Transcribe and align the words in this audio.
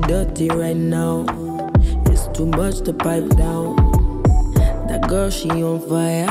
dirty 0.00 0.48
right 0.48 0.76
now. 0.76 1.24
It's 2.06 2.28
too 2.28 2.46
much 2.46 2.80
to 2.82 2.92
pipe 2.92 3.28
down. 3.36 3.76
That 4.88 5.06
girl, 5.08 5.30
she 5.30 5.48
on 5.50 5.80
fire. 5.88 6.26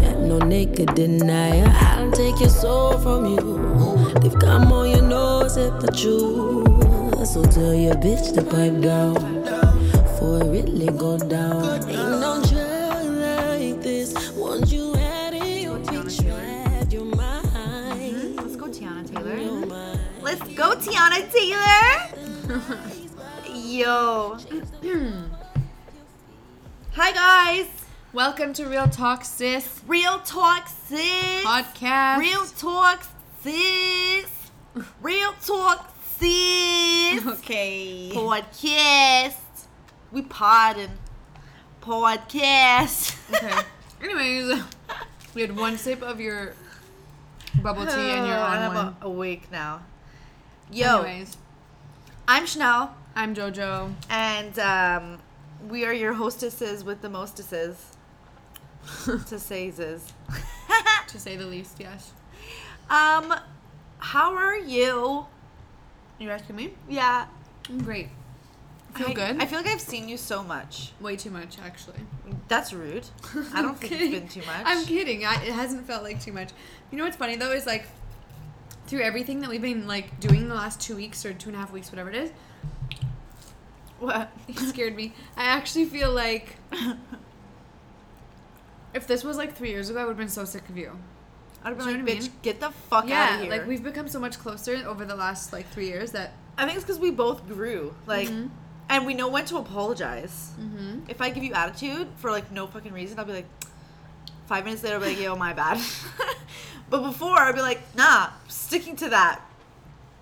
Got 0.00 0.18
no 0.20 0.38
naked 0.38 0.94
denier. 0.94 1.66
I'll 1.68 2.10
take 2.12 2.40
your 2.40 2.48
soul 2.48 2.98
from 2.98 3.26
you. 3.26 4.14
They've 4.20 4.38
come 4.38 4.72
on 4.72 4.90
your 4.90 5.02
nose 5.02 5.56
at 5.56 5.80
the 5.80 5.88
truth. 5.88 7.26
So 7.26 7.42
tell 7.44 7.74
your 7.74 7.94
bitch 7.94 8.34
to 8.34 8.42
pipe 8.42 8.80
down. 8.80 9.16
For 10.18 10.42
it 10.42 10.48
really 10.48 10.86
go 10.96 11.18
down. 11.18 11.88
Ain't 11.88 12.20
no 12.20 12.42
drug 12.42 13.06
like 13.06 13.82
this. 13.82 14.14
You. 14.70 14.90
Let's 18.40 18.56
go, 18.56 18.66
Teyana 18.68 19.04
Taylor. 19.06 19.98
Let's 20.22 20.42
go, 20.54 20.74
Teyana 20.76 21.32
Taylor. 21.32 22.09
Yo. 23.80 24.36
Hi, 26.92 27.12
guys. 27.12 27.66
Welcome 28.12 28.52
to 28.52 28.66
Real 28.66 28.86
Talk 28.88 29.24
Sis 29.24 29.80
Real 29.86 30.18
talk, 30.18 30.68
sis. 30.68 31.42
podcast. 31.46 32.18
Real 32.18 32.44
talk, 32.44 33.02
sis. 33.40 34.50
Real 35.00 35.32
talk, 35.42 35.94
sis. 36.18 37.26
Okay. 37.26 38.10
Podcast. 38.12 39.36
We 40.12 40.20
podding. 40.28 40.90
Podcast. 41.80 43.16
Okay. 43.34 43.62
Anyways, 44.02 44.62
we 45.34 45.40
had 45.40 45.56
one 45.56 45.78
sip 45.78 46.02
of 46.02 46.20
your 46.20 46.52
bubble 47.62 47.86
tea 47.86 47.92
and 47.92 48.26
you're 48.26 48.36
on 48.40 48.58
I'm 48.58 48.74
one. 48.74 48.96
awake 49.00 49.50
now. 49.50 49.80
Yo, 50.70 50.98
Anyways, 51.00 51.38
I'm 52.28 52.44
Chanel, 52.44 52.94
I'm 53.14 53.34
JoJo. 53.34 53.92
and 54.08 54.58
um, 54.58 55.18
we 55.68 55.84
are 55.84 55.92
your 55.92 56.12
hostesses 56.12 56.84
with 56.84 57.00
the 57.02 57.08
mostesses. 57.08 57.96
to 59.04 59.38
sayses. 59.38 60.12
To 61.08 61.18
say 61.18 61.36
the 61.36 61.44
least, 61.46 61.76
yes. 61.80 62.12
um, 62.88 63.34
how 63.98 64.32
are 64.36 64.56
you? 64.56 65.26
You're 66.20 66.30
asking 66.30 66.54
me? 66.54 66.72
Yeah. 66.88 67.26
I'm 67.68 67.82
great. 67.82 68.10
Feel 68.94 69.08
I, 69.08 69.12
good? 69.12 69.42
I 69.42 69.46
feel 69.46 69.58
like 69.58 69.66
I've 69.66 69.80
seen 69.80 70.08
you 70.08 70.16
so 70.16 70.44
much. 70.44 70.92
Way 71.00 71.16
too 71.16 71.30
much, 71.30 71.58
actually. 71.58 71.98
That's 72.46 72.72
rude. 72.72 73.06
I 73.52 73.60
don't 73.60 73.76
think 73.76 73.92
it's 73.92 74.10
been 74.10 74.28
too 74.28 74.46
much. 74.46 74.62
I'm 74.64 74.84
kidding. 74.84 75.24
I, 75.24 75.34
it 75.42 75.52
hasn't 75.52 75.84
felt 75.84 76.04
like 76.04 76.20
too 76.20 76.32
much. 76.32 76.50
You 76.92 76.98
know 76.98 77.04
what's 77.04 77.16
funny 77.16 77.34
though 77.34 77.50
is 77.50 77.66
like 77.66 77.86
through 78.86 79.02
everything 79.02 79.40
that 79.40 79.50
we've 79.50 79.60
been 79.62 79.88
like 79.88 80.20
doing 80.20 80.48
the 80.48 80.54
last 80.54 80.80
two 80.80 80.94
weeks 80.94 81.24
or 81.26 81.32
two 81.32 81.48
and 81.48 81.56
a 81.56 81.58
half 81.58 81.72
weeks, 81.72 81.90
whatever 81.90 82.10
it 82.10 82.16
is, 82.16 82.30
What? 84.00 84.32
it 84.48 84.58
scared 84.58 84.96
me. 84.96 85.12
I 85.36 85.44
actually 85.44 85.84
feel 85.84 86.12
like 86.12 86.56
if 88.94 89.06
this 89.06 89.22
was 89.22 89.36
like 89.36 89.54
three 89.54 89.70
years 89.70 89.90
ago, 89.90 90.00
I 90.00 90.04
would 90.04 90.10
have 90.12 90.18
been 90.18 90.28
so 90.28 90.44
sick 90.44 90.68
of 90.68 90.76
you. 90.76 90.92
I'd 91.62 91.76
be 91.76 91.84
Do 91.84 91.90
you 91.90 91.96
like, 91.96 91.98
know 91.98 92.04
what 92.04 92.12
I 92.12 92.16
bitch, 92.16 92.22
mean? 92.22 92.32
get 92.42 92.60
the 92.60 92.70
fuck 92.70 93.10
out 93.10 93.34
of 93.34 93.40
here. 93.42 93.50
like 93.50 93.66
we've 93.66 93.82
become 93.82 94.08
so 94.08 94.18
much 94.18 94.38
closer 94.38 94.74
over 94.86 95.04
the 95.04 95.14
last 95.14 95.52
like 95.52 95.68
three 95.70 95.88
years 95.88 96.12
that 96.12 96.32
I 96.56 96.64
think 96.64 96.76
it's 96.76 96.84
because 96.84 96.98
we 96.98 97.10
both 97.10 97.46
grew. 97.46 97.94
Like, 98.06 98.28
Mhm. 98.28 98.50
and 98.88 99.06
we 99.06 99.14
know 99.14 99.28
when 99.28 99.44
to 99.46 99.58
apologize. 99.58 100.52
Mhm. 100.58 101.02
If 101.08 101.20
I 101.20 101.30
give 101.30 101.44
you 101.44 101.52
attitude 101.52 102.08
for 102.16 102.30
like 102.30 102.50
no 102.50 102.66
fucking 102.66 102.92
reason, 102.92 103.18
I'll 103.18 103.24
be 103.26 103.34
like, 103.34 103.48
five 104.46 104.64
minutes 104.64 104.82
later, 104.82 104.96
I'll 104.96 105.02
be 105.02 105.08
like, 105.10 105.20
yo, 105.20 105.36
my 105.36 105.52
bad. 105.52 105.80
but 106.90 107.02
before, 107.02 107.38
I'd 107.38 107.54
be 107.54 107.60
like, 107.60 107.80
nah, 107.94 108.30
sticking 108.48 108.96
to 108.96 109.10
that. 109.10 109.42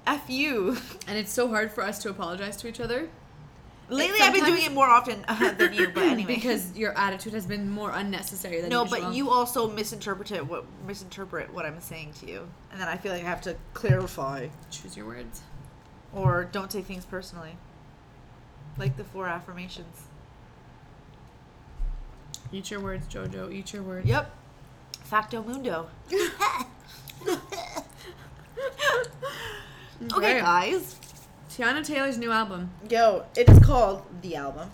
F 0.07 0.29
you. 0.29 0.77
and 1.07 1.17
it's 1.19 1.33
so 1.33 1.49
hard 1.49 1.71
for 1.71 1.83
us 1.85 2.01
to 2.03 2.11
apologize 2.11 2.57
to 2.59 2.69
each 2.69 2.81
other 2.81 3.09
Lately, 3.91 4.19
I've 4.21 4.35
been 4.35 4.45
doing 4.45 4.65
it 4.65 4.73
more 4.73 4.87
often 4.87 5.25
uh, 5.29 5.53
than 5.53 5.73
you, 5.73 5.89
but 5.89 6.03
anyway. 6.05 6.35
because 6.35 6.77
your 6.77 6.97
attitude 6.99 7.33
has 7.33 7.47
been 7.47 7.71
more 7.71 7.91
unnecessary 7.91 8.61
than 8.61 8.69
no, 8.69 8.83
usual. 8.85 9.01
but 9.01 9.15
you 9.15 9.31
also 9.31 9.69
misinterpret 9.71 10.47
what 10.47 10.65
misinterpret 10.87 11.53
what 11.55 11.65
I'm 11.65 11.81
saying 11.81 12.13
to 12.21 12.27
you, 12.31 12.49
and 12.71 12.81
then 12.81 12.87
I 12.89 12.97
feel 12.99 13.13
like 13.13 13.23
I 13.23 13.27
have 13.27 13.41
to 13.43 13.57
clarify 13.73 14.49
choose 14.71 14.97
your 14.97 15.07
words. 15.07 15.41
or 16.13 16.45
don't 16.53 16.71
take 16.71 16.85
things 16.85 17.07
personally, 17.07 17.57
like 18.77 18.97
the 18.97 19.05
four 19.05 19.27
affirmations. 19.27 20.03
Eat 22.53 22.71
your 22.71 22.81
words, 22.81 23.07
Jojo. 23.13 23.53
Eat 23.53 23.73
your 23.73 23.83
words. 23.83 24.07
Yep. 24.07 24.35
Facto 25.05 25.43
mundo. 25.43 25.89
Okay, 30.13 30.41
guys. 30.41 30.97
Teyana 31.59 31.85
Taylor's 31.85 32.19
new 32.19 32.31
album. 32.31 32.71
Yo, 32.89 33.25
it 33.37 33.49
is 33.51 33.59
called 33.59 34.03
The 34.23 34.37
Album, 34.37 34.71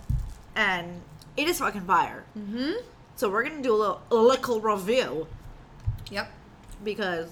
and 0.55 1.01
it 1.35 1.47
is 1.47 1.57
fucking 1.57 1.81
fire. 1.81 2.23
Mm-hmm. 2.37 2.73
So 3.15 3.27
we're 3.27 3.43
gonna 3.43 3.63
do 3.63 3.73
a 3.73 3.75
little 3.77 4.01
a 4.11 4.15
little 4.15 4.61
review 4.61 5.25
Yep. 6.11 6.31
because 6.83 7.31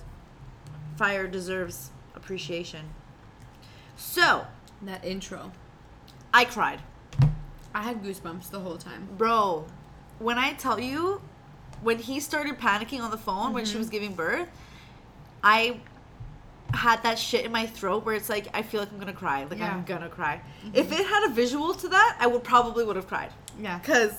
fire 0.97 1.27
deserves 1.27 1.91
appreciation. 2.15 2.85
So 3.95 4.47
That 4.81 5.05
intro. 5.05 5.51
I 6.33 6.45
cried, 6.45 6.79
I 7.75 7.83
had 7.83 8.01
goosebumps 8.03 8.49
the 8.49 8.59
whole 8.59 8.77
time. 8.77 9.07
bro. 9.17 9.65
When 10.17 10.39
I 10.39 10.53
tell 10.53 10.79
you, 10.79 11.21
when 11.83 11.99
he 11.99 12.19
started 12.19 12.57
panicking 12.59 13.01
on 13.01 13.11
the 13.11 13.17
phone 13.17 13.53
when 13.53 13.65
she 13.65 13.77
was 13.77 13.89
giving 13.89 14.13
birth, 14.15 14.47
I 15.43 15.81
had 16.73 17.03
that 17.03 17.19
shit 17.19 17.45
in 17.45 17.51
my 17.51 17.65
throat 17.65 18.05
where 18.05 18.15
it's 18.15 18.29
like 18.29 18.47
I 18.53 18.63
feel 18.63 18.79
like 18.79 18.91
I'm 18.91 18.99
gonna 18.99 19.13
cry, 19.13 19.43
like 19.45 19.59
Yeah. 19.59 19.73
I'm 19.73 19.83
gonna 19.83 20.09
cry. 20.09 20.41
Mm-hmm. 20.65 20.75
If 20.75 20.91
it 20.91 21.05
had 21.05 21.29
a 21.29 21.33
visual 21.33 21.73
to 21.75 21.87
that, 21.89 22.17
I 22.19 22.27
would 22.27 22.43
probably 22.43 22.83
would 22.83 22.95
have 22.95 23.07
cried. 23.07 23.31
Yeah. 23.59 23.79
Cause 23.79 24.13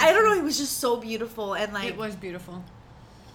I 0.00 0.12
don't 0.12 0.24
know, 0.24 0.34
it 0.34 0.42
was 0.42 0.58
just 0.58 0.78
so 0.78 0.96
beautiful 0.96 1.54
and 1.54 1.72
like 1.72 1.88
It 1.88 1.96
was 1.96 2.16
beautiful. 2.16 2.64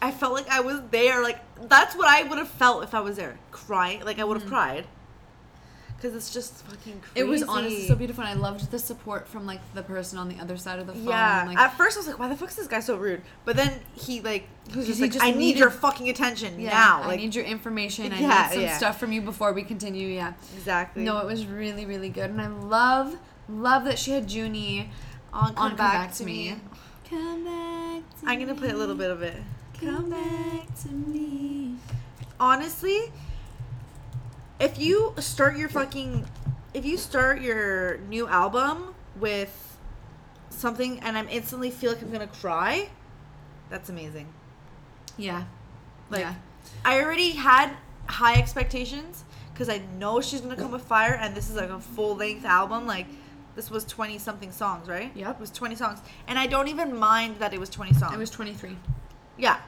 I 0.01 0.11
felt 0.11 0.33
like 0.33 0.47
I 0.49 0.61
was 0.61 0.81
there. 0.91 1.21
Like 1.21 1.39
that's 1.67 1.95
what 1.95 2.07
I 2.07 2.23
would 2.23 2.37
have 2.37 2.49
felt 2.49 2.83
if 2.83 2.93
I 2.93 3.01
was 3.01 3.15
there, 3.15 3.37
crying. 3.51 4.03
Like 4.03 4.19
I 4.19 4.23
would 4.23 4.37
have 4.37 4.43
mm-hmm. 4.43 4.55
cried. 4.55 4.87
Cause 6.01 6.15
it's 6.15 6.33
just 6.33 6.53
fucking 6.65 7.01
crazy. 7.01 7.19
It 7.19 7.27
was 7.27 7.43
honestly 7.43 7.85
so 7.85 7.93
beautiful, 7.93 8.23
and 8.23 8.39
I 8.39 8.41
loved 8.41 8.71
the 8.71 8.79
support 8.79 9.27
from 9.27 9.45
like 9.45 9.59
the 9.73 9.83
person 9.83 10.17
on 10.17 10.29
the 10.29 10.39
other 10.39 10.55
side 10.55 10.79
of 10.79 10.87
the 10.87 10.93
phone. 10.93 11.07
Yeah. 11.09 11.43
Like, 11.45 11.57
At 11.57 11.75
first 11.75 11.97
I 11.97 11.99
was 11.99 12.07
like, 12.07 12.17
why 12.17 12.29
the 12.29 12.37
fuck 12.37 12.47
is 12.49 12.55
this 12.55 12.67
guy 12.67 12.79
so 12.79 12.95
rude? 12.95 13.21
But 13.43 13.57
then 13.57 13.81
he 13.95 14.21
like 14.21 14.47
he 14.71 14.77
was 14.77 14.88
just 14.88 14.99
he 14.99 15.05
like, 15.05 15.11
just 15.11 15.25
I 15.25 15.31
need 15.31 15.57
your 15.57 15.69
fucking 15.69 16.07
attention 16.09 16.57
yeah, 16.57 16.69
now. 16.69 17.03
I 17.03 17.17
need 17.17 17.35
your 17.35 17.43
information. 17.43 18.13
I 18.13 18.19
Yeah, 18.21 18.47
need 18.47 18.53
some 18.53 18.61
yeah. 18.61 18.77
stuff 18.77 18.97
from 18.97 19.11
you 19.11 19.21
before 19.21 19.51
we 19.51 19.63
continue. 19.63 20.07
Yeah. 20.07 20.33
exactly. 20.55 21.03
No, 21.03 21.19
it 21.19 21.25
was 21.25 21.45
really, 21.45 21.85
really 21.85 22.09
good, 22.09 22.29
and 22.29 22.39
I 22.39 22.47
love, 22.47 23.17
love 23.49 23.83
that 23.83 23.99
she 23.99 24.11
had 24.11 24.31
Junie 24.31 24.91
on 25.33 25.53
come, 25.53 25.71
on 25.71 25.75
back, 25.75 26.13
to 26.13 26.23
me. 26.23 26.55
Come 27.09 27.43
back. 27.43 28.19
To 28.21 28.25
I'm 28.25 28.39
gonna 28.39 28.55
play 28.55 28.69
a 28.69 28.77
little 28.77 28.95
bit 28.95 29.11
of 29.11 29.21
it. 29.21 29.35
Come 29.81 30.09
back 30.09 30.79
to 30.83 30.89
me. 30.89 31.75
Honestly, 32.39 33.11
if 34.59 34.79
you 34.79 35.13
start 35.19 35.57
your 35.57 35.69
fucking 35.69 36.25
if 36.73 36.85
you 36.85 36.97
start 36.97 37.41
your 37.41 37.97
new 38.09 38.27
album 38.27 38.93
with 39.19 39.77
something 40.49 40.99
and 40.99 41.17
I'm 41.17 41.27
instantly 41.29 41.71
feel 41.71 41.91
like 41.93 42.01
I'm 42.01 42.11
gonna 42.11 42.27
cry, 42.27 42.89
that's 43.69 43.89
amazing. 43.89 44.27
Yeah. 45.17 45.45
Like 46.09 46.21
yeah. 46.21 46.35
I 46.85 47.01
already 47.01 47.31
had 47.31 47.71
high 48.07 48.35
expectations 48.35 49.23
because 49.53 49.69
I 49.69 49.81
know 49.97 50.21
she's 50.21 50.41
gonna 50.41 50.55
come 50.55 50.71
with 50.71 50.83
fire, 50.83 51.15
and 51.15 51.35
this 51.35 51.49
is 51.49 51.55
like 51.55 51.69
a 51.69 51.79
full 51.79 52.15
length 52.15 52.45
album. 52.45 52.85
Like 52.87 53.07
this 53.55 53.69
was 53.69 53.83
twenty 53.83 54.17
something 54.17 54.51
songs, 54.51 54.87
right? 54.87 55.11
Yep. 55.15 55.35
it 55.35 55.39
was 55.39 55.51
twenty 55.51 55.75
songs, 55.75 55.99
and 56.27 56.37
I 56.39 56.47
don't 56.47 56.67
even 56.67 56.97
mind 56.97 57.38
that 57.39 57.53
it 57.53 57.59
was 57.59 57.69
twenty 57.69 57.94
songs. 57.94 58.13
It 58.13 58.19
was 58.19 58.29
23. 58.29 58.77
yeah. 59.38 59.59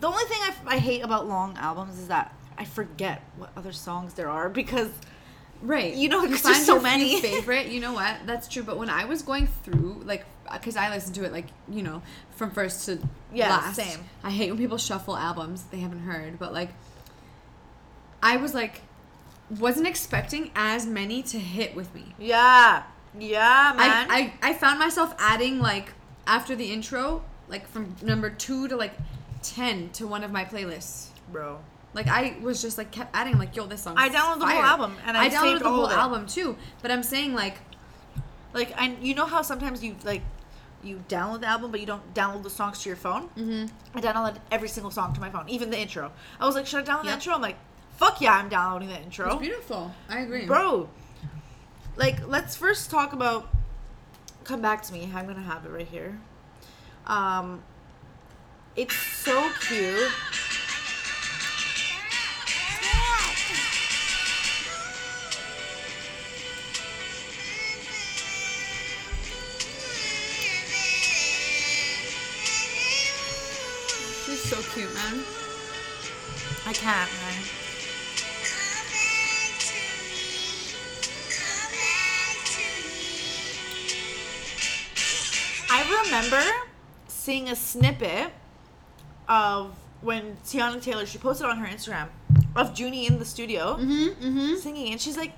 The 0.00 0.08
only 0.08 0.24
thing 0.24 0.38
I, 0.42 0.48
f- 0.48 0.62
I 0.66 0.78
hate 0.78 1.02
about 1.02 1.28
long 1.28 1.56
albums 1.56 1.98
is 1.98 2.08
that 2.08 2.34
I 2.58 2.64
forget 2.64 3.22
what 3.36 3.50
other 3.56 3.72
songs 3.72 4.14
there 4.14 4.28
are 4.30 4.48
because 4.48 4.90
Right. 5.62 5.94
You 5.94 6.10
know, 6.10 6.22
you 6.22 6.28
there's 6.28 6.40
find 6.42 6.56
so 6.62 6.78
many. 6.78 7.20
favorite. 7.22 7.68
You 7.68 7.80
know 7.80 7.94
what? 7.94 8.16
That's 8.26 8.48
true. 8.48 8.62
But 8.62 8.76
when 8.76 8.90
I 8.90 9.06
was 9.06 9.22
going 9.22 9.46
through, 9.46 10.02
like, 10.04 10.26
because 10.52 10.76
I 10.76 10.90
listened 10.90 11.14
to 11.14 11.24
it, 11.24 11.32
like, 11.32 11.46
you 11.70 11.82
know, 11.82 12.02
from 12.36 12.50
first 12.50 12.84
to 12.86 12.98
Yeah, 13.32 13.48
last. 13.48 13.76
same. 13.76 14.00
I 14.22 14.30
hate 14.30 14.50
when 14.50 14.58
people 14.58 14.76
shuffle 14.76 15.16
albums 15.16 15.62
they 15.70 15.78
haven't 15.78 16.00
heard. 16.00 16.38
But 16.38 16.52
like, 16.52 16.70
I 18.22 18.36
was 18.36 18.52
like, 18.54 18.82
wasn't 19.58 19.86
expecting 19.86 20.50
as 20.54 20.86
many 20.86 21.22
to 21.24 21.38
hit 21.38 21.74
with 21.74 21.94
me. 21.94 22.14
yeah, 22.18 22.82
yeah, 23.18 23.72
man. 23.76 24.06
I, 24.10 24.32
I 24.42 24.50
I 24.50 24.54
found 24.54 24.78
myself 24.80 25.14
adding 25.18 25.60
like 25.60 25.92
after 26.26 26.56
the 26.56 26.72
intro, 26.72 27.22
like 27.48 27.68
from 27.68 27.94
number 28.02 28.28
two 28.28 28.66
to 28.68 28.76
like 28.76 28.92
ten 29.42 29.90
to 29.90 30.06
one 30.06 30.24
of 30.24 30.32
my 30.32 30.44
playlists. 30.44 31.08
bro. 31.30 31.60
Like 31.94 32.08
I 32.08 32.36
was 32.42 32.60
just 32.60 32.76
like 32.76 32.90
kept 32.90 33.14
adding 33.16 33.38
like 33.38 33.54
yo 33.56 33.66
this 33.66 33.82
song. 33.82 33.94
I 33.96 34.08
downloaded 34.08 34.40
the 34.40 34.46
whole 34.46 34.62
album, 34.62 34.96
and 35.06 35.16
I 35.16 35.26
I 35.26 35.30
downloaded 35.30 35.60
the 35.60 35.70
whole 35.70 35.86
it. 35.88 35.96
album 35.96 36.26
too. 36.26 36.56
But 36.82 36.90
I'm 36.90 37.02
saying 37.02 37.34
like 37.34 37.56
Like, 38.52 38.72
I 38.76 38.96
you 39.00 39.14
know 39.14 39.26
how 39.26 39.42
sometimes 39.42 39.82
you 39.82 39.96
like 40.04 40.22
you 40.82 41.02
download 41.08 41.40
the 41.40 41.46
album, 41.46 41.70
but 41.70 41.80
you 41.80 41.86
don't 41.86 42.12
download 42.14 42.42
the 42.42 42.50
songs 42.50 42.82
to 42.82 42.88
your 42.90 42.96
phone. 42.96 43.28
Mm-hmm. 43.38 43.66
I 43.96 44.00
downloaded 44.00 44.36
every 44.50 44.68
single 44.68 44.90
song 44.90 45.14
to 45.14 45.20
my 45.20 45.30
phone, 45.30 45.48
even 45.48 45.70
the 45.70 45.78
intro. 45.78 46.12
I 46.38 46.44
was 46.46 46.54
like, 46.54 46.66
should 46.66 46.86
I 46.86 46.92
download 46.92 47.04
the 47.04 47.12
intro? 47.12 47.32
I'm 47.34 47.40
like, 47.40 47.56
fuck 47.96 48.20
yeah, 48.20 48.34
I'm 48.34 48.48
downloading 48.50 48.88
the 48.88 49.00
intro. 49.00 49.24
it's 49.26 49.34
intro, 49.34 49.38
beautiful. 49.38 49.94
I 50.10 50.20
agree, 50.20 50.44
bro. 50.46 50.88
like 51.96 52.26
let's 52.28 52.54
first 52.56 52.90
talk 52.90 53.12
about 53.12 53.48
come 54.44 54.60
back 54.60 54.82
to 54.82 54.92
me 54.92 55.10
i'm 55.14 55.26
gonna 55.26 55.40
have 55.40 55.64
it 55.64 55.70
right 55.70 55.86
here 55.88 56.18
um 57.06 57.62
it's 58.76 58.94
so 58.96 59.50
cute 59.60 60.10
cute, 74.74 74.92
man. 74.94 75.22
i 76.66 76.72
can't 76.72 77.10
man. 77.22 77.44
i 85.70 86.02
remember 86.04 86.42
seeing 87.08 87.48
a 87.48 87.56
snippet 87.56 88.30
of 89.28 89.74
when 90.02 90.36
teyana 90.44 90.80
taylor 90.80 91.06
she 91.06 91.18
posted 91.18 91.46
on 91.46 91.58
her 91.58 91.66
instagram 91.66 92.08
of 92.56 92.78
junie 92.78 93.06
in 93.06 93.18
the 93.18 93.24
studio 93.24 93.76
Mm-hmm. 93.76 94.24
Mm-hmm. 94.26 94.56
singing 94.56 94.92
and 94.92 95.00
she's 95.00 95.16
like 95.16 95.32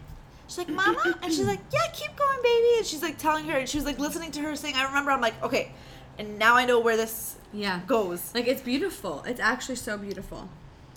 she's 0.49 0.59
like 0.59 0.69
mama 0.69 0.99
and 1.23 1.33
she's 1.33 1.47
like 1.47 1.61
yeah 1.73 1.87
keep 1.93 2.15
going 2.17 2.39
baby 2.43 2.79
and 2.79 2.87
she's 2.87 3.03
like 3.03 3.19
telling 3.19 3.45
her 3.47 3.59
and 3.59 3.69
she 3.69 3.79
was 3.79 3.85
like 3.85 3.99
listening 3.99 4.31
to 4.33 4.41
her 4.41 4.57
sing 4.57 4.75
i 4.77 4.85
remember 4.85 5.11
i'm 5.11 5.21
like 5.21 5.41
okay 5.43 5.73
and 6.19 6.39
now 6.39 6.55
i 6.57 6.65
know 6.65 6.79
where 6.81 6.97
this 6.97 7.37
Yeah. 7.53 7.81
goes 7.87 8.33
Like 8.35 8.47
it's 8.47 8.63
beautiful. 8.63 9.23
It's 9.27 9.41
actually 9.41 9.77
so 9.77 9.97
beautiful. 9.99 10.49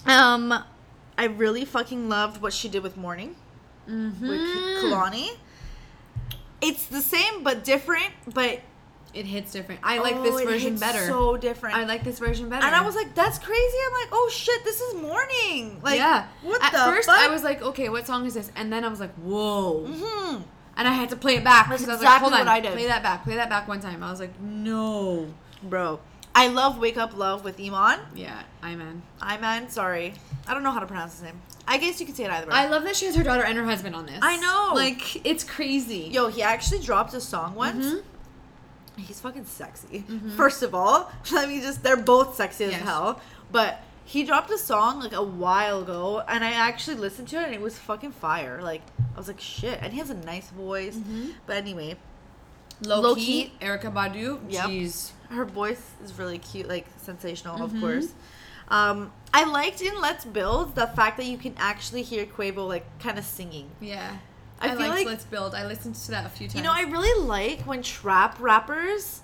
um 0.05 0.53
i 1.17 1.25
really 1.25 1.65
fucking 1.65 2.07
loved 2.09 2.41
what 2.41 2.53
she 2.53 2.67
did 2.69 2.83
with 2.83 2.95
morning 2.97 3.35
Mm-hmm. 3.89 4.27
with 4.29 4.41
kehlani 4.79 5.29
it's 6.61 6.85
the 6.87 7.01
same 7.01 7.43
but 7.43 7.63
different 7.63 8.11
but 8.33 8.59
It 9.11 9.25
hits 9.25 9.51
different. 9.51 9.81
I 9.83 9.97
like 9.97 10.17
oh, 10.17 10.23
this 10.23 10.39
it 10.39 10.45
version 10.45 10.71
hits 10.73 10.81
better. 10.81 11.03
so 11.07 11.35
different 11.37 11.75
I 11.75 11.83
like 11.85 12.03
this 12.03 12.19
version 12.19 12.47
better. 12.49 12.63
and 12.67 12.75
i 12.75 12.81
was 12.85 12.95
like 12.95 13.15
that's 13.15 13.39
crazy 13.39 13.77
i'm 13.87 13.93
like 14.01 14.09
oh 14.11 14.29
shit 14.31 14.63
this 14.63 14.79
is 14.79 14.93
morning 15.01 15.81
like 15.81 15.97
yeah. 15.97 16.27
what 16.43 16.61
At 16.63 16.71
the 16.71 16.77
first, 16.91 17.07
fuck? 17.09 17.17
I 17.17 17.27
was 17.29 17.43
like, 17.43 17.59
okay, 17.69 17.89
what 17.89 18.05
song 18.05 18.25
is 18.27 18.35
this? 18.35 18.51
And 18.55 18.71
then 18.71 18.83
I 18.85 18.89
was 18.89 18.99
like, 18.99 19.13
whoa. 19.15 19.85
hmm 19.87 20.41
And 20.79 20.87
I 20.87 20.93
had 20.93 21.09
to 21.09 21.15
play 21.15 21.35
it 21.35 21.43
back 21.43 21.67
That's 21.69 21.81
because 21.83 21.89
I 21.89 21.93
was 21.93 22.01
exactly 22.01 22.29
like, 22.31 22.37
hold 22.37 22.47
what 22.47 22.51
on, 22.51 22.57
I 22.57 22.59
did. 22.61 22.71
play 22.71 22.87
that 22.87 23.03
back, 23.03 23.23
play 23.25 23.35
that 23.35 23.49
back 23.49 23.67
one 23.67 23.81
time. 23.81 24.01
I 24.01 24.09
was 24.09 24.19
like, 24.19 24.39
no. 24.41 25.27
bro 25.61 25.99
i 26.35 26.47
love 26.47 26.77
wake 26.77 26.95
up 26.95 27.17
love 27.17 27.43
with 27.43 27.59
iman 27.59 27.99
Yeah, 28.15 28.43
I'm 28.61 29.01
iman 29.19 29.67
sorry 29.69 30.13
i 30.47 30.53
don't 30.53 30.61
know 30.61 30.69
how 30.71 30.79
to 30.79 30.85
pronounce 30.85 31.13
his 31.13 31.23
name 31.23 31.41
i 31.67 31.77
guess 31.79 31.99
you 31.99 32.05
could 32.05 32.15
say 32.15 32.23
it 32.25 32.29
either 32.31 32.45
way 32.47 32.53
I 32.53 32.67
love 32.69 32.83
that 32.83 32.95
she 32.95 33.07
has 33.07 33.15
her 33.15 33.23
daughter 33.23 33.43
and 33.43 33.57
her 33.57 33.65
husband 33.65 33.95
on 33.95 34.05
this. 34.05 34.19
I 34.21 34.37
know. 34.37 34.71
Like, 34.75 35.25
it's 35.25 35.43
crazy. 35.43 36.07
Yo, 36.11 36.27
he 36.29 36.41
actually 36.43 36.79
dropped 36.81 37.13
a 37.15 37.19
song 37.19 37.55
once. 37.55 37.83
Mhm. 37.85 38.01
He's 38.97 39.19
fucking 39.19 39.45
sexy. 39.45 40.03
First 40.37 40.61
of 40.61 40.75
all, 40.75 41.11
let 41.31 41.49
me 41.49 41.61
just, 41.61 41.83
they're 41.83 41.97
both 41.97 42.35
sexy 42.35 42.65
as 42.65 42.71
Yes. 42.71 42.81
hell. 42.83 43.21
But 43.51 43.81
he 44.09 44.23
dropped 44.23 44.49
a 44.49 44.57
song 44.57 44.99
like 45.01 45.13
a 45.13 45.21
while 45.21 45.81
ago, 45.81 46.23
and 46.27 46.43
I 46.43 46.51
actually 46.53 46.95
listened 46.97 47.27
to 47.27 47.35
it, 47.37 47.43
and 47.45 47.53
it 47.53 47.61
was 47.61 47.77
fucking 47.77 48.11
fire. 48.13 48.59
Like, 48.59 48.81
I 49.13 49.17
was 49.17 49.27
like, 49.27 49.39
shit. 49.39 49.77
And 49.83 49.93
he 49.93 49.99
has 49.99 50.09
a 50.09 50.15
nice 50.15 50.49
voice. 50.49 50.95
Mhm. 50.95 51.33
But 51.45 51.57
anyway, 51.57 51.95
Low, 52.81 53.01
Low 53.01 53.13
key, 53.15 53.25
key. 53.45 53.51
Erykah 53.61 53.93
Badu. 53.93 54.39
Yep. 54.49 54.65
Jeez. 54.65 55.11
her 55.29 55.45
voice 55.45 55.91
is 56.03 56.17
really 56.17 56.39
cute, 56.39 56.67
like 56.67 56.87
sensational, 56.97 57.61
of 57.63 57.71
Mhm. 57.71 57.81
course. 57.81 58.07
Um, 58.69 59.11
I 59.31 59.43
liked 59.43 59.79
in 59.81 59.99
Let's 60.01 60.25
Build 60.25 60.73
the 60.73 60.87
fact 60.87 61.17
that 61.17 61.27
you 61.27 61.37
can 61.37 61.53
actually 61.59 62.01
hear 62.01 62.25
Quavo 62.25 62.67
like 62.67 62.85
kind 62.99 63.19
of 63.19 63.25
singing. 63.25 63.69
Yeah. 63.79 64.17
I 64.59 64.65
I, 64.65 64.69
feel 64.71 64.79
liked 64.79 64.95
like- 64.95 65.05
Let's 65.07 65.25
Build. 65.25 65.53
I 65.53 65.67
listened 65.67 65.93
to 66.05 66.11
that 66.11 66.25
a 66.25 66.29
few 66.29 66.47
times. 66.47 66.55
You 66.55 66.63
know, 66.63 66.71
I 66.73 66.81
really 66.81 67.13
like 67.27 67.61
when 67.61 67.83
trap 67.83 68.37
rappers 68.39 69.21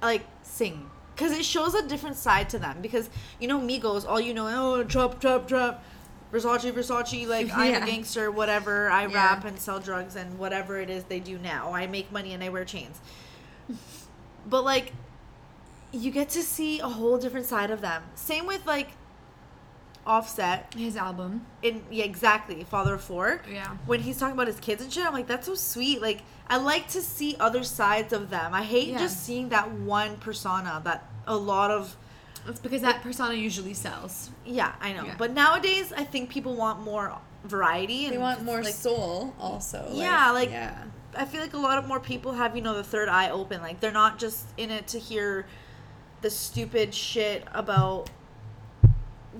like 0.00 0.24
sing 0.42 0.90
because 1.14 1.32
it 1.32 1.44
shows 1.44 1.74
a 1.74 1.86
different 1.86 2.16
side 2.16 2.48
to 2.50 2.58
them. 2.58 2.78
Because 2.80 3.08
you 3.40 3.48
know, 3.48 3.60
Migos, 3.60 4.06
all 4.08 4.20
you 4.20 4.34
know, 4.34 4.48
oh, 4.48 4.84
trap, 4.84 5.20
trap, 5.20 5.46
trap, 5.48 5.84
Versace, 6.32 6.72
Versace, 6.72 7.26
like 7.26 7.50
I'm 7.56 7.82
a 7.82 7.86
gangster, 7.86 8.30
whatever. 8.30 8.90
I 8.90 9.06
Yeah. 9.06 9.14
rap 9.14 9.44
and 9.44 9.58
sell 9.58 9.80
drugs 9.80 10.16
and 10.16 10.38
whatever 10.38 10.78
it 10.78 10.90
is 10.90 11.04
they 11.04 11.20
do 11.20 11.38
now. 11.38 11.72
I 11.72 11.86
make 11.86 12.10
money 12.12 12.34
and 12.34 12.42
I 12.42 12.48
wear 12.48 12.64
chains. 12.64 13.00
but 14.46 14.64
like, 14.64 14.92
you 15.92 16.10
get 16.10 16.28
to 16.30 16.42
see 16.42 16.80
a 16.80 16.88
whole 16.88 17.18
different 17.18 17.46
side 17.46 17.70
of 17.70 17.80
them. 17.80 18.02
Same 18.16 18.46
with 18.46 18.66
like 18.66 18.88
Offset 20.06 20.74
his 20.76 20.96
album. 20.96 21.46
in 21.62 21.82
yeah 21.90 22.04
exactly 22.04 22.62
Father 22.64 22.94
of 22.94 23.00
Four 23.02 23.40
Yeah. 23.50 23.68
when 23.86 24.00
he's 24.00 24.18
talking 24.18 24.34
about 24.34 24.46
his 24.48 24.60
kids 24.60 24.82
and 24.82 24.92
shit, 24.92 25.04
I'm 25.06 25.12
like, 25.14 25.26
that's 25.26 25.46
so 25.46 25.54
sweet. 25.54 26.02
Like, 26.02 26.22
I 26.48 26.58
like 26.58 26.88
to 26.88 27.00
see 27.00 27.36
other 27.40 27.64
sides 27.64 28.12
of 28.12 28.28
them. 28.30 28.52
I 28.52 28.62
hate 28.62 28.88
Yeah. 28.88 28.98
just 28.98 29.24
seeing 29.24 29.48
that 29.48 29.70
one 29.72 30.16
persona 30.18 30.80
that 30.84 31.08
a 31.26 31.36
lot 31.36 31.70
of, 31.70 31.96
It's 32.46 32.60
because 32.60 32.82
that 32.82 33.02
persona 33.02 33.34
usually 33.34 33.72
sells. 33.74 34.30
yeah, 34.44 34.72
I 34.80 34.92
know. 34.92 35.04
Yeah. 35.06 35.14
But 35.16 35.32
nowadays, 35.32 35.92
I 35.96 36.04
think 36.04 36.28
people 36.28 36.54
want 36.54 36.80
more 36.82 37.16
variety. 37.44 38.04
And 38.04 38.14
They 38.14 38.18
want 38.18 38.42
more 38.44 38.62
like, 38.62 38.74
soul, 38.74 39.34
also. 39.40 39.88
Yeah, 39.92 40.30
like- 40.32 40.50
yeah. 40.50 40.84
I 41.16 41.24
feel 41.24 41.40
like 41.40 41.54
a 41.54 41.58
lot 41.58 41.78
of 41.78 41.86
more 41.86 42.00
people 42.00 42.32
have, 42.32 42.56
you 42.56 42.62
know, 42.62 42.74
the 42.74 42.82
third 42.84 43.08
eye 43.08 43.30
open. 43.30 43.62
Like, 43.62 43.80
they're 43.80 43.92
not 43.92 44.18
just 44.18 44.46
in 44.56 44.70
it 44.70 44.86
to 44.88 44.98
hear 44.98 45.46
the 46.22 46.28
stupid 46.30 46.92
shit 46.94 47.46
about 47.52 48.10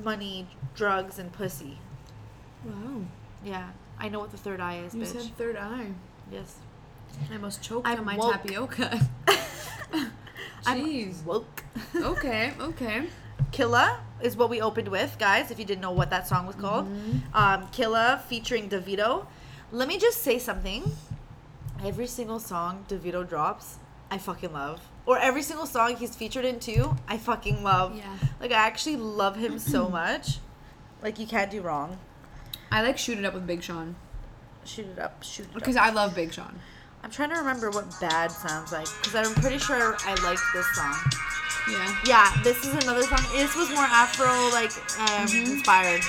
money, 0.03 0.47
drugs, 0.75 1.19
and 1.19 1.33
pussy. 1.33 1.79
Wow. 2.65 3.03
Yeah, 3.45 3.71
I 3.99 4.09
know 4.09 4.19
what 4.21 4.31
the 4.31 4.39
third 4.39 4.61
eye 4.61 4.79
is, 4.79 4.95
You 4.95 5.03
bitch. 5.03 5.07
said 5.23 5.37
third 5.37 5.57
eye. 5.57 5.89
yes. 6.33 6.57
I 7.31 7.35
almost 7.35 7.63
choked 7.63 7.87
I'm 7.87 8.01
on 8.01 8.05
my 8.05 8.17
woke. 8.17 8.33
tapioca. 8.33 9.01
I'm 10.67 10.85
Jeez. 10.85 11.23
woke. 11.25 11.63
okay, 11.95 12.53
okay. 12.61 13.07
Killa 13.53 14.01
is 14.21 14.37
what 14.37 14.51
we 14.51 14.61
opened 14.61 14.89
with, 14.89 15.17
guys. 15.19 15.51
If 15.51 15.59
you 15.59 15.65
didn't 15.65 15.83
know 15.83 15.93
what 15.93 16.11
that 16.11 16.27
song 16.27 16.47
was 16.47 16.57
called, 16.57 16.89
um, 17.35 17.69
Killa 17.71 18.23
featuring 18.29 18.69
Davido. 18.69 19.27
Let 19.71 19.87
me 19.87 19.99
just 19.99 20.23
say 20.23 20.39
something. 20.39 20.91
Every 21.85 22.07
single 22.07 22.41
song 22.41 22.85
Davido 22.89 23.29
drops, 23.29 23.79
I 24.15 24.19
fucking 24.19 24.53
love. 24.53 24.81
Or 25.07 25.19
every 25.19 25.43
single 25.43 25.67
song 25.67 25.97
he's 25.97 26.15
featured 26.15 26.45
in 26.45 26.61
too, 26.61 26.97
I 27.09 27.19
fucking 27.19 27.65
love. 27.65 27.97
Yeah. 27.97 28.17
Like 28.41 28.53
I 28.53 28.65
actually 28.65 28.95
love 28.95 29.35
him 29.35 29.59
so 29.59 29.89
much. 30.01 30.39
Like 31.03 31.19
you 31.19 31.27
can't 31.27 31.51
do 31.51 31.61
wrong. 31.61 31.99
I 32.71 32.83
like 32.83 32.97
Shoot 32.97 33.19
It 33.19 33.25
Up 33.25 33.35
with 33.35 33.45
Big 33.45 33.61
Sean. 33.61 33.97
Shoot 34.65 34.87
it 34.87 35.01
up, 35.01 35.25
shoot 35.25 35.47
it 35.47 35.49
Up. 35.49 35.55
Because 35.55 35.75
up. 35.75 35.83
I 35.83 35.91
love 35.91 36.15
Big 36.15 36.33
Sean. 36.33 36.61
I'm 37.03 37.11
trying 37.11 37.31
to 37.31 37.37
remember 37.37 37.71
what 37.71 37.87
bad 38.01 38.31
sounds 38.31 38.71
like 38.71 38.87
because 39.03 39.17
I'm 39.17 39.35
pretty 39.43 39.59
sure 39.59 39.97
I 39.99 40.15
liked 40.23 40.43
this 40.55 40.67
song. 40.77 40.95
Yeah. 41.69 41.97
Yeah, 42.07 42.43
this 42.45 42.65
is 42.65 42.73
another 42.85 43.03
song. 43.03 43.19
This 43.33 43.57
was 43.57 43.69
more 43.71 43.81
Afro 43.81 44.27
like 44.53 44.71
um, 45.11 45.27
inspired. 45.37 46.03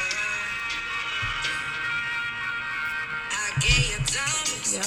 I 3.31 3.59
gave 3.59 3.89
you 3.89 3.97
Yep. 4.77 4.85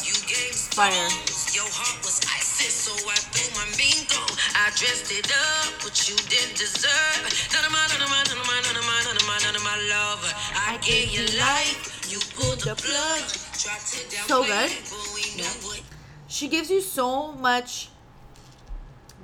Fire. 0.75 1.38
Stones. 2.59 2.89
Your 2.89 3.11
heart 3.11 3.11
so 3.11 3.11
I 3.11 3.19
threw 3.31 3.49
my 3.55 3.67
bingo. 3.77 4.23
I 4.55 4.71
dressed 4.75 5.13
it 5.13 5.31
up, 5.31 5.75
but 5.83 5.95
you 6.09 6.17
didn't 6.29 6.57
deserve 6.59 7.23
none 7.55 7.65
of 7.65 7.73
my, 7.73 7.85
none 7.93 8.03
of 8.03 8.11
my, 8.11 8.23
none 8.27 8.39
of 8.39 8.47
my, 8.47 8.59
none 8.67 8.77
of 8.77 8.87
my, 8.87 8.99
none 9.05 9.17
of 9.17 9.27
my, 9.27 9.39
none 9.45 9.57
of 9.57 9.65
my 9.65 9.79
love. 9.89 10.21
I, 10.57 10.79
gave 10.83 11.11
you 11.11 11.27
life, 11.39 12.11
you 12.11 12.19
pulled 12.35 12.61
the 12.61 12.75
plug, 12.75 13.23
it 13.23 14.13
So 14.27 14.45
good. 14.45 14.71
but 14.91 15.09
we 15.15 15.23
knew 15.37 15.83
She 16.29 16.49
gives 16.49 16.71
you 16.71 16.81
so 16.81 17.33
much 17.33 17.89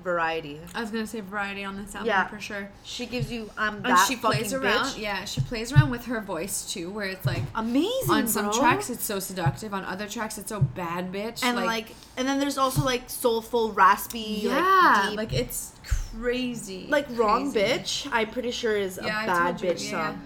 variety. 0.05 0.61
I 0.75 0.81
was 0.83 0.91
gonna 0.91 1.07
say 1.07 1.21
variety 1.21 1.65
on 1.65 1.77
this 1.77 1.95
album 1.95 2.07
Yeah. 2.09 2.27
for 2.29 2.39
sure. 2.39 2.69
She 2.85 3.07
gives 3.07 3.33
you 3.33 3.51
um 3.59 3.81
And 3.85 3.99
she 4.07 4.15
plays 4.17 4.53
around. 4.53 4.85
bitch. 4.85 4.99
Yeah, 5.01 5.25
she 5.25 5.41
plays 5.41 5.73
around 5.73 5.91
with 5.91 6.05
her 6.05 6.21
voice 6.21 6.71
too, 6.73 6.91
where 6.91 7.07
it's 7.07 7.27
like 7.27 7.43
Amazing. 7.55 8.11
on 8.11 8.29
some 8.29 8.51
bro. 8.51 8.59
tracks 8.61 8.91
it's 8.91 9.05
so 9.05 9.19
seductive, 9.19 9.75
on 9.75 9.85
other 9.85 10.07
tracks 10.07 10.39
it's 10.39 10.51
so 10.51 10.61
bad 10.61 11.11
bitch. 11.13 11.43
and 11.43 11.57
like, 11.65 11.95
and 12.17 12.29
then 12.29 12.39
there's 12.39 12.59
also 12.59 12.85
like 12.85 13.09
soulful, 13.11 13.73
raspy, 13.73 14.41
yeah, 14.43 15.07
like, 15.09 15.17
like, 15.17 15.33
it's 15.33 15.73
crazy. 15.85 16.87
like 16.89 17.07
wrong 17.11 17.53
bitch. 17.53 18.07
I'm 18.13 18.31
pretty 18.31 18.51
sure 18.51 18.77
is 18.77 18.99
Yeah, 19.03 19.25
a 19.25 19.27
bad 19.27 19.59
told 19.59 19.63
you, 19.63 19.69
bitch 19.71 19.91
yeah. 19.91 20.11
song. 20.11 20.21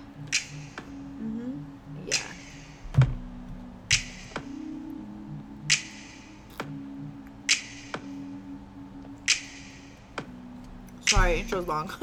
Sorry, 11.08 11.40
intro's 11.40 11.66
long. 11.66 11.90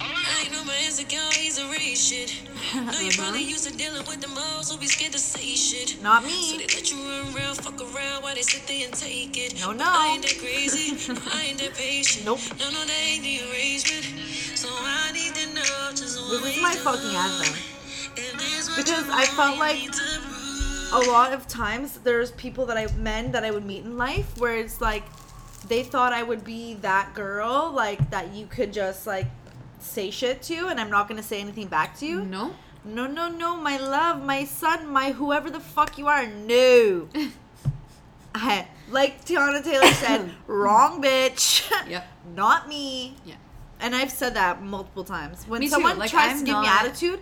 I 0.00 0.48
no 0.52 0.62
my 0.64 0.76
insecurities 0.86 1.58
a 1.58 1.66
real 1.66 1.96
shit. 1.96 2.40
Know 2.74 2.80
you 2.80 2.88
uh-huh. 2.88 3.10
probably 3.22 3.42
used 3.42 3.68
to 3.68 3.76
dealing 3.76 4.06
with 4.06 4.20
the 4.20 4.28
most, 4.28 4.68
so 4.68 4.76
be 4.76 4.86
scared 4.86 5.10
to 5.12 5.18
say 5.18 5.54
shit. 5.56 6.00
Not 6.00 6.22
So 6.22 6.28
me. 6.28 6.58
they 6.58 6.66
let 6.74 6.90
you 6.92 6.98
run 6.98 7.34
around, 7.34 7.56
fuck 7.56 7.80
around 7.80 8.22
while 8.22 8.34
they 8.34 8.42
sit 8.42 8.64
there 8.68 8.86
and 8.86 8.94
take 8.94 9.36
it. 9.36 9.58
No, 9.60 9.72
no. 9.72 9.84
I 9.86 10.14
ain't 10.14 10.22
that 10.22 10.38
crazy. 10.38 10.94
I 11.34 11.46
ain't 11.46 11.58
that 11.58 11.74
patient. 11.74 12.24
Nope. 12.24 12.38
No, 12.60 12.70
no, 12.70 12.78
that 12.84 13.00
ain't 13.10 13.22
the 13.24 13.42
arrangement. 13.50 14.04
So 14.56 14.68
I 14.70 15.10
need 15.12 15.34
to 15.34 15.46
know 15.54 15.90
just 15.90 16.20
what 16.30 16.42
This 16.44 16.56
is 16.56 16.62
my 16.62 16.74
fucking 16.74 17.14
anthem. 17.16 17.54
If 18.16 18.32
this 18.38 18.68
what 18.70 18.76
Because 18.86 19.08
I 19.10 19.24
felt 19.26 19.58
like 19.58 19.76
me 19.76 19.88
to 19.88 20.20
prove. 20.22 21.06
a 21.06 21.10
lot 21.10 21.32
of 21.32 21.48
times 21.48 21.98
there's 21.98 22.30
people 22.32 22.66
that 22.66 22.76
I 22.76 22.86
men 22.98 23.32
that 23.32 23.42
I 23.44 23.50
would 23.50 23.64
meet 23.66 23.84
in 23.84 23.96
life 23.98 24.38
where 24.38 24.54
it's 24.56 24.80
like 24.80 25.02
they 25.68 25.82
thought 25.82 26.12
I 26.12 26.22
would 26.22 26.44
be 26.44 26.74
that 26.82 27.14
girl 27.14 27.70
like 27.74 28.10
that 28.10 28.34
you 28.34 28.46
could 28.46 28.72
just 28.72 29.06
like 29.06 29.26
say 29.78 30.10
shit 30.10 30.42
to 30.42 30.68
and 30.68 30.80
I'm 30.80 30.90
not 30.90 31.08
gonna 31.08 31.22
say 31.22 31.40
anything 31.40 31.68
back 31.68 31.96
to 31.98 32.06
you. 32.06 32.24
No. 32.24 32.54
No, 32.86 33.06
no, 33.06 33.28
no, 33.28 33.56
my 33.56 33.78
love, 33.78 34.22
my 34.22 34.44
son, 34.44 34.88
my 34.88 35.12
whoever 35.12 35.48
the 35.50 35.60
fuck 35.60 35.96
you 35.96 36.06
are. 36.06 36.26
No. 36.26 37.08
I, 38.34 38.66
like 38.90 39.24
Teyana 39.24 39.62
Taylor 39.62 39.86
said, 39.92 40.30
wrong 40.46 41.02
bitch. 41.02 41.70
Yep. 41.88 42.06
Not 42.34 42.68
me. 42.68 43.16
Yeah. 43.24 43.34
And 43.80 43.94
I've 43.94 44.10
said 44.10 44.34
that 44.34 44.62
multiple 44.62 45.04
times. 45.04 45.46
When 45.46 45.60
Me 45.60 45.68
someone 45.68 45.98
Like, 45.98 46.10
tries 46.10 46.32
I'm 46.32 46.38
to 46.40 46.44
give 46.44 46.60
me 46.60 46.66
attitude, 46.66 47.20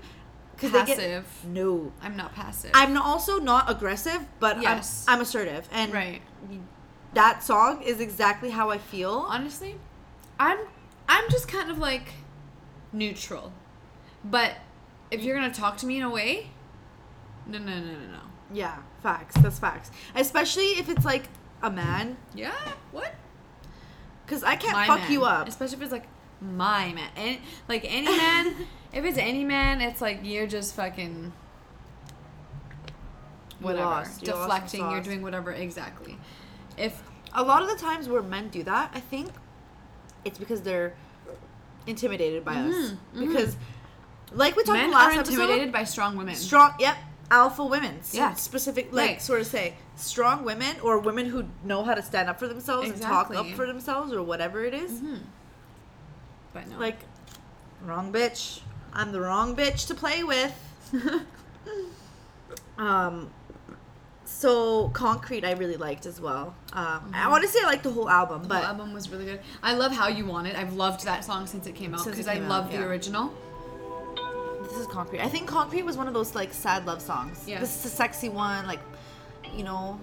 because 0.55 0.73
they 0.73 0.85
get 0.85 0.97
Passive. 0.99 1.27
no. 1.47 1.93
I'm 2.03 2.17
not 2.17 2.35
passive. 2.35 2.71
I'm 2.75 2.97
also 2.97 3.39
not 3.39 3.71
aggressive, 3.71 4.21
but 4.41 4.61
Yes. 4.63 5.05
I'm, 5.09 5.17
I'm 5.17 5.21
assertive, 5.23 5.69
and 5.73 5.93
right. 5.93 6.23
That 7.15 7.43
song 7.43 7.83
is 7.83 8.01
exactly 8.01 8.51
how 8.51 8.71
I 8.71 8.79
feel. 8.79 9.27
Honestly, 9.29 9.77
I'm 10.39 10.59
I'm 11.09 11.31
just 11.31 11.49
kind 11.49 11.71
of 11.71 11.79
like 11.79 12.13
neutral. 12.93 13.53
But 14.25 14.57
if 15.11 15.23
you're 15.23 15.35
gonna 15.37 15.53
talk 15.53 15.77
to 15.79 15.87
me 15.87 15.97
in 15.99 16.03
a 16.03 16.11
way, 16.11 16.51
no, 17.47 17.59
no, 17.59 17.67
no, 17.79 17.81
no, 17.81 17.93
no. 18.13 18.21
Yeah, 18.53 18.79
facts. 19.03 19.35
That's 19.37 19.59
facts. 19.59 19.91
Especially 20.15 20.65
if 20.79 20.89
it's 20.89 21.05
like 21.05 21.25
a 21.63 21.71
man, 21.71 22.17
Yeah. 22.35 22.53
What? 22.91 23.15
because 24.25 24.45
I 24.45 24.57
can't 24.57 24.73
My 24.73 24.87
fuck 24.87 25.01
man. 25.01 25.13
you 25.13 25.25
up. 25.25 25.49
Especially 25.49 25.77
if 25.77 25.83
it's 25.83 25.93
like 25.93 26.07
my 26.41 26.93
man. 26.93 27.11
Any, 27.17 27.41
like 27.69 27.85
any 27.87 28.07
man. 28.07 28.55
if 28.93 29.05
it's 29.05 29.19
any 29.19 29.45
man, 29.45 29.81
it's 29.81 30.01
like 30.01 30.21
you're 30.23 30.47
just 30.47 30.75
fucking 30.75 31.33
whatever. 33.61 33.85
lost. 33.85 34.23
You 34.27 34.33
lost 34.33 34.43
Deflecting. 34.73 34.91
You're 34.91 35.01
doing 35.03 35.23
whatever 35.23 35.53
exactly. 35.53 36.19
If 36.77 37.03
A 37.35 37.43
lot 37.43 37.63
of 37.63 37.69
the 37.69 37.77
times 37.77 38.09
where 38.09 38.21
men 38.23 38.49
do 38.49 38.63
that, 38.65 38.91
I 38.95 39.01
think 39.01 39.31
it's 40.25 40.39
because 40.39 40.61
they're 40.63 40.95
intimidated 41.87 42.45
by 42.45 42.55
us. 42.57 42.75
Mhm, 42.75 42.97
mhm. 43.15 43.29
Because, 43.29 43.57
like 44.33 44.55
we 44.57 44.63
talked 44.65 44.77
men 44.79 44.91
about 44.91 44.99
last 45.07 45.17
are 45.17 45.21
episode, 45.21 45.33
intimidated 45.41 45.73
by 45.73 45.85
strong 45.85 46.17
women. 46.17 46.35
strong 46.35 46.75
yep 46.79 46.97
alpha 47.31 47.65
women 47.65 47.97
s- 48.01 48.15
Yeah. 48.15 48.35
specific 48.35 48.93
like 48.93 49.09
Right. 49.11 49.23
sort 49.23 49.41
of 49.41 49.47
say 49.47 49.77
strong 49.97 50.45
women 50.45 50.77
or 50.83 50.99
women 50.99 51.27
who 51.27 51.45
know 51.65 51.83
how 51.85 51.95
to 51.95 52.03
stand 52.03 52.29
up 52.29 52.39
for 52.39 52.47
themselves 52.47 52.91
and 52.91 53.01
talk 53.01 53.35
up 53.35 53.47
for 53.53 53.67
themselves 53.67 54.13
or 54.13 54.23
whatever 54.23 54.63
it 54.65 54.75
is. 54.75 54.93
Mhm. 55.01 55.21
But 56.53 56.69
no. 56.69 56.79
like 56.79 56.99
wrong 57.85 58.13
bitch 58.13 58.61
i'm 58.93 59.11
the 59.11 59.21
wrong 59.21 59.57
bitch 59.57 59.87
to 59.89 59.95
play 59.95 60.23
with 60.23 60.55
um 62.79 63.31
so 64.33 64.89
concrete 64.89 65.45
i 65.45 65.53
really 65.53 65.77
liked 65.77 66.07
as 66.07 66.21
well 66.21 66.55
um 66.73 67.11
i 67.15 67.29
want 67.29 67.43
to 67.43 67.49
say 67.49 67.61
i 67.63 67.67
like 67.67 67.83
the 67.83 67.91
whole 67.91 68.09
album 68.09 68.43
the 68.43 68.49
but 68.49 68.57
whole 68.65 68.67
album 68.67 68.93
was 68.93 69.09
really 69.11 69.25
good. 69.27 69.41
I 69.63 69.75
love 69.75 69.93
how 69.93 70.09
you 70.09 70.25
want 70.27 70.47
it. 70.49 70.57
I've 70.57 70.75
loved 70.75 71.05
that 71.05 71.25
song 71.25 71.47
since 71.47 71.67
it 71.67 71.75
came 71.75 71.95
out 71.95 72.05
because 72.05 72.27
I 72.27 72.39
love 72.39 72.71
the 72.73 72.79
yeah. 72.79 72.85
original. 72.85 73.33
this 74.65 74.77
is 74.79 74.87
concrete 74.87 75.21
i 75.21 75.29
think 75.29 75.47
concrete 75.49 75.83
was 75.83 75.97
one 75.97 76.09
of 76.09 76.15
those 76.15 76.35
like 76.35 76.53
sad 76.53 76.87
love 76.87 77.01
songs 77.03 77.45
Yeah. 77.47 77.61
this 77.61 77.73
is 77.79 77.85
a 77.93 77.95
sexy 78.03 78.29
one 78.29 78.67
like 78.67 78.81
you 79.55 79.65
know 79.65 80.01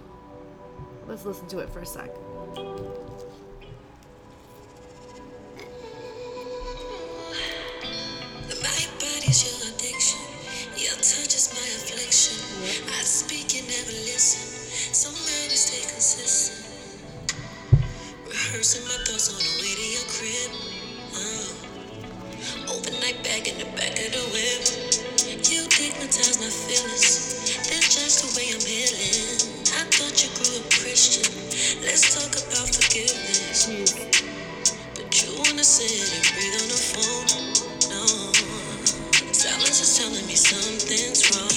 let's 1.08 1.26
listen 1.26 1.48
to 1.48 1.60
it 1.60 1.70
for 1.70 1.80
a 1.80 1.86
sec 1.86 2.10
I 12.68 13.02
speak, 13.04 13.56
you 13.56 13.64
never 13.64 13.92
listen. 14.10 14.42
So 14.94 15.10
many 15.12 15.56
stay 15.56 15.82
consistent. 15.92 16.76
Rehearsing 18.28 18.86
my 18.86 18.98
thoughts 19.06 19.30
on 19.34 19.40
the 19.40 19.54
way 19.62 19.74
to 19.76 19.88
your 19.96 20.08
crib. 20.10 20.52
Uh. 21.16 21.54
Overnight 22.72 23.24
bag 23.24 23.48
in 23.48 23.60
the 23.60 23.66
back 23.78 23.94
of 24.00 24.12
the 24.14 24.26
whip. 24.34 24.64
You 25.50 25.64
dignize 25.70 26.40
my 26.40 26.50
feelings. 26.50 27.50
It's 27.70 27.96
just 27.96 28.22
the 28.24 28.30
way 28.38 28.50
I'm 28.54 28.62
healing. 28.62 29.40
I 29.76 29.84
thought 29.92 30.18
you 30.24 30.30
grew 30.38 30.60
up 30.60 30.70
Christian. 30.72 31.28
Let's 31.84 32.16
talk 32.16 32.32
about 32.32 32.70
forgiveness. 32.76 33.68
But 34.96 35.10
you 35.24 35.38
wanna 35.40 35.64
sit 35.64 35.92
and 36.16 36.26
breathe 36.36 36.62
on 36.62 36.70
the 36.70 36.82
phone. 36.92 37.56
Silence 39.34 39.82
is 39.82 39.98
telling 40.00 40.28
me 40.28 40.36
something's 40.36 41.32
wrong. 41.32 41.49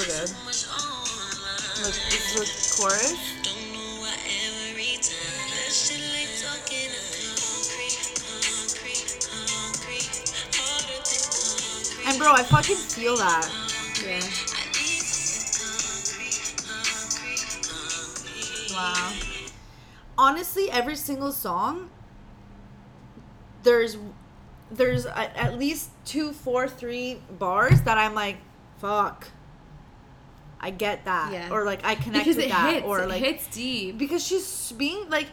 So 0.00 0.06
good 0.06 0.30
look 1.82 1.94
this 1.94 2.36
is 2.36 2.76
the 2.76 2.82
chorus 2.82 3.18
and 12.06 12.18
bro 12.18 12.32
i 12.32 12.42
fucking 12.42 12.76
feel 12.76 13.16
that 13.16 13.50
Yeah. 14.04 14.20
Wow. 18.70 19.12
Honestly, 20.16 20.70
every 20.70 20.94
single 20.94 21.32
song, 21.32 21.90
there's 23.64 23.96
there's 24.70 25.06
at 25.06 25.58
least 25.58 25.90
two, 26.04 26.32
four, 26.32 26.68
three 26.68 27.18
bars 27.38 27.80
that 27.82 27.98
I'm 27.98 28.14
like, 28.14 28.36
fuck. 28.78 29.28
I 30.60 30.70
get 30.70 31.04
that, 31.04 31.32
Yeah. 31.32 31.50
or 31.50 31.64
like 31.64 31.84
I 31.84 31.94
connect 31.94 32.24
Because 32.24 32.36
with 32.36 32.46
it 32.46 32.50
that, 32.50 32.74
hits. 32.74 32.86
or 32.86 33.00
it 33.00 33.08
like 33.08 33.22
hits 33.22 33.46
deep. 33.48 33.96
because 33.98 34.26
she's 34.26 34.72
being 34.72 35.08
like, 35.08 35.28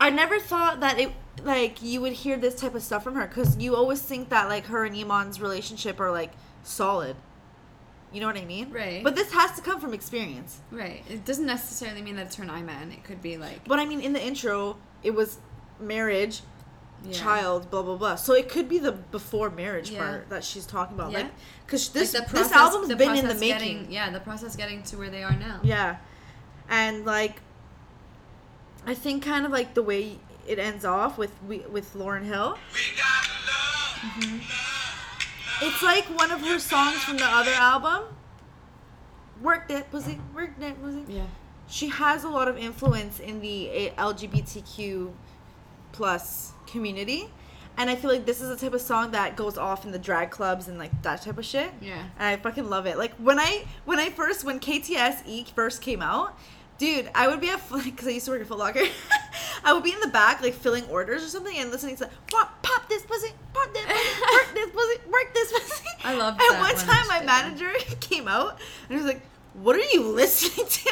I 0.00 0.10
never 0.10 0.38
thought 0.38 0.80
that 0.80 0.98
it 0.98 1.10
like 1.44 1.82
you 1.82 2.00
would 2.02 2.12
hear 2.12 2.36
this 2.36 2.54
type 2.56 2.74
of 2.74 2.82
stuff 2.82 3.02
from 3.04 3.14
her 3.14 3.26
because 3.26 3.56
you 3.56 3.74
always 3.74 4.02
think 4.02 4.28
that 4.28 4.48
like 4.48 4.66
her 4.66 4.84
and 4.84 4.94
Iman's 4.96 5.40
relationship 5.40 5.98
are 6.00 6.10
like 6.10 6.32
solid. 6.62 7.16
You 8.12 8.20
know 8.20 8.26
what 8.26 8.36
I 8.36 8.44
mean? 8.44 8.70
Right. 8.70 9.02
But 9.04 9.14
this 9.14 9.32
has 9.32 9.52
to 9.52 9.62
come 9.62 9.80
from 9.80 9.94
experience. 9.94 10.60
Right. 10.70 11.04
It 11.08 11.24
doesn't 11.24 11.46
necessarily 11.46 12.02
mean 12.02 12.16
that 12.16 12.26
it's 12.26 12.36
her 12.36 12.42
and 12.42 12.50
Iman. 12.52 12.90
It 12.92 13.04
could 13.04 13.22
be 13.22 13.36
like 13.38 13.66
But 13.66 13.78
I 13.78 13.84
mean, 13.86 14.00
in 14.00 14.12
the 14.12 14.22
intro, 14.22 14.76
it 15.02 15.14
was 15.14 15.38
marriage, 15.78 16.40
yeah. 17.04 17.12
child, 17.12 17.70
blah 17.70 17.82
blah 17.82 17.96
blah. 17.96 18.14
So 18.16 18.34
it 18.34 18.48
could 18.48 18.68
be 18.68 18.78
the 18.78 18.92
before 18.92 19.50
marriage 19.50 19.90
Yeah. 19.90 19.98
part 20.00 20.30
that 20.30 20.44
she's 20.44 20.66
talking 20.66 20.96
about, 20.98 21.12
Yeah. 21.12 21.18
like, 21.20 21.32
because 21.66 21.88
Like 21.88 21.94
this 21.94 22.12
the 22.12 22.20
this 22.20 22.30
process- 22.30 22.52
album's 22.52 22.88
the 22.88 22.96
been 22.96 23.16
in 23.16 23.26
the 23.28 23.34
making. 23.34 23.48
Getting, 23.78 23.92
yeah, 23.92 24.10
the 24.10 24.20
process 24.20 24.56
getting 24.56 24.82
to 24.84 24.96
where 24.98 25.10
they 25.10 25.22
are 25.22 25.32
now. 25.36 25.60
Yeah, 25.62 25.96
and 26.68 27.04
like, 27.04 27.40
I 28.86 28.94
think 28.94 29.22
kind 29.24 29.44
of 29.46 29.52
like 29.52 29.74
the 29.74 29.82
way 29.82 30.18
it 30.46 30.58
ends 30.58 30.84
off 30.84 31.16
with 31.18 31.32
we, 31.46 31.58
with 31.60 31.94
Lauryn 31.94 32.24
Hill. 32.24 32.56
Mm-hmm. 32.72 34.38
It's 35.62 35.82
like 35.82 36.04
one 36.18 36.30
of 36.30 36.40
her 36.40 36.58
songs 36.58 36.98
from 37.04 37.18
the 37.18 37.26
other 37.26 37.52
album. 37.52 38.04
Work 39.42 39.70
it, 39.70 39.90
pussy, 39.90 40.18
work 40.34 40.58
that 40.58 40.80
pussy. 40.82 41.04
Yeah. 41.08 41.24
she 41.68 41.88
has 41.88 42.24
a 42.24 42.28
lot 42.28 42.48
of 42.48 42.58
influence 42.58 43.20
in 43.20 43.40
the 43.40 43.92
LGBTQ 43.96 45.12
plus 45.92 46.52
community, 46.70 47.28
and 47.76 47.88
I 47.88 47.96
feel 47.96 48.10
like 48.10 48.26
this 48.26 48.40
is 48.40 48.48
the 48.48 48.56
type 48.56 48.74
of 48.74 48.80
song 48.80 49.12
that 49.12 49.36
goes 49.36 49.56
off 49.56 49.84
in 49.84 49.92
the 49.92 49.98
drag 49.98 50.30
clubs 50.30 50.68
and 50.68 50.78
like 50.78 51.02
that 51.02 51.22
type 51.22 51.38
of 51.38 51.44
shit. 51.44 51.70
Yeah. 51.80 52.02
And 52.18 52.28
I 52.28 52.36
fucking 52.36 52.68
love 52.68 52.86
it. 52.86 52.98
Like 52.98 53.14
when 53.14 53.38
I 53.38 53.64
when 53.84 53.98
I 53.98 54.10
first 54.10 54.44
when 54.44 54.60
KTSE 54.60 55.26
E 55.26 55.46
first 55.54 55.80
came 55.80 56.02
out, 56.02 56.38
dude, 56.78 57.10
I 57.14 57.28
would 57.28 57.40
be 57.40 57.48
at 57.48 57.60
because 57.84 58.06
I 58.08 58.10
used 58.10 58.26
to 58.26 58.32
work 58.32 58.42
at 58.42 58.48
Foot 58.48 58.58
Locker. 58.58 58.82
I 59.64 59.72
would 59.72 59.84
be 59.84 59.92
in 59.92 60.00
the 60.00 60.08
back 60.08 60.42
like 60.42 60.54
filling 60.54 60.84
orders 60.86 61.22
or 61.22 61.28
something 61.28 61.56
and 61.56 61.70
listening 61.70 61.96
to 61.96 62.10
pop 62.30 62.62
pop 62.62 62.88
this 62.88 63.02
pussy, 63.02 63.32
pop 63.52 63.72
this 63.72 63.84
pussy, 63.84 64.20
work 64.32 64.48
this 64.54 64.70
pussy, 64.70 65.00
work 65.10 65.34
this 65.34 65.52
pussy. 65.52 65.84
I 66.04 66.14
loved 66.14 66.40
And 66.40 66.50
that 66.50 66.60
one 66.60 66.74
when 66.74 66.86
time 66.86 67.06
my 67.08 67.22
manager 67.24 67.70
came 68.00 68.26
out 68.28 68.58
and 68.88 68.90
he 68.90 68.96
was 68.96 69.06
like, 69.06 69.22
"What 69.54 69.76
are 69.76 69.90
you 69.92 70.08
listening 70.08 70.66
to?" 70.66 70.90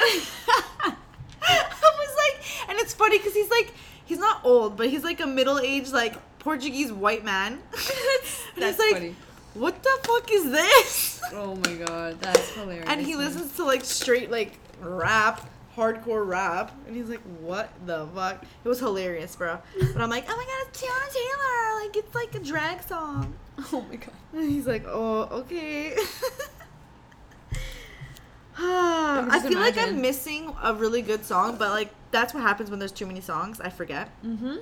I 1.51 1.93
was 1.99 2.17
like, 2.17 2.71
and 2.71 2.79
it's 2.79 2.95
funny 2.95 3.19
because 3.19 3.35
he's 3.35 3.51
like, 3.51 3.73
he's 4.09 4.19
not 4.19 4.41
old, 4.45 4.77
but 4.77 4.89
he's 4.89 5.05
like 5.05 5.21
a 5.21 5.27
middle-aged 5.27 5.93
like 5.93 6.17
Portuguese 6.41 6.91
white 6.91 7.25
man. 7.25 7.53
and 8.55 8.63
That's 8.63 8.77
he's 8.83 8.93
like, 8.93 8.93
funny. 8.95 9.17
"What 9.55 9.83
the 9.83 9.99
fuck 10.03 10.33
is 10.33 10.51
this?" 10.51 11.21
Oh 11.35 11.57
my 11.57 11.75
god, 11.75 12.19
that's 12.23 12.51
hilarious. 12.55 12.87
and 12.89 13.03
he 13.03 13.15
listens 13.15 13.55
to 13.57 13.65
like 13.65 13.85
straight 13.85 14.31
like 14.31 14.53
rap, 14.81 15.47
hardcore 15.77 16.27
rap, 16.27 16.73
and 16.87 16.97
he's 16.97 17.09
like, 17.11 17.21
"What 17.41 17.69
the 17.85 18.07
fuck?" 18.15 18.43
It 18.65 18.69
was 18.69 18.79
hilarious, 18.81 19.37
bro. 19.37 19.59
But 19.93 20.01
I'm 20.01 20.09
like, 20.09 20.25
"Oh 20.27 20.37
my 20.37 20.45
god, 20.45 20.69
it's 20.69 20.81
Teyana 20.83 21.13
Taylor! 21.13 21.85
Like 21.85 21.97
it's 21.97 22.15
like 22.15 22.35
a 22.35 22.39
drag 22.39 22.83
song." 22.83 23.35
Oh 23.73 23.85
my 23.91 23.97
god. 23.97 24.15
And 24.33 24.51
he's 24.51 24.67
like, 24.67 24.85
"Oh, 24.87 25.29
okay." 25.43 25.97
I 28.61 29.29
just 29.33 29.49
feel 29.49 29.59
like 29.61 29.79
I'm 29.79 30.01
missing 30.01 30.53
a 30.63 30.75
really 30.75 31.03
good 31.03 31.25
song, 31.25 31.57
but 31.57 31.71
like 31.71 31.91
that's 32.11 32.35
what 32.35 32.43
happens 32.43 32.71
when 32.71 32.79
there's 32.79 32.93
too 32.93 33.07
many 33.07 33.21
songs. 33.21 33.61
I 33.61 33.69
forget. 33.71 34.09
Mm-hmm. 34.25 34.57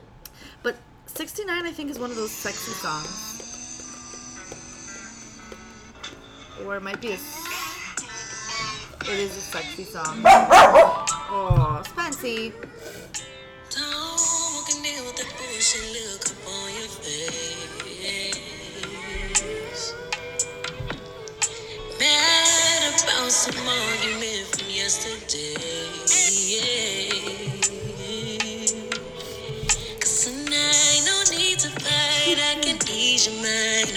But 0.63 0.77
69, 1.07 1.67
I 1.67 1.73
think, 1.73 1.91
is 1.91 1.99
one 1.99 2.11
of 2.11 2.17
those 2.17 2.31
sexy 2.31 2.73
songs. 2.73 3.33
Or 6.65 6.77
it 6.77 6.83
might 6.83 7.01
be 7.01 7.09
a. 7.13 7.15
s- 7.15 7.43
It 9.03 9.09
is 9.19 9.37
a 9.37 9.41
sexy 9.41 9.85
song. 9.85 10.23
Oh, 11.29 11.83
Spency. 11.85 12.53
Don't 13.71 14.21
walk 14.55 14.69
in 14.77 14.83
there 14.83 15.03
with 15.05 15.17
that 15.17 15.33
bullshit 15.37 15.93
look 15.93 16.27
up 16.27 16.49
on 16.53 16.69
your 16.75 16.89
face. 16.89 18.36
About 23.17 23.33
some 23.33 23.67
argument 23.67 24.45
from 24.53 24.69
yesterday. 24.69 25.57
Cause 30.01 30.25
tonight, 30.27 31.01
no 31.07 31.17
need 31.33 31.59
to 31.61 31.71
fight. 31.81 32.37
I 32.37 32.61
can 32.61 32.77
ease 32.93 33.27
your 33.27 33.37
mind. 33.37 33.97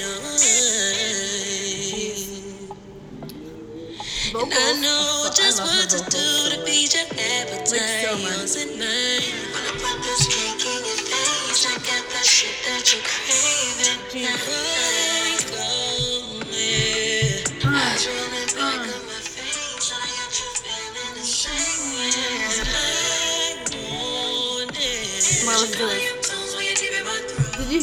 Oh. 4.36 4.44
And 4.44 4.54
I 4.54 4.82
know 4.82 5.30
just 5.36 5.60
I 5.62 5.66
love 5.66 5.76
what 5.76 5.90
to 5.90 5.98
do 5.98 6.06
vocals 6.08 6.50
to 6.56 6.56
so 6.56 6.66
beat 6.66 6.96
your 6.96 7.06
appetite. 7.12 8.06
so 8.08 8.16
much. 8.24 8.38
Yours 8.38 8.56
and 8.56 8.72
mine. 8.80 9.36
When 9.52 9.64
I 9.68 9.72
put 9.84 10.00
this 10.02 10.28
cake 10.32 10.64
in 10.64 10.80
your 10.88 11.02
face, 11.12 11.66
I 11.68 11.76
got 11.76 12.08
that 12.08 12.26
shit 12.26 12.56
that 12.68 12.88
you're 12.94 13.04
craving. 13.04 14.00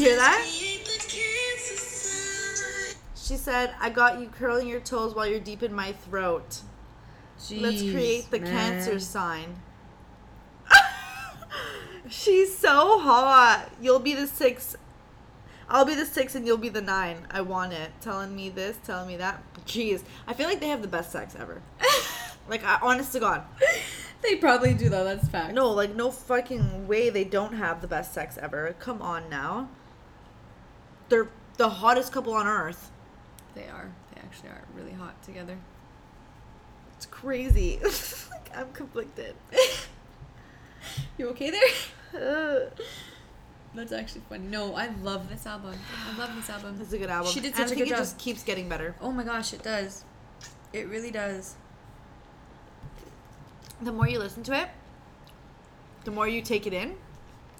Hear 0.06 0.16
that? 0.16 0.44
Keep 0.46 0.84
the 0.84 0.98
cancer 0.98 1.76
sign. 1.76 2.96
She 3.16 3.36
said, 3.36 3.74
I 3.80 3.90
got 3.90 4.20
you 4.20 4.28
curling 4.28 4.68
your 4.68 4.80
toes 4.80 5.14
while 5.14 5.26
you're 5.26 5.40
deep 5.40 5.62
in 5.62 5.74
my 5.74 5.92
throat. 5.92 6.60
Let's 7.50 7.82
create 7.82 8.30
the 8.30 8.38
cancer 8.38 8.98
sign. 8.98 9.56
She's 12.08 12.56
so 12.56 12.98
hot. 13.00 13.70
You'll 13.80 13.98
be 13.98 14.14
the 14.14 14.26
six. 14.26 14.76
I'll 15.68 15.84
be 15.84 15.94
the 15.94 16.06
six 16.06 16.34
and 16.34 16.46
you'll 16.46 16.56
be 16.56 16.68
the 16.68 16.80
nine. 16.80 17.26
I 17.30 17.40
want 17.40 17.72
it. 17.72 17.90
Telling 18.00 18.34
me 18.34 18.48
this, 18.48 18.78
telling 18.84 19.08
me 19.08 19.16
that. 19.16 19.42
Jeez. 19.66 20.02
I 20.26 20.32
feel 20.32 20.46
like 20.46 20.60
they 20.60 20.68
have 20.68 20.82
the 20.82 20.88
best 20.88 21.12
sex 21.12 21.36
ever. 21.38 21.60
like, 22.48 22.64
I, 22.64 22.78
honest 22.80 23.12
to 23.12 23.20
God. 23.20 23.42
They 24.22 24.36
probably 24.36 24.72
do 24.72 24.88
though. 24.88 25.04
That's 25.04 25.28
fact. 25.28 25.52
No, 25.52 25.70
like, 25.70 25.94
no 25.94 26.10
fucking 26.10 26.88
way 26.88 27.10
they 27.10 27.24
don't 27.24 27.52
have 27.52 27.80
the 27.80 27.88
best 27.88 28.14
sex 28.14 28.38
ever. 28.38 28.74
Come 28.78 29.02
on 29.02 29.28
now. 29.28 29.68
They're 31.08 31.28
the 31.56 31.68
hottest 31.68 32.12
couple 32.12 32.32
on 32.34 32.46
earth. 32.46 32.90
they 33.54 33.64
are. 33.68 33.90
They 34.14 34.20
actually 34.20 34.48
are 34.50 34.64
really 34.76 34.92
hot 34.92 35.22
together. 35.22 35.56
It's 36.96 37.06
crazy. 37.06 37.78
like, 38.30 38.50
I'm 38.56 38.72
conflicted. 38.72 39.34
You 41.18 41.28
okay 41.30 41.50
there? 41.50 42.70
That's 43.74 43.90
actually 43.92 44.22
funny. 44.28 44.46
No, 44.46 44.74
I 44.76 44.88
love 45.02 45.28
this 45.28 45.44
album. 45.46 45.74
I 46.08 46.16
love 46.16 46.34
this 46.36 46.48
album. 46.48 46.78
It's 46.80 46.92
a 46.92 46.98
good 46.98 47.10
album. 47.10 47.32
She 47.32 47.40
did 47.40 47.54
such 47.56 47.62
And 47.62 47.64
I 47.64 47.68
think 47.74 47.78
good 47.80 47.86
it 47.88 47.90
job. 47.90 47.98
just 47.98 48.18
keeps 48.18 48.42
getting 48.44 48.68
better. 48.68 48.94
Oh 49.00 49.10
my 49.10 49.24
gosh, 49.24 49.52
it 49.52 49.62
does. 49.62 50.04
It 50.72 50.88
really 50.88 51.10
does. 51.10 51.56
The 53.82 53.92
more 53.92 54.06
you 54.08 54.18
listen 54.20 54.42
to 54.44 54.52
it, 54.58 54.68
the 56.04 56.10
more 56.12 56.28
you 56.28 56.40
take 56.40 56.66
it 56.66 56.72
in, 56.72 56.96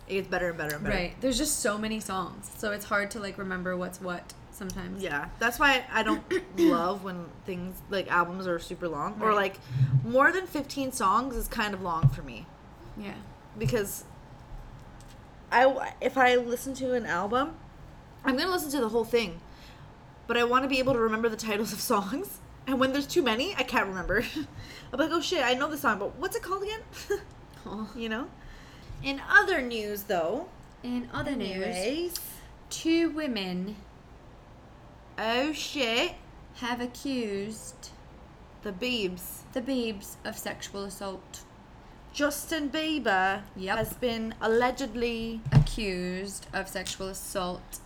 it 0.08 0.14
gets 0.14 0.28
better 0.28 0.48
and 0.50 0.58
better 0.58 0.74
and 0.76 0.84
better. 0.84 0.96
Right. 0.96 1.20
There's 1.20 1.38
just 1.38 1.60
so 1.60 1.76
many 1.78 2.00
songs, 2.00 2.50
so 2.56 2.72
it's 2.72 2.84
hard 2.86 3.10
to 3.12 3.20
like 3.20 3.38
remember 3.38 3.76
what's 3.76 4.00
what 4.00 4.34
sometimes. 4.52 5.02
Yeah, 5.02 5.28
that's 5.38 5.58
why 5.58 5.84
I 5.92 6.02
don't 6.02 6.22
love 6.58 7.04
when 7.04 7.26
things 7.44 7.76
like 7.90 8.10
albums 8.10 8.46
are 8.46 8.58
super 8.58 8.88
long 8.88 9.20
or 9.20 9.34
like 9.34 9.58
more 10.04 10.32
than 10.32 10.46
15 10.46 10.92
songs 10.92 11.36
is 11.36 11.46
kind 11.48 11.74
of 11.74 11.82
long 11.82 12.08
for 12.08 12.22
me 12.22 12.46
Yeah. 12.96 13.14
because 13.58 14.04
I 15.52 15.92
if 16.00 16.16
I 16.18 16.36
listen 16.36 16.74
to 16.74 16.94
an 16.94 17.06
album, 17.06 17.54
I'm 18.24 18.34
going 18.36 18.46
to 18.46 18.52
listen 18.52 18.70
to 18.72 18.80
the 18.80 18.88
whole 18.88 19.04
thing. 19.04 19.40
But 20.26 20.36
I 20.36 20.42
want 20.44 20.64
to 20.64 20.68
be 20.68 20.78
able 20.80 20.92
to 20.94 20.98
remember 20.98 21.28
the 21.28 21.36
titles 21.36 21.72
of 21.72 21.80
songs. 21.80 22.38
And 22.68 22.80
when 22.80 22.92
there's 22.92 23.06
too 23.06 23.22
many, 23.22 23.54
I 23.54 23.62
can't 23.62 23.86
remember. 23.86 24.24
I'm 24.92 24.98
like, 24.98 25.10
"Oh 25.12 25.20
shit, 25.20 25.40
I 25.40 25.54
know 25.54 25.68
the 25.70 25.78
song, 25.78 26.00
but 26.00 26.16
what's 26.16 26.34
it 26.34 26.42
called 26.42 26.64
again?" 26.64 26.80
You 27.94 28.08
know? 28.08 28.26
In 29.02 29.20
other 29.28 29.60
news 29.62 30.04
though, 30.04 30.48
In 30.82 31.08
other 31.12 31.34
news, 31.36 32.14
two 32.70 33.10
women 33.10 33.76
oh 35.18 35.52
shit, 35.52 36.12
have 36.56 36.80
accused 36.80 37.90
the 38.62 38.72
Biebs. 38.72 39.42
the 39.52 39.60
Biebs 39.62 40.16
of 40.24 40.36
sexual 40.38 40.84
assault. 40.84 41.40
Justin 42.12 42.70
Bieber 42.70 43.42
Yep. 43.56 43.76
has 43.78 43.92
been 43.94 44.34
allegedly. 44.40 45.40
Accused 45.52 46.46
of 46.52 46.68
sexual 46.68 47.08
assault. 47.08 47.80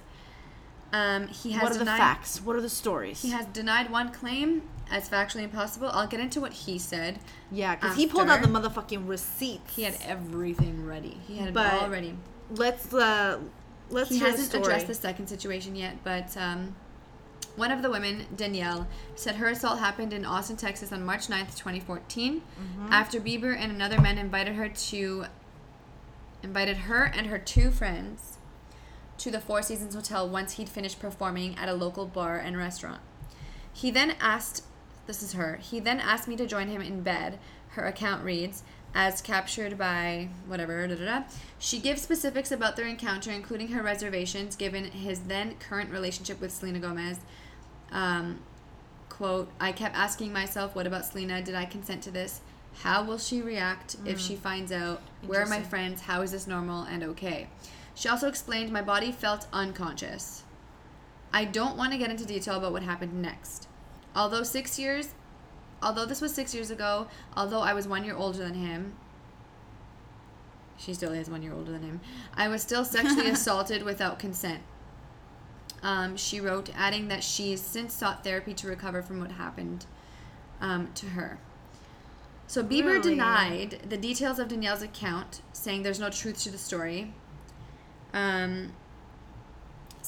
Um, 0.92 1.28
he 1.28 1.52
has 1.52 1.62
What 1.62 1.72
are 1.72 1.78
the 1.78 1.84
facts? 1.86 2.40
What 2.40 2.56
are 2.56 2.60
the 2.60 2.68
stories? 2.68 3.22
He 3.22 3.30
has 3.30 3.46
denied 3.46 3.90
one 3.90 4.10
claim 4.12 4.62
as 4.90 5.08
factually 5.08 5.42
impossible. 5.44 5.88
I'll 5.92 6.06
get 6.06 6.20
into 6.20 6.40
what 6.40 6.52
he 6.52 6.78
said. 6.78 7.18
yeah, 7.50 7.76
because 7.76 7.96
he 7.96 8.06
pulled 8.06 8.28
out 8.28 8.42
the 8.42 8.48
motherfucking 8.48 9.08
receipts. 9.08 9.74
He 9.76 9.82
had 9.82 9.96
everything 10.04 10.84
ready. 10.86 11.18
He 11.26 11.38
had 11.38 11.54
But 11.54 11.74
it 11.74 11.82
all 11.82 11.88
ready. 11.90 12.16
Let's 12.50 12.92
uh, 12.92 13.38
let's 13.90 14.10
he 14.10 14.18
hasn't 14.18 14.52
addressed 14.54 14.86
the 14.88 14.94
second 14.94 15.28
situation 15.28 15.76
yet, 15.76 15.98
but 16.04 16.36
um, 16.36 16.74
one 17.56 17.70
of 17.70 17.82
the 17.82 17.90
women, 17.90 18.26
Danielle, 18.36 18.86
said 19.14 19.36
her 19.36 19.48
assault 19.48 19.78
happened 19.78 20.12
in 20.12 20.24
Austin, 20.24 20.56
Texas 20.56 20.92
on 20.92 21.04
March 21.04 21.26
9th, 21.28 21.56
2014, 21.56 22.40
Mm-hmm. 22.40 22.92
after 22.92 23.20
Bieber 23.20 23.56
and 23.56 23.70
another 23.72 24.00
man 24.00 24.18
invited 24.18 24.54
her 24.54 24.68
to 24.68 25.24
invited 26.42 26.76
her 26.78 27.04
and 27.04 27.26
her 27.26 27.38
two 27.38 27.70
friends 27.70 28.38
to 29.18 29.30
the 29.30 29.40
Four 29.40 29.62
Seasons 29.62 29.94
Hotel 29.94 30.26
once 30.28 30.52
he'd 30.54 30.68
finished 30.68 30.98
performing 30.98 31.54
at 31.58 31.68
a 31.68 31.74
local 31.74 32.06
bar 32.06 32.38
and 32.38 32.56
restaurant. 32.56 33.00
He 33.72 33.90
then 33.90 34.14
asked, 34.20 34.64
this 35.10 35.24
is 35.24 35.32
her, 35.32 35.56
he 35.56 35.80
then 35.80 35.98
asked 35.98 36.28
me 36.28 36.36
to 36.36 36.46
join 36.46 36.68
him 36.68 36.80
in 36.80 37.02
bed. 37.02 37.40
Her 37.70 37.84
account 37.84 38.24
reads, 38.24 38.62
as 38.94 39.20
captured 39.20 39.76
by 39.76 40.28
whatever, 40.46 40.86
da, 40.86 40.94
da, 40.94 41.04
da. 41.04 41.22
She 41.58 41.80
gives 41.80 42.00
specifics 42.00 42.52
about 42.52 42.76
their 42.76 42.86
encounter, 42.86 43.32
including 43.32 43.68
her 43.68 43.82
reservations 43.82 44.54
given 44.54 44.84
his 44.84 45.20
then 45.22 45.56
current 45.58 45.90
relationship 45.90 46.40
with 46.40 46.52
Selena 46.52 46.78
Gomez. 46.78 47.18
Um, 47.90 48.38
quote, 49.08 49.50
I 49.60 49.72
kept 49.72 49.96
asking 49.96 50.32
myself, 50.32 50.76
what 50.76 50.86
about 50.86 51.04
Selena? 51.06 51.42
Did 51.42 51.56
I 51.56 51.64
consent 51.64 52.02
to 52.04 52.12
this? 52.12 52.40
How 52.82 53.02
will 53.02 53.18
she 53.18 53.42
react 53.42 53.96
if 54.06 54.20
she 54.20 54.36
finds 54.36 54.70
out? 54.70 55.02
Where 55.26 55.42
are 55.42 55.46
my 55.46 55.60
friends? 55.60 56.02
How 56.02 56.22
is 56.22 56.30
this 56.30 56.46
normal 56.46 56.84
and 56.84 57.02
okay? 57.02 57.48
She 57.96 58.08
also 58.08 58.28
explained, 58.28 58.72
my 58.72 58.82
body 58.82 59.10
felt 59.10 59.48
unconscious. 59.52 60.44
I 61.32 61.46
don't 61.46 61.76
want 61.76 61.92
to 61.92 61.98
get 61.98 62.10
into 62.10 62.24
detail 62.24 62.58
about 62.58 62.72
what 62.72 62.84
happened 62.84 63.20
next. 63.20 63.66
Although 64.14 64.42
six 64.42 64.78
years, 64.78 65.10
although 65.82 66.04
this 66.06 66.20
was 66.20 66.34
six 66.34 66.54
years 66.54 66.70
ago, 66.70 67.06
although 67.36 67.60
I 67.60 67.72
was 67.72 67.86
one 67.86 68.04
year 68.04 68.16
older 68.16 68.38
than 68.38 68.54
him, 68.54 68.94
she 70.76 70.94
still 70.94 71.12
is 71.12 71.28
one 71.28 71.42
year 71.42 71.52
older 71.52 71.72
than 71.72 71.82
him. 71.82 72.00
I 72.34 72.48
was 72.48 72.62
still 72.62 72.84
sexually 72.84 73.28
assaulted 73.30 73.82
without 73.82 74.18
consent. 74.18 74.60
Um, 75.82 76.16
she 76.16 76.40
wrote, 76.40 76.70
adding 76.76 77.08
that 77.08 77.22
she's 77.22 77.60
since 77.60 77.94
sought 77.94 78.24
therapy 78.24 78.52
to 78.54 78.66
recover 78.66 79.02
from 79.02 79.20
what 79.20 79.32
happened 79.32 79.86
um, 80.60 80.90
to 80.94 81.06
her. 81.06 81.38
So 82.46 82.62
Bieber 82.64 82.94
Really? 82.94 83.10
denied 83.10 83.82
the 83.88 83.96
details 83.96 84.38
of 84.38 84.48
Danielle's 84.48 84.82
account, 84.82 85.40
saying 85.52 85.82
there's 85.82 86.00
no 86.00 86.10
truth 86.10 86.42
to 86.42 86.50
the 86.50 86.58
story. 86.58 87.14
Um, 88.12 88.72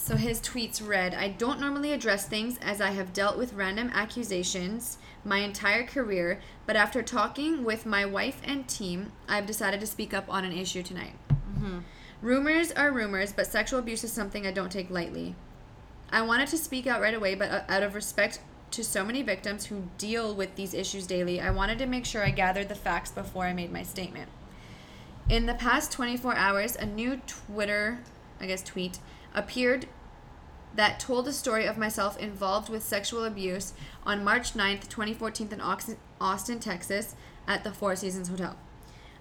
so 0.03 0.17
his 0.17 0.41
tweets 0.41 0.85
read 0.87 1.15
I 1.15 1.29
don't 1.29 1.61
normally 1.61 1.93
address 1.93 2.27
things 2.27 2.59
as 2.61 2.81
I 2.81 2.91
have 2.91 3.13
dealt 3.13 3.39
with 3.39 3.53
random 3.53 3.89
accusations 3.95 4.99
my 5.25 5.39
entire 5.39 5.87
career, 5.87 6.41
but 6.67 6.75
after 6.75 7.03
talking 7.03 7.63
with 7.63 7.87
my 7.87 8.05
wife 8.05 8.41
and 8.43 8.67
team, 8.67 9.13
I've 9.29 9.47
decided 9.47 9.79
to 9.79 9.87
speak 9.87 10.13
up 10.13 10.25
on 10.29 10.45
an 10.45 10.51
issue 10.51 10.83
tonight. 10.83 11.15
Rumors 12.21 12.73
are 12.73 12.91
rumors, 12.91 13.33
but 13.33 13.47
sexual 13.47 13.79
abuse 13.79 14.03
is 14.03 14.13
something 14.13 14.45
I 14.45 14.51
don't 14.51 14.73
take 14.73 14.91
lightly. 14.91 15.37
I 16.11 16.23
wanted 16.23 16.49
to 16.49 16.59
speak 16.59 16.89
out 16.89 17.01
right 17.01 17.15
away, 17.15 17.37
but 17.37 17.51
uh, 17.53 17.63
out 17.69 17.85
of 17.85 17.95
respect 17.95 18.41
to 18.73 18.83
so 18.83 19.05
many 19.05 19.23
victims 19.23 19.67
who 19.67 19.85
deal 19.99 20.35
with 20.35 20.57
these 20.57 20.75
issues 20.75 21.07
daily, 21.07 21.41
I 21.41 21.51
wanted 21.51 21.79
to 21.79 21.87
make 21.87 22.07
sure 22.07 22.25
I 22.25 22.31
gathered 22.31 22.69
the 22.69 22.75
facts 22.75 23.13
before 23.13 23.45
I 23.45 23.53
made 23.53 23.73
my 23.73 23.85
statement. 23.85 24.31
In 25.29 25.47
the 25.47 25.55
past 25.55 25.93
24 25.93 26.35
hours, 26.35 26.75
a 26.75 26.87
new 26.87 27.21
Twitter, 27.29 28.01
I 28.41 28.47
guess 28.47 28.65
tweet, 28.65 28.99
appeared 29.35 29.87
that 30.75 30.99
told 30.99 31.29
a 31.29 31.33
story 31.33 31.67
of 31.67 31.77
myself 31.77 32.19
involved 32.19 32.69
with 32.69 32.83
sexual 32.83 33.25
abuse 33.25 33.75
on 34.05 34.25
March 34.25 34.55
9th, 34.55 34.89
2014 34.89 35.49
in 35.53 35.61
Ox- 35.61 35.97
Austin, 36.21 36.61
Texas 36.61 37.15
at 37.47 37.65
the 37.65 37.73
Four 37.73 37.95
Seasons 37.97 38.29
Hotel. 38.29 38.57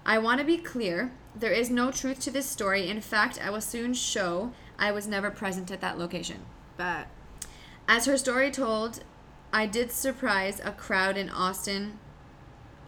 I 0.05 0.17
want 0.17 0.39
to 0.39 0.45
be 0.45 0.57
clear, 0.57 1.11
there 1.35 1.51
is 1.51 1.69
no 1.69 1.91
truth 1.91 2.19
to 2.21 2.31
this 2.31 2.47
story. 2.47 2.89
In 2.89 3.01
fact, 3.01 3.39
I 3.43 3.49
will 3.49 3.61
soon 3.61 3.93
show 3.93 4.51
I 4.79 4.91
was 4.91 5.07
never 5.07 5.29
present 5.29 5.71
at 5.71 5.81
that 5.81 5.99
location. 5.99 6.45
But 6.77 7.07
As 7.87 8.05
her 8.05 8.17
story 8.17 8.51
told, 8.51 9.03
I 9.53 9.65
did 9.65 9.91
surprise 9.91 10.61
a 10.63 10.71
crowd 10.71 11.17
in 11.17 11.29
Austin 11.29 11.99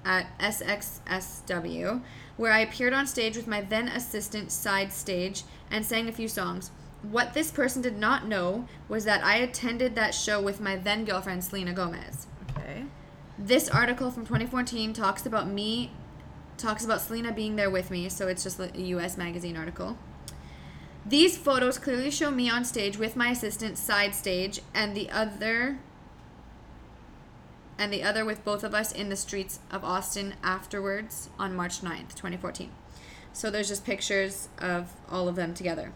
at 0.06 0.38
SXSW, 0.40 2.02
where 2.38 2.52
I 2.52 2.60
appeared 2.60 2.94
on 2.94 3.06
stage 3.06 3.36
with 3.36 3.48
my 3.48 3.62
then 3.62 3.88
assistant 3.88 4.52
side 4.52 4.92
stage 4.92 5.44
and 5.70 5.86
sang 5.86 6.08
a 6.08 6.14
few 6.14 6.28
songs. 6.28 6.72
What 7.04 7.34
this 7.34 7.52
person 7.52 7.82
did 7.82 7.98
not 7.98 8.28
know 8.28 8.66
was 8.88 9.04
that 9.04 9.24
I 9.26 9.36
attended 9.36 9.94
that 9.96 10.16
show 10.16 10.42
with 10.42 10.62
my 10.62 10.78
then 10.78 11.04
girlfriend, 11.04 11.44
Selena 11.44 11.74
Gomez. 11.74 12.28
Okay. 12.50 12.86
This 13.38 13.68
article 13.68 14.10
from 14.10 14.24
2014 14.26 14.94
talks 14.94 15.26
about 15.26 15.48
me, 15.48 15.92
talks 16.58 16.86
about 16.86 17.02
Selena 17.02 17.34
being 17.34 17.58
there 17.58 17.70
with 17.70 17.92
me, 17.92 18.08
so 18.08 18.30
it's 18.30 18.44
just 18.44 18.58
a 18.58 18.72
US 18.78 19.18
magazine 19.18 19.58
article. 19.58 19.98
These 21.06 21.38
photos 21.38 21.78
clearly 21.78 22.10
show 22.10 22.32
me 22.32 22.50
on 22.50 22.64
stage 22.64 22.98
with 22.98 23.18
my 23.18 23.32
assistant 23.32 23.78
side 23.78 24.16
stage 24.16 24.62
and 24.74 24.96
the 24.96 25.10
other 25.10 25.80
and 27.78 27.92
the 27.92 28.04
other 28.04 28.24
with 28.24 28.46
both 28.46 28.64
of 28.64 28.74
us 28.74 28.94
in 28.94 29.10
the 29.10 29.16
streets 29.18 29.60
of 29.70 29.84
Austin 29.84 30.36
afterwards 30.42 31.30
on 31.38 31.54
March 31.54 31.82
9th, 31.82 32.16
2014. 32.16 32.72
So 33.34 33.52
there's 33.52 33.68
just 33.68 33.84
pictures 33.84 34.48
of 34.58 34.94
all 35.10 35.28
of 35.28 35.36
them 35.36 35.54
together 35.54 35.92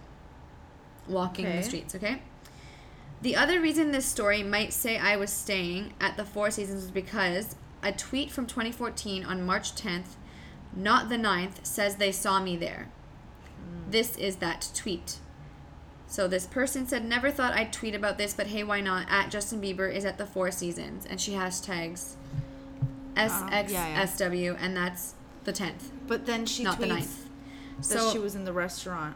walking 1.07 1.45
Okay. 1.45 1.57
the 1.57 1.63
streets, 1.63 1.95
okay? 1.95 2.21
The 3.21 3.35
other 3.35 3.59
reason 3.59 3.91
this 3.91 4.05
story 4.05 4.43
might 4.43 4.73
say 4.73 4.97
I 4.97 5.17
was 5.17 5.31
staying 5.31 5.93
at 5.99 6.17
the 6.17 6.25
Four 6.25 6.51
Seasons 6.51 6.83
is 6.85 6.91
because 6.91 7.55
a 7.81 7.91
tweet 7.91 8.29
from 8.31 8.45
2014 8.45 9.23
on 9.23 9.45
March 9.45 9.73
10th, 9.75 10.15
not 10.75 11.09
the 11.09 11.15
9th, 11.17 11.65
says 11.65 11.95
they 11.95 12.11
saw 12.11 12.39
me 12.39 12.55
there. 12.57 12.89
Hmm. 13.57 13.91
This 13.91 14.15
is 14.17 14.37
that 14.37 14.69
tweet. 14.75 15.17
So 16.09 16.27
this 16.27 16.45
person 16.45 16.87
said, 16.87 17.03
never 17.03 17.31
thought 17.31 17.53
I'd 17.53 17.73
tweet 17.73 17.93
about 17.95 18.17
this, 18.17 18.33
but 18.33 18.47
hey, 18.47 18.63
why 18.63 18.79
not? 18.81 19.07
At 19.09 19.29
Justin 19.29 19.61
Bieber 19.61 19.93
is 19.93 20.05
at 20.05 20.17
the 20.17 20.25
Four 20.25 20.51
Seasons, 20.51 21.05
and 21.05 21.19
she 21.19 21.31
hashtags 21.33 22.13
SXSW, 23.15 24.55
and 24.59 24.75
that's 24.77 25.15
the 25.43 25.53
10th, 25.53 25.89
But 26.07 26.25
then 26.25 26.45
she 26.45 26.63
not 26.63 26.79
the 26.79 26.85
tweets 26.87 26.91
9th. 26.99 27.23
that 27.77 27.85
So 27.85 28.11
she 28.11 28.19
was 28.19 28.35
in 28.35 28.45
the 28.45 28.53
restaurant. 28.53 29.15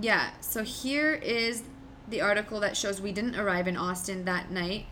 Yeah, 0.00 0.30
so 0.40 0.62
here 0.62 1.14
is 1.14 1.64
the 2.08 2.20
article 2.20 2.60
that 2.60 2.76
shows 2.76 3.00
we 3.00 3.12
didn't 3.12 3.36
arrive 3.36 3.66
in 3.66 3.76
Austin 3.76 4.24
that 4.24 4.50
night 4.50 4.86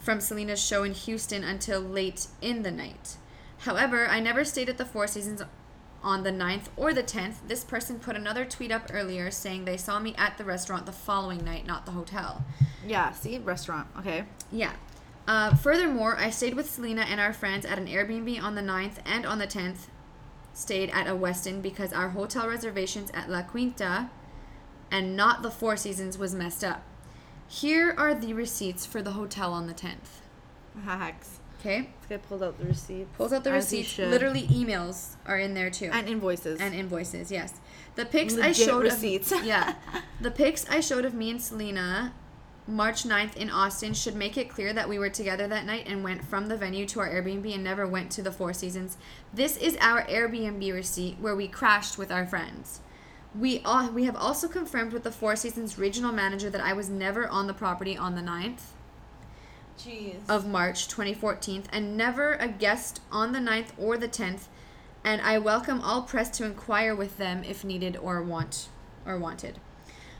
from 0.00 0.20
Selena's 0.20 0.64
show 0.64 0.82
in 0.82 0.92
Houston 0.92 1.44
until 1.44 1.80
late 1.80 2.28
in 2.40 2.62
the 2.62 2.70
night. 2.70 3.16
However, 3.58 4.06
I 4.06 4.20
never 4.20 4.44
stayed 4.44 4.68
at 4.68 4.78
the 4.78 4.84
Four 4.84 5.06
Seasons 5.06 5.42
on 6.02 6.22
the 6.22 6.30
9th 6.30 6.68
or 6.76 6.94
the 6.94 7.02
10th. 7.02 7.36
This 7.46 7.64
person 7.64 7.98
put 7.98 8.16
another 8.16 8.44
tweet 8.44 8.70
up 8.70 8.90
earlier 8.92 9.30
saying 9.30 9.64
they 9.64 9.76
saw 9.76 9.98
me 9.98 10.14
at 10.16 10.38
the 10.38 10.44
restaurant 10.44 10.86
the 10.86 10.92
following 10.92 11.44
night, 11.44 11.66
not 11.66 11.86
the 11.86 11.92
hotel. 11.92 12.44
Yeah. 12.86 13.12
See, 13.12 13.38
restaurant. 13.38 13.88
Okay. 13.98 14.24
Yeah. 14.52 14.72
Uh, 15.26 15.54
furthermore, 15.54 16.16
I 16.16 16.30
stayed 16.30 16.54
with 16.54 16.70
Selena 16.70 17.02
and 17.02 17.20
our 17.20 17.32
friends 17.32 17.66
at 17.66 17.78
an 17.78 17.86
Airbnb 17.86 18.42
on 18.42 18.54
the 18.54 18.62
9th 18.62 18.98
and 19.04 19.26
on 19.26 19.38
the 19.38 19.46
10th. 19.46 19.88
Stayed 20.58 20.90
at 20.90 21.06
a 21.06 21.12
Westin 21.12 21.62
because 21.62 21.92
our 21.92 22.08
hotel 22.08 22.48
reservations 22.48 23.12
at 23.14 23.30
La 23.30 23.42
Quinta 23.42 24.10
and 24.90 25.16
not 25.16 25.42
the 25.42 25.52
Four 25.52 25.76
Seasons 25.76 26.18
was 26.18 26.34
messed 26.34 26.64
up. 26.64 26.82
Here 27.46 27.94
are 27.96 28.12
the 28.12 28.32
receipts 28.32 28.84
for 28.84 29.00
the 29.00 29.12
hotel 29.12 29.52
on 29.52 29.68
the 29.68 29.72
10th. 29.72 30.18
Hacks. 30.84 31.38
Okay? 31.60 31.90
This 32.00 32.08
guy 32.08 32.16
pulled 32.16 32.42
out 32.42 32.58
the 32.58 32.64
receipt. 32.66 33.06
Pulls 33.12 33.32
out 33.32 33.44
the 33.44 33.52
As 33.52 33.66
receipts. 33.72 33.98
Literally, 33.98 34.48
emails 34.48 35.14
are 35.26 35.38
in 35.38 35.54
there 35.54 35.70
too. 35.70 35.90
And 35.92 36.08
invoices. 36.08 36.60
and 36.60 36.74
invoices 36.74 37.30
yes 37.30 37.54
the 37.94 38.04
pics 38.04 38.36
i 38.36 38.50
showed 38.50 38.82
receipts. 38.82 39.30
of, 39.30 39.44
yeah 39.44 39.74
the 40.20 40.32
pics 40.32 40.66
i 40.68 40.80
showed 40.80 41.04
of 41.04 41.14
me 41.14 41.30
and 41.30 41.40
selena 41.40 42.12
march 42.68 43.04
9th 43.04 43.34
in 43.36 43.48
austin 43.48 43.94
should 43.94 44.14
make 44.14 44.36
it 44.36 44.50
clear 44.50 44.74
that 44.74 44.88
we 44.88 44.98
were 44.98 45.08
together 45.08 45.48
that 45.48 45.64
night 45.64 45.86
and 45.86 46.04
went 46.04 46.22
from 46.22 46.46
the 46.46 46.56
venue 46.56 46.84
to 46.84 47.00
our 47.00 47.08
airbnb 47.08 47.52
and 47.54 47.64
never 47.64 47.86
went 47.86 48.10
to 48.10 48.20
the 48.20 48.30
four 48.30 48.52
seasons 48.52 48.98
this 49.32 49.56
is 49.56 49.76
our 49.80 50.02
airbnb 50.02 50.72
receipt 50.72 51.16
where 51.18 51.34
we 51.34 51.48
crashed 51.48 51.96
with 51.96 52.12
our 52.12 52.26
friends 52.26 52.80
we 53.38 53.60
all, 53.64 53.90
we 53.90 54.04
have 54.04 54.16
also 54.16 54.48
confirmed 54.48 54.92
with 54.92 55.02
the 55.02 55.10
four 55.10 55.34
seasons 55.34 55.78
regional 55.78 56.12
manager 56.12 56.50
that 56.50 56.60
i 56.60 56.74
was 56.74 56.90
never 56.90 57.26
on 57.28 57.46
the 57.46 57.54
property 57.54 57.96
on 57.96 58.14
the 58.14 58.22
9th 58.22 58.60
Jeez. 59.78 60.16
of 60.28 60.46
March 60.46 60.88
2014 60.88 61.64
and 61.72 61.96
never 61.96 62.34
a 62.34 62.48
guest 62.48 63.00
on 63.12 63.32
the 63.32 63.38
9th 63.38 63.68
or 63.78 63.96
the 63.96 64.08
10th 64.08 64.48
and 65.04 65.22
I 65.22 65.38
welcome 65.38 65.80
all 65.80 66.02
press 66.02 66.28
to 66.38 66.44
inquire 66.44 66.94
with 66.94 67.16
them 67.16 67.44
if 67.44 67.64
needed 67.64 67.96
or 67.96 68.22
want 68.22 68.68
or 69.06 69.16
wanted. 69.18 69.60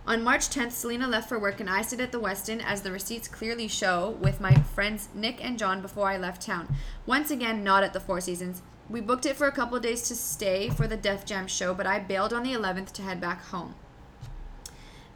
On 0.07 0.23
March 0.23 0.49
10th, 0.49 0.73
Selena 0.73 1.07
left 1.07 1.29
for 1.29 1.39
work 1.39 1.61
and 1.61 1.69
I 1.69 1.83
stayed 1.83 2.01
at 2.01 2.13
the 2.13 2.21
Westin 2.21 2.63
as 2.65 2.83
the 2.83 2.91
receipts 2.91 3.29
clearly 3.29 3.69
show 3.69 4.17
with 4.21 4.41
my 4.41 4.55
friends 4.55 5.09
Nick 5.15 5.45
and 5.45 5.59
John 5.59 5.83
before 5.83 6.09
I 6.09 6.17
left 6.17 6.43
town. 6.43 6.75
Once 7.05 7.31
again, 7.31 7.63
not 7.63 7.83
at 7.83 7.93
the 7.93 8.01
Four 8.01 8.21
Seasons. 8.21 8.63
We 8.89 9.03
booked 9.03 9.27
it 9.27 9.37
for 9.37 9.47
a 9.47 9.53
couple 9.53 9.77
of 9.77 9.83
days 9.83 10.09
to 10.09 10.15
stay 10.15 10.71
for 10.71 10.87
the 10.87 10.97
Def 10.97 11.27
Jam 11.27 11.47
show, 11.47 11.75
but 11.75 11.87
I 11.87 11.99
bailed 11.99 12.33
on 12.33 12.43
the 12.43 12.55
11th 12.55 12.93
to 12.93 13.03
head 13.03 13.21
back 13.21 13.45
home. 13.47 13.75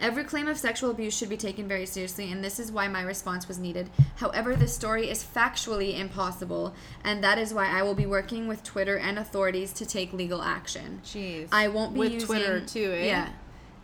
Every 0.03 0.25
claim 0.25 0.49
of 0.49 0.59
sexual 0.59 0.91
abuse 0.91 1.17
should 1.17 1.29
be 1.29 1.37
taken 1.37 1.69
very 1.69 1.87
seriously, 1.87 2.33
and 2.33 2.43
this 2.43 2.59
is 2.59 2.73
why 2.73 2.89
my 2.89 3.03
response 3.03 3.47
was 3.47 3.61
needed. 3.61 3.89
However, 4.17 4.57
this 4.57 4.75
story 4.75 5.09
is 5.09 5.23
factually 5.23 5.97
impossible, 5.99 6.75
and 7.05 7.23
that 7.23 7.39
is 7.39 7.55
why 7.55 7.69
I 7.69 7.85
will 7.85 7.95
be 7.95 8.05
working 8.05 8.49
with 8.49 8.65
Twitter 8.65 8.99
and 8.99 9.17
authorities 9.17 9.73
to 9.75 9.87
take 9.87 10.13
legal 10.13 10.43
action. 10.43 11.01
Jeez. 11.05 11.49
I 11.53 11.69
won't 11.69 11.95
be 11.95 12.01
With 12.01 12.13
using 12.15 12.27
Twitter 12.27 12.61
too, 12.61 12.93
eh? 12.97 13.07
Yeah, 13.07 13.29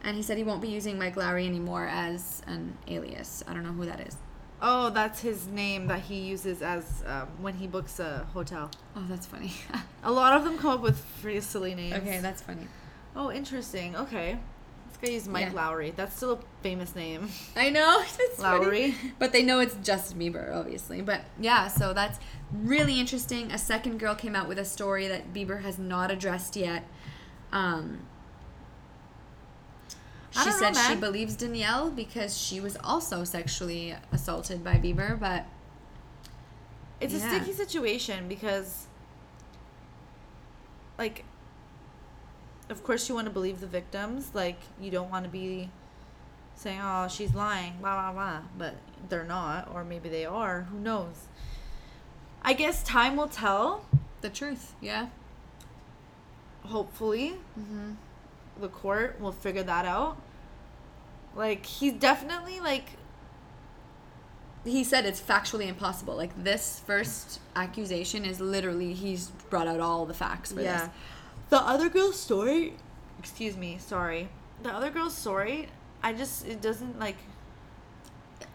and 0.05 0.17
he 0.17 0.23
said 0.23 0.37
he 0.39 0.45
won't 0.45 0.63
be 0.63 0.69
using 0.69 0.99
Mike 0.99 1.17
Lowry 1.17 1.47
anymore 1.47 1.87
as 1.91 2.43
an 2.47 2.77
alias. 2.87 3.43
I 3.47 3.55
don't 3.55 3.63
know 3.65 3.73
who 3.73 3.85
that 3.87 4.01
is. 4.01 4.17
Oh, 4.61 4.91
that's 4.91 5.21
his 5.21 5.47
name 5.47 5.87
that 5.87 6.01
he 6.01 6.17
uses 6.21 6.63
as 6.63 7.05
um, 7.07 7.29
when 7.41 7.55
he 7.55 7.67
books 7.69 8.01
a 8.01 8.27
hotel. 8.33 8.71
Oh, 8.97 9.05
that's 9.09 9.27
funny. 9.27 9.53
A 10.03 10.11
lot 10.11 10.33
of 10.33 10.43
them 10.45 10.59
come 10.59 10.71
up 10.71 10.81
with 10.81 11.05
pretty 11.23 11.41
silly 11.41 11.75
names. 11.77 11.95
okay, 11.95 12.19
that's 12.21 12.43
funny. 12.43 12.67
Oh, 13.15 13.31
interesting. 13.31 13.95
Okay. 13.95 14.37
This 14.89 14.97
guy 15.01 15.15
used 15.15 15.29
Mike 15.29 15.47
Yeah. 15.51 15.53
Lowry. 15.53 15.93
That's 15.95 16.17
still 16.17 16.33
a 16.33 16.39
famous 16.63 16.97
name. 16.97 17.29
I 17.57 17.71
know. 17.71 18.03
That's 18.19 18.41
Lowry. 18.41 18.93
Funny. 18.93 19.13
But 19.21 19.33
they 19.33 19.43
know 19.45 19.61
it's 19.61 19.75
Justin 19.77 20.19
Bieber, 20.19 20.53
obviously. 20.55 21.03
But 21.03 21.21
yeah, 21.39 21.69
so 21.69 21.93
that's 21.93 22.19
really 22.53 22.99
interesting. 22.99 23.53
A 23.53 23.59
second 23.59 23.99
girl 23.99 24.15
came 24.17 24.35
out 24.35 24.49
with 24.49 24.59
a 24.59 24.65
story 24.65 25.07
that 25.07 25.33
Bieber 25.33 25.63
has 25.63 25.79
not 25.79 26.11
addressed 26.11 26.57
yet. 26.57 26.85
Um, 27.53 28.01
she 30.31 30.51
said 30.51 30.75
know, 30.75 30.81
she 30.88 30.95
believes 30.95 31.37
Danielle 31.37 31.91
because 31.91 32.37
she 32.38 32.61
was 32.61 32.77
also 32.85 33.25
sexually 33.25 33.95
assaulted 34.12 34.62
by 34.62 34.75
Bieber, 34.75 35.19
but 35.19 35.47
It's 37.01 37.14
a 37.14 37.21
sticky 37.21 37.53
situation 37.53 38.29
because, 38.29 38.87
like, 40.99 41.25
of 42.69 42.83
course 42.85 43.09
you 43.09 43.14
want 43.14 43.27
to 43.27 43.33
believe 43.33 43.61
the 43.61 43.67
victims. 43.67 44.31
Like, 44.35 44.59
you 44.81 44.91
don't 44.91 45.11
want 45.11 45.25
to 45.25 45.31
be 45.31 45.71
saying, 46.55 46.81
"Oh, 46.83 47.09
she's 47.09 47.35
lying," 47.35 47.75
blah 47.81 47.95
blah 47.95 48.12
blah. 48.12 48.41
But 48.57 48.75
they're 49.09 49.25
not, 49.25 49.71
or 49.73 49.85
maybe 49.85 50.09
they 50.09 50.27
are. 50.27 50.62
Who 50.71 50.79
knows? 50.79 51.27
I 52.43 52.53
guess 52.53 52.83
time 52.83 53.17
will 53.17 53.29
tell. 53.29 53.85
the 54.21 54.29
truth, 54.29 54.75
yeah. 54.81 55.09
Hopefully, 56.64 57.37
Mm-hmm. 57.59 57.93
The 58.61 58.68
court 58.68 59.21
will 59.21 59.33
figure 59.33 59.62
that 59.62 59.85
out. 59.85 60.21
Like, 61.35 61.64
he's 61.66 61.92
definitely 61.94 62.61
like 62.61 62.85
He 64.64 64.85
said 64.85 65.07
it's 65.07 65.21
factually 65.21 65.66
impossible. 65.68 66.14
Like 66.16 66.42
this 66.44 66.81
first 66.87 67.40
accusation 67.57 68.25
is 68.25 68.40
literally 68.40 68.92
he's 68.92 69.31
brought 69.51 69.68
out 69.68 69.81
all 69.81 70.05
the 70.07 70.14
facts 70.14 70.53
for 70.53 70.61
yeah. 70.61 70.81
this. 70.81 70.88
The 71.51 71.59
other 71.59 71.88
girl's 71.88 72.18
story, 72.21 72.75
excuse 73.18 73.57
me, 73.57 73.79
sorry. 73.79 74.29
The 74.62 74.71
other 74.71 74.90
girl's 74.90 75.14
story, 75.16 75.68
I 76.03 76.12
just 76.12 76.47
it 76.47 76.61
doesn't 76.61 76.99
like 76.99 77.16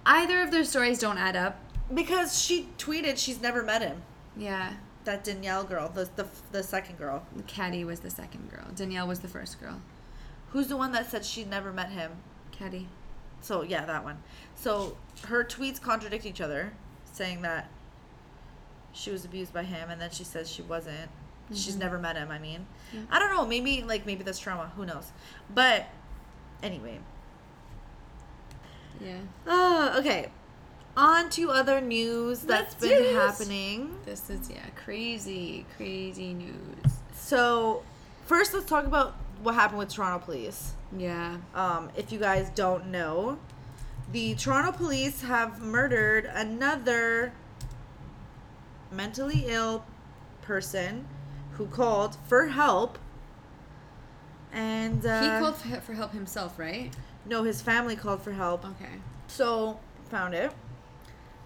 Either 0.06 0.42
of 0.42 0.52
their 0.52 0.64
stories 0.66 1.00
don't 1.00 1.18
add 1.18 1.36
up. 1.36 1.60
because 1.94 2.40
she 2.42 2.68
tweeted 2.78 3.18
she's 3.18 3.42
never 3.42 3.64
met 3.64 3.82
him. 3.82 4.02
Yeah. 4.36 4.74
That 5.06 5.24
Danielle 5.24 5.64
girl, 5.64 5.90
the 5.90 6.10
the 6.16 6.28
the 6.52 6.64
second 6.64 6.98
girl, 6.98 7.26
Caddy 7.48 7.84
was 7.84 8.00
the 8.02 8.10
second 8.10 8.50
girl. 8.52 8.66
Danielle 8.76 9.08
was 9.08 9.20
the 9.20 9.28
first 9.28 9.60
girl. 9.60 9.82
Who's 10.54 10.68
the 10.68 10.78
one 10.78 10.92
that 10.94 11.12
said 11.12 11.26
she'd 11.26 11.50
never 11.50 11.72
met 11.74 11.90
him. 11.92 12.12
Caddy. 12.52 12.88
So 13.42 13.62
yeah, 13.64 13.86
that 13.86 14.04
one. 14.06 14.24
So 14.56 14.96
her 15.28 15.44
tweets 15.44 15.82
contradict 15.82 16.26
each 16.26 16.40
other. 16.42 16.74
saying 17.12 17.44
that 17.44 17.70
she 18.92 19.12
was 19.12 19.24
abused 19.24 19.54
by 19.54 19.62
him, 19.62 19.92
and 19.92 20.02
then 20.02 20.10
she 20.10 20.24
says 20.24 20.50
she 20.50 20.64
wasn't. 20.64 21.12
She's 21.54 21.76
Mhm. 21.76 21.80
never 21.80 22.00
met 22.00 22.16
him. 22.16 22.32
I 22.32 22.40
mean, 22.40 22.66
Yeah. 22.92 23.02
I 23.12 23.20
don't 23.20 23.30
know. 23.36 23.46
Maybe 23.46 23.84
like 23.84 24.08
maybe 24.08 24.24
that's 24.24 24.40
trauma. 24.40 24.72
Who 24.76 24.84
knows? 24.84 25.12
But 25.54 25.86
anyway. 26.64 26.98
Yeah. 29.00 29.18
Oh, 29.46 29.96
okay. 30.00 30.32
On 30.96 31.30
to 31.32 31.52
other 31.52 31.82
news 31.82 32.42
that's 32.42 32.76
Let's 32.82 32.88
been 32.88 33.16
happening. 33.16 33.98
This 34.06 34.30
is 34.30 34.50
yeah, 34.50 34.70
crazy, 34.76 35.66
crazy 35.78 36.34
news. 36.34 36.94
So, 37.16 37.84
first, 38.26 38.54
let's 38.54 38.66
talk 38.66 38.86
about 38.86 39.16
what 39.44 39.56
happened 39.56 39.80
with 39.80 39.90
Toronto 39.90 40.24
Police. 40.24 40.74
Yeah. 40.98 41.38
Um, 41.54 41.92
if 41.96 42.12
you 42.12 42.20
guys 42.20 42.50
don't 42.56 42.88
know, 42.88 43.38
the 44.12 44.36
Toronto 44.36 44.72
Police 44.72 45.22
have 45.22 45.62
murdered 45.62 46.26
another 46.26 47.34
mentally 48.92 49.46
ill 49.48 49.86
person 50.42 51.08
who 51.54 51.68
called 51.68 52.16
for 52.28 52.48
help. 52.48 52.98
And 54.52 55.06
uh, 55.06 55.22
he 55.22 55.40
called 55.40 55.56
for, 55.56 55.82
for 55.82 55.94
help 55.94 56.12
himself, 56.12 56.60
right? 56.60 56.92
no, 57.26 57.44
his 57.44 57.62
family 57.62 57.96
called 57.96 58.22
for 58.22 58.32
help. 58.32 58.66
Okay. 58.66 59.00
So, 59.28 59.80
found 60.10 60.34
it. 60.34 60.52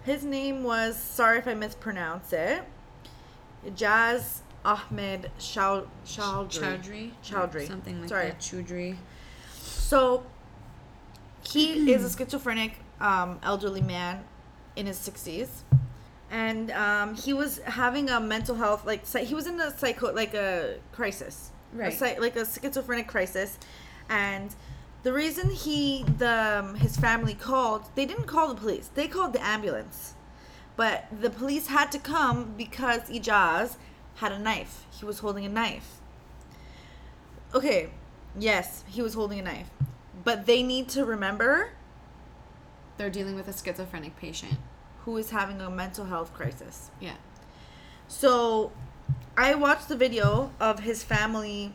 His 0.04 0.24
name 0.24 0.62
was, 0.62 0.96
sorry 0.96 1.38
if 1.38 1.46
I 1.46 1.54
mispronounce 1.54 2.32
it, 2.32 2.62
Jazz 3.74 4.42
Ahmed 4.64 5.30
Chau- 5.38 5.86
Choudry. 6.04 6.50
Choudry. 6.60 7.10
Choudry. 7.24 7.66
Something 7.66 8.00
like 8.00 8.08
Sorry. 8.08 8.26
that. 8.26 8.40
Choudry. 8.40 8.96
So, 9.52 10.24
he 11.42 11.92
is 11.92 12.04
a 12.04 12.16
schizophrenic 12.16 12.74
um, 13.00 13.38
elderly 13.42 13.80
man 13.80 14.24
in 14.76 14.86
his 14.86 14.98
60s. 14.98 15.48
And 16.30 16.70
um, 16.72 17.14
he 17.14 17.32
was 17.32 17.58
having 17.60 18.10
a 18.10 18.20
mental 18.20 18.54
health, 18.54 18.84
like, 18.84 19.06
he 19.06 19.34
was 19.34 19.46
in 19.46 19.58
a 19.60 19.76
psycho, 19.76 20.12
like 20.12 20.34
a 20.34 20.76
crisis. 20.92 21.50
Right. 21.72 21.92
psy- 21.92 22.18
like 22.18 22.36
a 22.36 22.44
schizophrenic 22.44 23.06
crisis. 23.06 23.58
And 24.10 24.54
the 25.04 25.12
reason 25.12 25.50
he, 25.50 26.04
the 26.18 26.58
um, 26.64 26.74
his 26.74 26.96
family 26.96 27.34
called, 27.34 27.88
they 27.94 28.04
didn't 28.04 28.26
call 28.26 28.48
the 28.48 28.54
police. 28.54 28.90
They 28.94 29.08
called 29.08 29.32
the 29.32 29.44
ambulance. 29.44 30.14
But 30.76 31.06
the 31.20 31.30
police 31.30 31.68
had 31.68 31.90
to 31.92 31.98
come 31.98 32.54
because 32.56 33.00
Ejaz 33.10 33.76
had 34.20 34.32
a 34.32 34.38
knife. 34.38 34.84
He 34.90 35.04
was 35.04 35.18
holding 35.20 35.44
a 35.44 35.48
knife. 35.48 35.96
Okay, 37.54 37.90
yes, 38.38 38.84
he 38.86 39.00
was 39.02 39.14
holding 39.14 39.38
a 39.38 39.42
knife. 39.42 39.70
But 40.24 40.46
they 40.46 40.62
need 40.62 40.88
to 40.90 41.04
remember 41.04 41.70
They're 42.96 43.10
dealing 43.10 43.36
with 43.36 43.48
a 43.48 43.52
schizophrenic 43.52 44.16
patient. 44.16 44.58
who 45.04 45.16
is 45.16 45.30
having 45.30 45.60
a 45.60 45.70
mental 45.70 46.04
health 46.06 46.34
crisis. 46.34 46.90
Yeah. 47.00 47.14
So 48.08 48.72
I 49.36 49.54
watched 49.54 49.88
the 49.88 49.96
video 49.96 50.50
of 50.60 50.80
his 50.80 51.02
family 51.02 51.72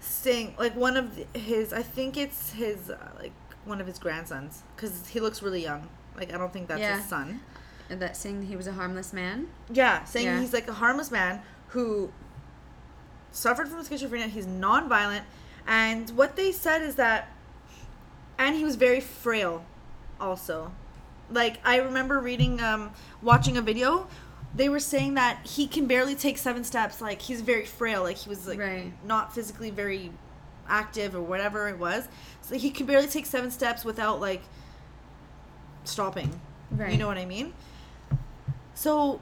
sing 0.00 0.54
like 0.58 0.74
one 0.76 0.96
of 0.96 1.16
the- 1.16 1.38
his 1.38 1.72
I 1.72 1.82
think 1.82 2.16
it's 2.16 2.50
his 2.52 2.90
uh, 2.90 2.98
like 3.18 3.32
one 3.64 3.80
of 3.80 3.86
his 3.86 3.98
grandsons 3.98 4.62
cuz 4.76 5.08
he 5.08 5.20
looks 5.20 5.42
really 5.42 5.62
young. 5.62 5.88
Like 6.16 6.32
I 6.34 6.38
don't 6.38 6.52
think 6.52 6.68
that's 6.68 6.80
Yeah. 6.80 6.96
his 6.98 7.06
son. 7.08 7.40
That 8.00 8.16
saying 8.16 8.42
he 8.46 8.56
was 8.56 8.66
a 8.66 8.72
harmless 8.72 9.12
man. 9.12 9.48
Yeah, 9.70 10.04
saying 10.04 10.26
Yeah. 10.26 10.40
he's 10.40 10.52
like 10.52 10.68
a 10.68 10.72
harmless 10.74 11.10
man 11.10 11.42
who 11.68 12.12
suffered 13.30 13.68
from 13.68 13.84
schizophrenia. 13.84 14.28
He's 14.28 14.46
non-violent, 14.46 15.24
and 15.66 16.10
what 16.10 16.36
they 16.36 16.52
said 16.52 16.82
is 16.82 16.94
that, 16.96 17.28
and 18.38 18.56
he 18.56 18.64
was 18.64 18.76
very 18.76 19.00
frail, 19.00 19.64
also. 20.20 20.72
Like 21.30 21.58
I 21.64 21.76
remember 21.78 22.18
reading, 22.20 22.60
um, 22.62 22.90
watching 23.22 23.56
a 23.56 23.62
video. 23.62 24.06
They 24.54 24.68
were 24.68 24.80
saying 24.80 25.14
that 25.14 25.46
he 25.46 25.66
can 25.66 25.86
barely 25.86 26.14
take 26.14 26.36
seven 26.36 26.62
steps. 26.62 27.00
Like 27.00 27.22
he's 27.22 27.40
very 27.40 27.64
frail. 27.64 28.02
Like 28.02 28.18
he 28.18 28.28
was 28.28 28.46
like 28.46 28.58
Right. 28.58 28.92
not 29.06 29.34
physically 29.34 29.70
very 29.70 30.12
active 30.68 31.14
or 31.14 31.22
whatever 31.22 31.68
it 31.70 31.78
was. 31.78 32.06
So 32.42 32.56
he 32.58 32.70
could 32.70 32.86
barely 32.86 33.06
take 33.06 33.24
seven 33.24 33.50
steps 33.50 33.82
without 33.82 34.20
like 34.20 34.42
stopping. 35.84 36.38
Right. 36.70 36.92
You 36.92 36.98
know 36.98 37.06
what 37.06 37.16
I 37.18 37.24
mean? 37.24 37.54
So, 38.82 39.20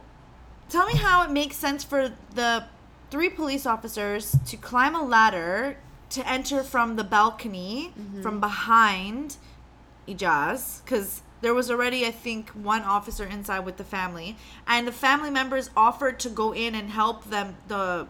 tell 0.70 0.86
me 0.86 0.94
how 0.96 1.22
it 1.22 1.30
makes 1.30 1.54
sense 1.54 1.84
for 1.84 2.12
the 2.34 2.64
three 3.10 3.28
police 3.28 3.66
officers 3.66 4.34
to 4.46 4.56
climb 4.56 4.94
a 4.94 5.02
ladder 5.02 5.76
to 6.08 6.26
enter 6.26 6.62
from 6.62 6.96
the 6.96 7.04
balcony 7.04 7.92
mm-hmm. 7.92 8.22
from 8.22 8.40
behind 8.40 9.36
Ejaz, 10.08 10.82
because 10.82 11.20
there 11.42 11.52
was 11.52 11.70
already, 11.70 12.06
I 12.06 12.10
think, 12.10 12.48
one 12.52 12.80
officer 12.80 13.26
inside 13.26 13.66
with 13.66 13.76
the 13.76 13.84
family, 13.84 14.38
and 14.66 14.88
the 14.88 14.92
family 14.92 15.28
members 15.28 15.68
offered 15.76 16.18
to 16.20 16.30
go 16.30 16.54
in 16.54 16.74
and 16.74 16.88
help 16.88 17.26
them, 17.26 17.56
the 17.68 18.08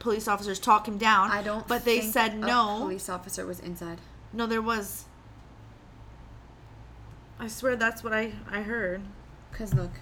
police 0.00 0.28
officers, 0.28 0.58
talk 0.58 0.86
him 0.86 0.98
down. 0.98 1.30
I 1.30 1.42
don't. 1.42 1.66
But 1.66 1.86
they 1.86 2.02
said 2.02 2.34
a 2.34 2.36
no. 2.36 2.76
police 2.80 3.08
officer 3.08 3.46
was 3.46 3.58
inside. 3.58 4.02
No, 4.34 4.46
there 4.46 4.60
was. 4.60 5.06
I 7.40 7.48
swear 7.48 7.74
that's 7.74 8.04
what 8.04 8.12
I 8.12 8.34
I 8.50 8.60
heard. 8.60 9.00
Cause 9.52 9.72
look, 9.72 9.92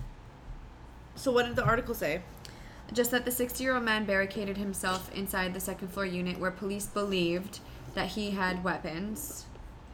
So 1.20 1.30
what 1.30 1.46
did 1.46 1.56
the 1.56 1.64
article 1.64 1.94
say? 1.94 2.22
just 2.92 3.11
that 3.12 3.24
the 3.24 3.30
60-year-old 3.30 3.85
man 3.85 4.04
barricaded 4.04 4.56
himself 4.56 5.12
inside 5.14 5.54
the 5.54 5.61
second 5.61 5.88
floor 5.88 6.06
unit 6.06 6.40
where 6.40 6.50
police 6.50 6.87
believed 6.87 7.61
that 7.94 8.09
he 8.09 8.33
had 8.33 8.64
weapons, 8.64 9.44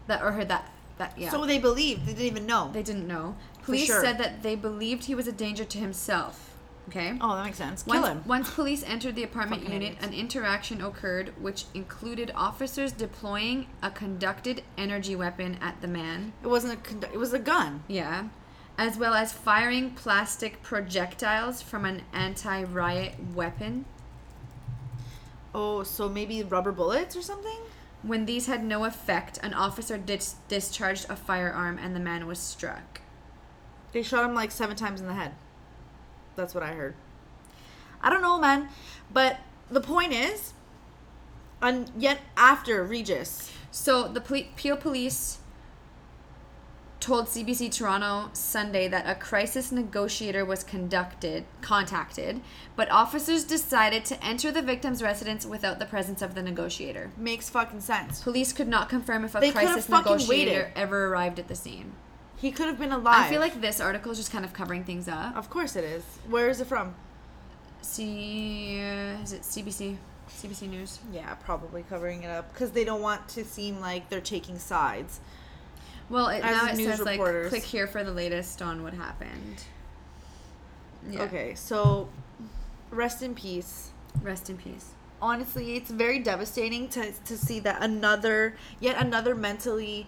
that 0.06 0.22
or 0.22 0.32
heard 0.32 0.48
that 0.48 0.72
that 0.98 1.12
yeah. 1.18 1.30
So 1.30 1.44
they 1.44 1.58
believed. 1.58 2.06
They 2.06 2.12
didn't 2.12 2.26
even 2.26 2.46
know. 2.46 2.70
they 2.72 2.82
didn't 2.82 3.06
know. 3.06 3.36
Police 3.64 3.86
sure. 3.86 4.00
said 4.00 4.16
that 4.16 4.42
they 4.42 4.54
believed 4.54 5.04
he 5.04 5.14
was 5.14 5.28
a 5.28 5.32
danger 5.32 5.64
to 5.64 5.78
himself. 5.78 6.54
Okay. 6.88 7.18
oh, 7.20 7.36
that 7.36 7.44
makes 7.44 7.58
sense. 7.58 7.82
Kill 7.82 8.00
Once, 8.00 8.06
him. 8.06 8.22
once 8.26 8.50
police 8.54 8.84
entered 8.84 9.16
the 9.16 9.24
apartment 9.24 9.62
Fucking 9.62 9.74
unit, 9.74 9.96
idiots. 9.96 10.06
an 10.06 10.14
interaction 10.14 10.80
occurred 10.80 11.32
which 11.38 11.64
included 11.74 12.30
officers 12.34 12.92
deploying 12.92 13.66
a 13.82 13.90
conducted 13.90 14.62
energy 14.78 15.16
weapon 15.16 15.58
at 15.60 15.82
the 15.82 15.88
man. 15.88 16.32
It 16.42 16.46
wasn't 16.46 16.74
a. 16.74 16.76
Condu- 16.76 17.12
it 17.12 17.18
was 17.18 17.32
a 17.34 17.38
gun. 17.40 17.82
Yeah. 17.88 18.28
As 18.78 18.98
well 18.98 19.14
as 19.14 19.32
firing 19.32 19.90
plastic 19.90 20.62
projectiles 20.62 21.62
from 21.62 21.84
an 21.84 22.02
anti 22.12 22.62
riot 22.62 23.14
weapon. 23.34 23.86
Oh, 25.54 25.82
so 25.82 26.08
maybe 26.08 26.42
rubber 26.42 26.72
bullets 26.72 27.16
or 27.16 27.22
something. 27.22 27.58
When 28.02 28.26
these 28.26 28.46
had 28.46 28.62
no 28.62 28.84
effect, 28.84 29.38
an 29.42 29.54
officer 29.54 29.96
dis- 29.96 30.36
discharged 30.48 31.06
a 31.08 31.16
firearm 31.16 31.78
and 31.78 31.96
the 31.96 32.00
man 32.00 32.26
was 32.26 32.38
struck. 32.38 33.00
They 33.92 34.02
shot 34.02 34.28
him 34.28 34.34
like 34.34 34.50
seven 34.50 34.76
times 34.76 35.00
in 35.00 35.06
the 35.06 35.14
head. 35.14 35.32
That's 36.36 36.54
what 36.54 36.62
I 36.62 36.74
heard. 36.74 36.94
I 38.02 38.10
don't 38.10 38.20
know, 38.20 38.38
man. 38.38 38.68
But 39.10 39.38
the 39.70 39.80
point 39.80 40.12
is, 40.12 40.52
and 41.62 41.90
yet 41.96 42.20
after 42.36 42.84
Regis, 42.84 43.50
So 43.70 44.08
the 44.08 44.20
Peel 44.20 44.76
Police 44.76 45.38
told 46.98 47.26
CBC 47.26 47.70
Toronto 47.72 48.30
Sunday 48.32 48.88
that 48.88 49.08
a 49.08 49.14
crisis 49.14 49.70
negotiator 49.70 50.44
was 50.44 50.64
conducted, 50.64 51.44
contacted, 51.60 52.40
but 52.74 52.90
officers 52.90 53.44
decided 53.44 54.04
to 54.06 54.24
enter 54.24 54.50
the 54.50 54.62
victim's 54.62 55.02
residence 55.02 55.44
without 55.46 55.78
the 55.78 55.86
presence 55.86 56.22
of 56.22 56.34
the 56.34 56.42
negotiator. 56.42 57.10
makes 57.16 57.48
fucking 57.50 57.80
sense. 57.80 58.22
Police 58.22 58.52
could 58.52 58.68
not 58.68 58.88
confirm 58.88 59.24
if 59.24 59.34
a 59.34 59.40
They 59.40 59.50
could've 59.50 59.68
crisis 59.68 59.86
fucking 59.86 60.12
negotiator 60.12 60.50
waited. 60.50 60.72
ever 60.74 61.06
arrived 61.06 61.38
at 61.38 61.48
the 61.48 61.54
scene. 61.54 61.92
He 62.38 62.50
could 62.50 62.66
have 62.66 62.78
been 62.78 62.92
alive. 62.92 63.26
I 63.26 63.30
feel 63.30 63.40
like 63.40 63.60
this 63.60 63.80
article 63.80 64.12
is 64.12 64.18
just 64.18 64.32
kind 64.32 64.44
of 64.44 64.52
covering 64.52 64.84
things 64.84 65.08
up. 65.08 65.36
Of 65.36 65.48
course 65.48 65.76
it 65.76 65.84
is. 65.84 66.02
Where 66.28 66.48
is 66.48 66.60
it 66.60 66.66
from? 66.66 66.94
C 67.82 68.78
is 69.22 69.32
it 69.32 69.42
CBC? 69.42 69.96
CBC 70.28 70.68
News. 70.68 70.98
Yeah, 71.12 71.34
probably 71.34 71.84
covering 71.88 72.24
it 72.24 72.30
up 72.30 72.52
because 72.52 72.72
they 72.72 72.84
don't 72.84 73.00
want 73.00 73.28
to 73.30 73.44
seem 73.44 73.80
like 73.80 74.10
they're 74.10 74.20
taking 74.20 74.58
sides. 74.58 75.20
Well, 76.08 76.28
it, 76.28 76.42
now 76.42 76.66
it 76.66 76.76
says 76.76 77.00
like 77.00 77.20
click 77.48 77.64
here 77.64 77.86
for 77.86 78.04
the 78.04 78.12
latest 78.12 78.62
on 78.62 78.82
what 78.82 78.94
happened. 78.94 79.64
Yeah. 81.10 81.22
Okay, 81.22 81.54
so 81.54 82.08
rest 82.90 83.22
in 83.22 83.34
peace. 83.34 83.90
Rest 84.22 84.50
in 84.50 84.56
peace. 84.56 84.90
Honestly, 85.20 85.76
it's 85.76 85.90
very 85.90 86.18
devastating 86.18 86.88
to 86.90 87.12
to 87.12 87.36
see 87.36 87.60
that 87.60 87.82
another 87.82 88.56
yet 88.80 88.96
another 89.04 89.34
mentally 89.34 90.06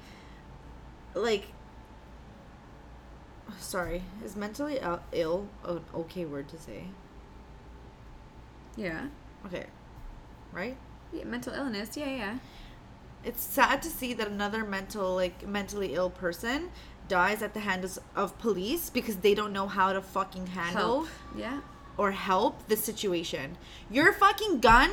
like 1.15 1.49
sorry, 3.59 4.03
is 4.25 4.37
mentally 4.37 4.79
ill, 4.81 5.01
ill 5.13 5.49
an 5.65 5.81
okay 5.95 6.25
word 6.25 6.49
to 6.49 6.59
say? 6.59 6.85
Yeah. 8.77 9.07
Okay. 9.47 9.67
Right? 10.53 10.77
yeah. 11.13 11.25
Mental 11.25 11.53
illness. 11.53 11.97
Yeah, 11.97 12.09
yeah. 12.09 12.39
It's 13.29 13.45
sad 13.45 13.83
to 13.83 13.91
see 13.91 14.15
that 14.15 14.27
another 14.27 14.65
mental 14.65 15.15
like 15.15 15.47
mentally 15.47 15.93
ill 15.93 16.09
person 16.09 16.71
dies 17.09 17.43
at 17.43 17.53
the 17.53 17.61
hands 17.61 17.99
of 18.17 18.39
police 18.39 18.89
because 18.89 19.17
they 19.17 19.35
don't 19.35 19.53
know 19.53 19.69
how 19.69 19.93
to 19.93 20.01
fucking 20.01 20.47
handle 20.47 21.05
Help. 21.05 21.09
Yeah. 21.37 21.61
or 21.99 22.13
help 22.13 22.69
the 22.69 22.77
situation. 22.77 23.59
Your 23.91 24.15
fucking 24.15 24.61
gun 24.61 24.91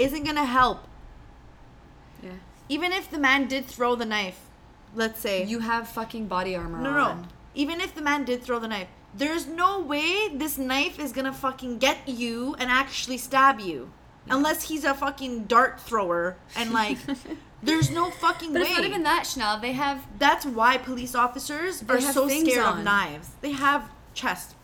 isn't 0.00 0.24
gonna 0.24 0.46
help. 0.46 0.88
Yeah. 2.20 2.30
Even 2.68 2.90
if 2.92 3.08
the 3.08 3.18
man 3.18 3.46
did 3.46 3.66
throw 3.66 3.94
the 3.94 4.04
knife, 4.04 4.40
let's 4.92 5.20
say. 5.20 5.44
You 5.44 5.60
have 5.60 5.86
fucking 5.86 6.26
body 6.26 6.56
armor 6.56 6.80
no, 6.80 6.90
no. 6.92 7.22
even 7.54 7.80
if 7.80 7.94
the 7.94 8.02
man 8.02 8.24
did 8.24 8.42
throw 8.42 8.58
the 8.58 8.66
knife, 8.66 8.88
there's 9.14 9.46
no 9.46 9.80
way 9.80 10.28
this 10.34 10.58
knife 10.58 10.98
is 10.98 11.12
gonna 11.12 11.32
fucking 11.32 11.78
get 11.78 12.08
you 12.08 12.56
and 12.58 12.68
actually 12.68 13.18
stab 13.18 13.60
you. 13.60 13.92
Unless 14.28 14.64
he's 14.64 14.82
a 14.82 14.92
fucking 14.92 15.44
dart 15.44 15.80
thrower 15.80 16.36
and 16.56 16.72
like 16.72 16.98
there's 17.62 17.90
no 17.90 18.10
fucking 18.10 18.52
But 18.52 18.62
way. 18.62 18.68
it's 18.68 18.76
not 18.76 18.84
even 18.86 19.02
that, 19.04 19.26
Chanel. 19.26 19.58
They 19.60 19.72
have 19.72 20.06
That's 20.18 20.44
why 20.46 20.76
police 20.78 21.14
officers 21.14 21.82
are 21.88 22.00
so 22.00 22.28
scared 22.28 22.58
on. 22.64 22.78
of 22.78 22.84
knives. 22.84 23.30
They 23.40 23.52
have 23.52 23.90
chest. 24.14 24.54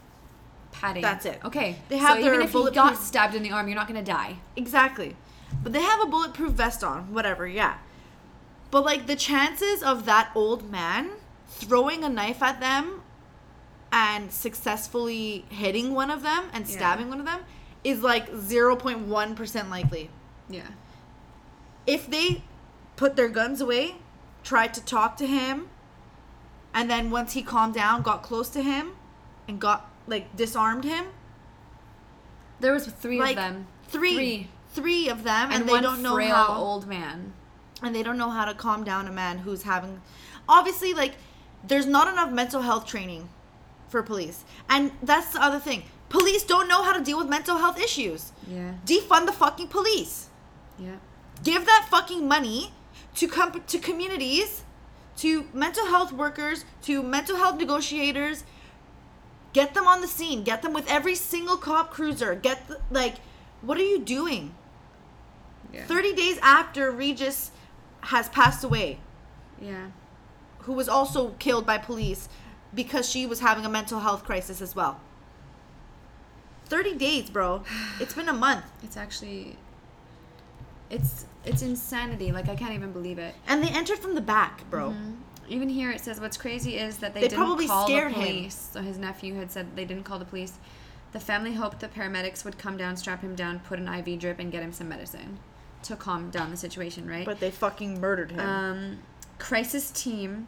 padding. 0.72 1.02
That's 1.02 1.26
it. 1.26 1.38
Okay. 1.44 1.76
They 1.88 1.98
have 1.98 2.16
so 2.16 2.22
their 2.22 2.34
even 2.34 2.46
if 2.46 2.54
you 2.54 2.70
got 2.70 2.96
stabbed 2.96 3.34
in 3.34 3.42
the 3.42 3.50
arm, 3.50 3.68
you're 3.68 3.76
not 3.76 3.86
gonna 3.88 4.02
die. 4.02 4.36
Exactly. 4.56 5.16
But 5.62 5.72
they 5.72 5.82
have 5.82 6.00
a 6.00 6.06
bulletproof 6.06 6.52
vest 6.52 6.82
on, 6.82 7.12
whatever, 7.12 7.46
yeah. 7.46 7.74
But 8.70 8.84
like 8.84 9.06
the 9.06 9.16
chances 9.16 9.82
of 9.82 10.06
that 10.06 10.30
old 10.34 10.70
man 10.70 11.10
throwing 11.48 12.02
a 12.04 12.08
knife 12.08 12.42
at 12.42 12.58
them 12.60 13.02
and 13.92 14.32
successfully 14.32 15.44
hitting 15.50 15.92
one 15.94 16.10
of 16.10 16.22
them 16.22 16.44
and 16.54 16.66
Yeah. 16.66 16.76
stabbing 16.76 17.10
one 17.10 17.20
of 17.20 17.26
them 17.26 17.40
is 17.84 18.02
like 18.02 18.30
0.1% 18.30 19.68
likely. 19.68 20.08
Yeah. 20.48 20.68
If 21.86 22.08
they 22.08 22.42
put 23.02 23.16
their 23.16 23.28
guns 23.28 23.60
away, 23.60 23.96
tried 24.44 24.72
to 24.72 24.80
talk 24.84 25.16
to 25.16 25.26
him, 25.26 25.68
and 26.72 26.88
then 26.88 27.10
once 27.10 27.32
he 27.32 27.42
calmed 27.42 27.74
down, 27.74 28.00
got 28.00 28.22
close 28.22 28.48
to 28.50 28.62
him 28.62 28.92
and 29.48 29.60
got 29.60 29.90
like 30.06 30.36
disarmed 30.36 30.84
him, 30.84 31.06
There 32.60 32.72
was 32.72 32.86
three 32.86 33.18
like 33.18 33.36
of 33.36 33.42
them. 33.42 33.66
three, 33.88 34.14
Three. 34.14 34.48
three 34.70 35.08
of 35.08 35.24
them, 35.24 35.46
and, 35.50 35.54
And, 35.62 35.68
they 35.68 35.72
one 35.72 35.82
don't 35.82 36.00
know 36.02 36.14
frail 36.14 36.34
how 36.36 36.54
old 36.54 36.86
man. 36.86 37.32
and 37.82 37.92
they 37.92 38.04
don't 38.04 38.16
know 38.18 38.30
how 38.30 38.44
to 38.44 38.54
calm 38.54 38.84
down 38.84 39.08
a 39.08 39.12
man 39.12 39.38
who's 39.38 39.64
having 39.64 40.00
obviously 40.48 40.94
like 40.94 41.14
there's 41.66 41.86
not 41.86 42.06
enough 42.12 42.30
mental 42.30 42.62
health 42.62 42.84
training 42.86 43.28
for 43.88 44.00
police 44.04 44.44
and 44.68 44.92
that's 45.02 45.30
the 45.34 45.42
other 45.42 45.58
thing 45.58 45.82
police 46.08 46.44
don't 46.44 46.68
know 46.68 46.82
how 46.86 46.92
to 46.98 47.02
deal 47.08 47.18
with 47.18 47.28
mental 47.28 47.56
health 47.64 47.78
issues 47.88 48.30
Yeah. 48.56 48.74
defund 48.86 49.26
the 49.26 49.32
fucking 49.42 49.68
police 49.78 50.14
Yeah. 50.78 50.96
give 51.42 51.64
that 51.66 51.86
fucking 51.90 52.26
money 52.36 52.72
to 53.16 53.28
com- 53.28 53.62
to 53.66 53.78
communities 53.78 54.62
to 55.18 55.46
mental 55.52 55.86
health 55.86 56.12
workers 56.12 56.64
to 56.82 57.02
mental 57.02 57.36
health 57.36 57.58
negotiators. 57.58 58.44
Get 59.52 59.74
them 59.74 59.86
on 59.86 60.00
the 60.00 60.08
scene. 60.08 60.42
Get 60.44 60.62
them 60.62 60.72
with 60.72 60.90
every 60.90 61.14
single 61.14 61.56
cop 61.58 61.90
cruiser. 61.90 62.34
Get 62.34 62.68
the, 62.68 62.80
like 62.90 63.16
what 63.60 63.78
are 63.78 63.84
you 63.84 63.98
doing? 64.00 64.54
Yeah. 65.72 65.84
30 65.86 66.14
days 66.14 66.38
after 66.42 66.90
regis 66.90 67.50
has 68.02 68.28
passed 68.30 68.64
away. 68.64 68.98
Yeah. 69.60 69.88
who 70.60 70.72
was 70.72 70.88
also 70.88 71.30
killed 71.38 71.66
by 71.66 71.78
police 71.78 72.28
because 72.74 73.08
she 73.08 73.26
was 73.26 73.40
having 73.40 73.64
a 73.64 73.68
mental 73.68 74.00
health 74.00 74.24
crisis 74.24 74.60
as 74.60 74.74
well. 74.74 75.00
30 76.66 76.94
days 76.96 77.30
bro. 77.30 77.62
It's 78.00 78.14
been 78.14 78.28
a 78.28 78.32
month. 78.32 78.64
It's 78.82 78.96
actually 78.96 79.56
it's 80.90 81.26
it's 81.44 81.62
insanity. 81.62 82.32
Like 82.32 82.48
I 82.48 82.54
can't 82.56 82.72
even 82.74 82.92
believe 82.92 83.18
it. 83.18 83.34
and 83.48 83.62
they 83.62 83.68
entered 83.68 83.98
from 83.98 84.14
the 84.14 84.20
back 84.20 84.68
bro 84.70 84.90
Mm-hmm. 84.90 85.12
Even 85.48 85.68
here 85.68 85.90
it 85.90 86.00
says 86.00 86.20
what's 86.20 86.36
crazy 86.36 86.78
is 86.78 86.98
that 86.98 87.12
they, 87.14 87.20
They 87.22 87.28
didn't 87.28 87.42
probably 87.44 87.66
call 87.66 87.86
scared 87.86 88.12
the 88.14 88.18
him. 88.18 88.26
police. 88.26 88.70
So 88.72 88.80
his 88.80 88.96
nephew 88.96 89.34
had 89.34 89.50
said 89.50 89.74
they 89.76 89.84
didn't 89.84 90.04
call 90.04 90.18
the 90.18 90.24
police. 90.24 90.54
The 91.12 91.20
family 91.20 91.52
hoped 91.52 91.80
the 91.80 91.88
paramedics 91.88 92.42
would 92.44 92.56
come 92.58 92.76
down, 92.78 92.96
strap 92.96 93.20
him 93.20 93.34
down, 93.34 93.58
put 93.60 93.78
an 93.78 93.86
IV 93.88 94.18
drip, 94.20 94.38
and 94.38 94.50
get 94.50 94.62
him 94.62 94.72
some 94.72 94.88
medicine 94.88 95.38
to 95.82 95.96
calm 95.96 96.30
down 96.30 96.50
the 96.50 96.56
situation, 96.56 97.06
right? 97.08 97.26
but 97.26 97.40
they 97.40 97.50
fucking 97.50 98.00
murdered 98.00 98.30
him 98.30 98.40
Um, 98.40 98.98
crisis 99.38 99.90
team. 99.90 100.46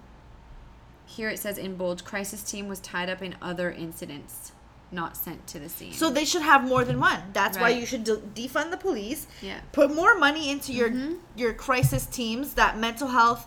Here 1.06 1.28
it 1.28 1.38
says 1.38 1.58
in 1.58 1.76
bold, 1.76 2.04
crisis 2.04 2.42
team 2.42 2.66
was 2.68 2.78
tied 2.80 3.10
up 3.10 3.20
in 3.20 3.34
other 3.42 3.70
incidents, 3.70 4.52
not 4.94 5.16
sent 5.16 5.46
to 5.48 5.58
the 5.58 5.68
scene. 5.68 5.92
so 5.92 6.08
they 6.10 6.24
should 6.24 6.42
have 6.42 6.64
more 6.66 6.84
than 6.84 6.98
one. 7.00 7.20
That's 7.32 7.58
why 7.58 7.70
you 7.70 7.84
should 7.86 8.04
de- 8.04 8.16
defund 8.16 8.70
the 8.70 8.76
police. 8.76 9.26
Yeah. 9.42 9.60
put 9.72 9.94
more 9.94 10.16
money 10.18 10.50
into 10.50 10.72
your 10.72 10.88
Mm-hmm. 10.90 11.14
your 11.36 11.52
crisis 11.52 12.06
teams 12.06 12.54
that 12.54 12.78
mental 12.78 13.08
health 13.08 13.46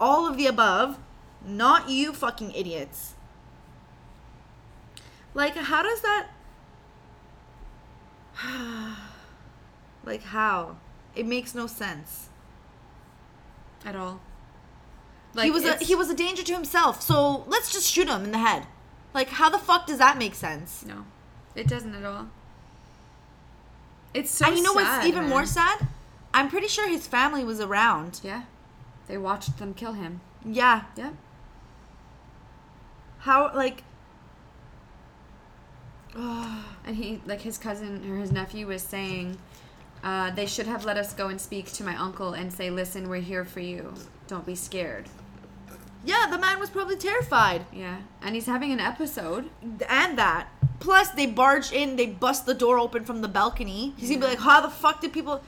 all 0.00 0.26
of 0.28 0.36
the 0.36 0.46
above. 0.46 0.98
Not 1.46 1.88
you 1.88 2.12
fucking 2.12 2.50
idiots. 2.52 3.14
Like 5.34 5.54
how 5.54 5.82
does 5.82 6.00
that 6.02 6.26
like 10.04 10.22
how? 10.22 10.76
It 11.14 11.26
makes 11.26 11.54
no 11.54 11.66
sense. 11.66 12.28
At 13.84 13.96
all. 13.96 14.20
he 15.40 15.50
was 15.50 15.64
a 15.64 15.76
he 15.76 15.94
was 15.94 16.10
a 16.10 16.14
danger 16.14 16.42
to 16.42 16.52
himself. 16.54 17.02
So 17.02 17.44
let's 17.46 17.72
just 17.72 17.86
shoot 17.90 18.08
him 18.08 18.24
in 18.24 18.32
the 18.32 18.38
head 18.38 18.66
like 19.18 19.30
how 19.40 19.48
the 19.50 19.58
fuck 19.68 19.82
does 19.90 19.98
that 19.98 20.16
make 20.24 20.34
sense 20.34 20.84
no, 20.92 20.98
it 21.54 21.66
doesn't 21.72 21.94
at 22.00 22.04
all. 22.04 22.26
It's 24.14 24.30
so. 24.30 24.46
and 24.46 24.56
you 24.56 24.62
know 24.62 24.72
what's 24.78 24.88
sad, 24.88 25.06
even 25.10 25.28
more 25.28 25.44
sad 25.44 25.78
i'm 26.32 26.48
pretty 26.48 26.68
sure 26.68 26.88
his 26.88 27.06
family 27.06 27.42
was 27.44 27.60
around 27.68 28.20
Yeah, 28.30 28.42
they 29.08 29.18
watched 29.18 29.58
them 29.58 29.74
kill 29.74 29.94
him. 30.04 30.12
yeah 30.44 30.82
Yeah. 30.96 31.10
how 33.26 33.38
like 33.54 33.82
And 36.86 36.96
he, 36.96 37.20
like 37.26 37.42
his 37.42 37.58
cousin 37.58 38.10
or 38.10 38.16
his 38.16 38.32
nephew, 38.32 38.66
was 38.66 38.82
saying, 38.82 39.36
uh, 40.02 40.30
they 40.30 40.46
should 40.46 40.66
have 40.66 40.84
let 40.86 40.96
us 40.96 41.12
go 41.12 41.28
and 41.28 41.38
speak 41.38 41.66
to 41.72 41.84
my 41.84 41.94
uncle 41.96 42.32
and 42.32 42.50
say, 42.50 42.70
"Listen, 42.70 43.10
we're 43.10 43.20
here 43.32 43.44
for 43.44 43.60
you. 43.60 43.92
Don't 44.26 44.46
be 44.46 44.54
scared." 44.54 45.06
Yeah 46.04 46.26
the 46.30 46.38
man 46.38 46.58
was 46.58 46.70
probably 46.70 46.96
terrified 46.96 47.64
Yeah, 47.72 47.98
and 48.22 48.34
he's 48.34 48.46
having 48.46 48.72
an 48.72 48.80
episode. 48.80 49.50
and 49.88 50.18
that 50.18 50.48
plus 50.80 51.10
they 51.10 51.26
barged 51.26 51.72
in 51.72 51.96
they 51.96 52.06
bust 52.06 52.46
the 52.46 52.54
door 52.54 52.78
open 52.78 53.04
from 53.04 53.20
the 53.20 53.28
balcony 53.28 53.94
he's 53.96 54.08
gonna 54.10 54.20
be 54.20 54.26
like 54.26 54.38
how 54.38 54.60
the 54.60 54.70
fuck 54.70 55.00
did 55.00 55.12
people 55.12 55.42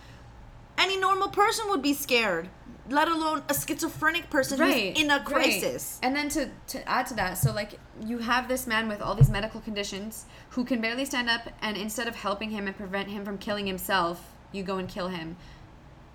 any 0.76 0.96
normal 0.96 1.28
person 1.28 1.68
would 1.68 1.82
be 1.82 1.94
scared 1.94 2.48
let 2.88 3.06
alone 3.06 3.42
a 3.48 3.54
schizophrenic 3.54 4.28
person 4.30 4.58
right 4.58 4.96
who's 4.96 5.04
in 5.04 5.10
a 5.10 5.22
crisis. 5.22 5.98
right. 6.02 6.06
and 6.08 6.16
then 6.16 6.28
to, 6.28 6.50
to 6.66 6.88
add 6.88 7.06
to 7.06 7.14
that 7.14 7.38
so 7.38 7.52
like 7.52 7.78
you 8.04 8.18
have 8.18 8.48
this 8.48 8.66
man 8.66 8.88
with 8.88 9.00
all 9.00 9.14
these 9.14 9.30
medical 9.30 9.60
conditions 9.60 10.24
who 10.50 10.64
can 10.64 10.80
barely 10.80 11.04
stand 11.04 11.30
up 11.30 11.42
and 11.62 11.76
instead 11.76 12.08
of 12.08 12.16
helping 12.16 12.50
him 12.50 12.66
and 12.66 12.76
prevent 12.76 13.08
him 13.08 13.24
from 13.24 13.38
killing 13.38 13.66
himself 13.68 14.32
you 14.50 14.64
go 14.64 14.78
and 14.78 14.88
kill 14.88 15.08
him 15.08 15.36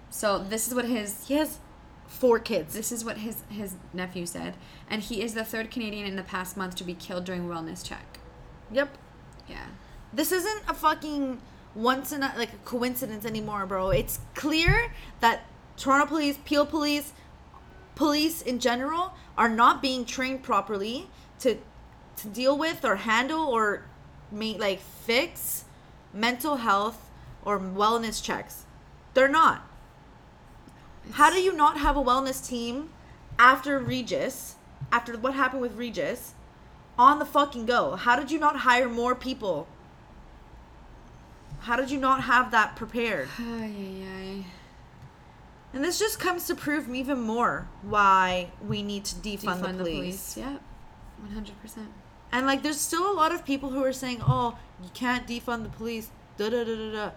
so 0.10 0.40
this 0.40 0.68
is 0.68 0.74
what 0.76 0.84
his 0.86 1.26
he 1.28 1.36
has 1.36 1.60
four 2.08 2.40
kids. 2.40 2.74
This 2.74 2.92
is 2.92 3.04
what 3.04 3.18
his 3.18 3.44
his 3.50 3.76
nephew 3.94 4.26
said. 4.26 4.56
And 4.90 5.02
he 5.02 5.22
is 5.22 5.34
the 5.34 5.44
third 5.44 5.72
canadian 5.72 6.06
in 6.06 6.16
the 6.16 6.24
past 6.24 6.58
month 6.58 6.76
to 6.76 6.84
be 6.84 6.94
killed 6.94 7.26
during 7.26 7.48
wellness 7.48 7.84
check. 7.84 8.20
Yep. 8.72 8.98
Yeah. 9.48 9.68
This 10.14 10.32
isn't 10.32 10.64
a 10.68 10.74
fucking 10.74 11.42
once 11.74 12.12
in 12.12 12.24
a 12.24 12.34
like 12.38 12.54
a 12.54 12.58
coincidence 12.64 13.26
anymore 13.26 13.66
bro. 13.66 13.90
It's 13.90 14.20
clear 14.34 14.92
that 15.20 15.46
toronto 15.78 16.06
police 16.06 16.40
peel 16.46 16.66
police 16.66 17.12
police 17.96 18.42
in 18.42 18.60
general 18.60 19.14
are 19.38 19.50
not 19.50 19.82
being 19.82 20.06
trained 20.06 20.42
properly 20.44 21.08
to 21.40 21.58
to 22.18 22.28
deal 22.30 22.58
with 22.58 22.86
or 22.86 22.96
handle 22.96 23.46
or 23.48 23.84
make 24.32 24.58
like 24.60 24.80
fix 24.80 25.66
mental 26.14 26.58
health 26.58 27.12
or 27.44 27.60
wellness 27.60 28.24
checks. 28.24 28.66
They're 29.14 29.28
not 29.28 29.68
how 31.14 31.30
do 31.30 31.42
you 31.42 31.54
not 31.54 31.78
have 31.78 31.96
a 31.98 32.04
wellness 32.04 32.46
team 32.46 32.90
after 33.38 33.80
regis 33.80 34.56
after 34.92 35.18
what 35.18 35.34
happened 35.34 35.62
with 35.62 35.76
regis 35.76 36.34
on 36.98 37.20
the 37.20 37.26
fucking 37.26 37.66
go 37.66 37.96
how 37.96 38.16
did 38.16 38.32
you 38.32 38.40
not 38.40 38.58
hire 38.58 38.90
more 38.90 39.16
people 39.16 39.68
how 41.62 41.76
did 41.76 41.90
you 41.90 42.00
not 42.00 42.24
have 42.24 42.52
that 42.52 42.76
prepared 42.76 43.28
ay, 43.40 43.74
ay, 43.78 44.04
ay. 44.18 44.46
and 45.74 45.84
this 45.84 46.00
just 46.00 46.20
comes 46.20 46.48
to 46.48 46.56
prove 46.56 46.90
even 46.90 47.20
more 47.20 47.68
why 47.82 48.50
we 48.66 48.82
need 48.82 49.04
to 49.06 49.16
defund, 49.16 49.62
the, 49.62 49.74
police. 49.74 50.38
yeah 50.38 50.58
100% 51.34 51.88
And 52.32 52.46
like, 52.46 52.64
there's 52.64 52.80
still 52.82 53.10
a 53.10 53.16
lot 53.16 53.32
of 53.32 53.46
people 53.46 53.70
who 53.70 53.82
are 53.84 53.94
saying, 53.94 54.20
"Oh, 54.22 54.58
you 54.84 54.90
can't 54.94 55.26
defund 55.26 55.64
the 55.64 55.70
police." 55.70 56.10
Da 56.38 56.50
da 56.50 56.66
da 56.66 56.76
da 56.76 56.92
da. 56.92 57.12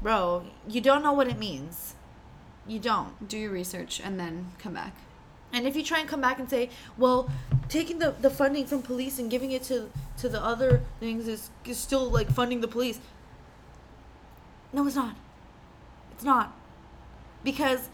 Bro, 0.00 0.44
you 0.68 0.80
don't 0.80 1.02
know 1.02 1.12
what 1.12 1.26
it 1.26 1.36
means. 1.36 1.95
You 2.68 2.78
don't. 2.80 3.28
do 3.28 3.38
your 3.38 3.50
research 3.52 4.00
and 4.04 4.18
then 4.18 4.52
come 4.58 4.74
back 4.74 4.92
And 5.52 5.66
if 5.66 5.76
you 5.76 5.82
try 5.84 6.00
and 6.00 6.08
come 6.08 6.20
back 6.20 6.38
and 6.40 6.50
say, 6.50 6.68
"Well, 6.98 7.30
taking 7.68 7.98
the, 8.00 8.10
the 8.20 8.30
funding 8.30 8.66
from 8.66 8.82
police 8.82 9.18
and 9.20 9.30
giving 9.30 9.52
it 9.52 9.62
to 9.64 9.90
to 10.18 10.28
the 10.28 10.42
other 10.42 10.80
things 11.00 11.28
is, 11.28 11.50
is 11.64 11.78
still 11.78 12.10
like 12.10 12.28
funding 12.30 12.60
the 12.60 12.68
police," 12.68 12.98
no, 14.72 14.86
it's 14.86 14.96
not. 14.96 15.14
It's 16.12 16.24
not 16.24 16.52
because 17.44 17.88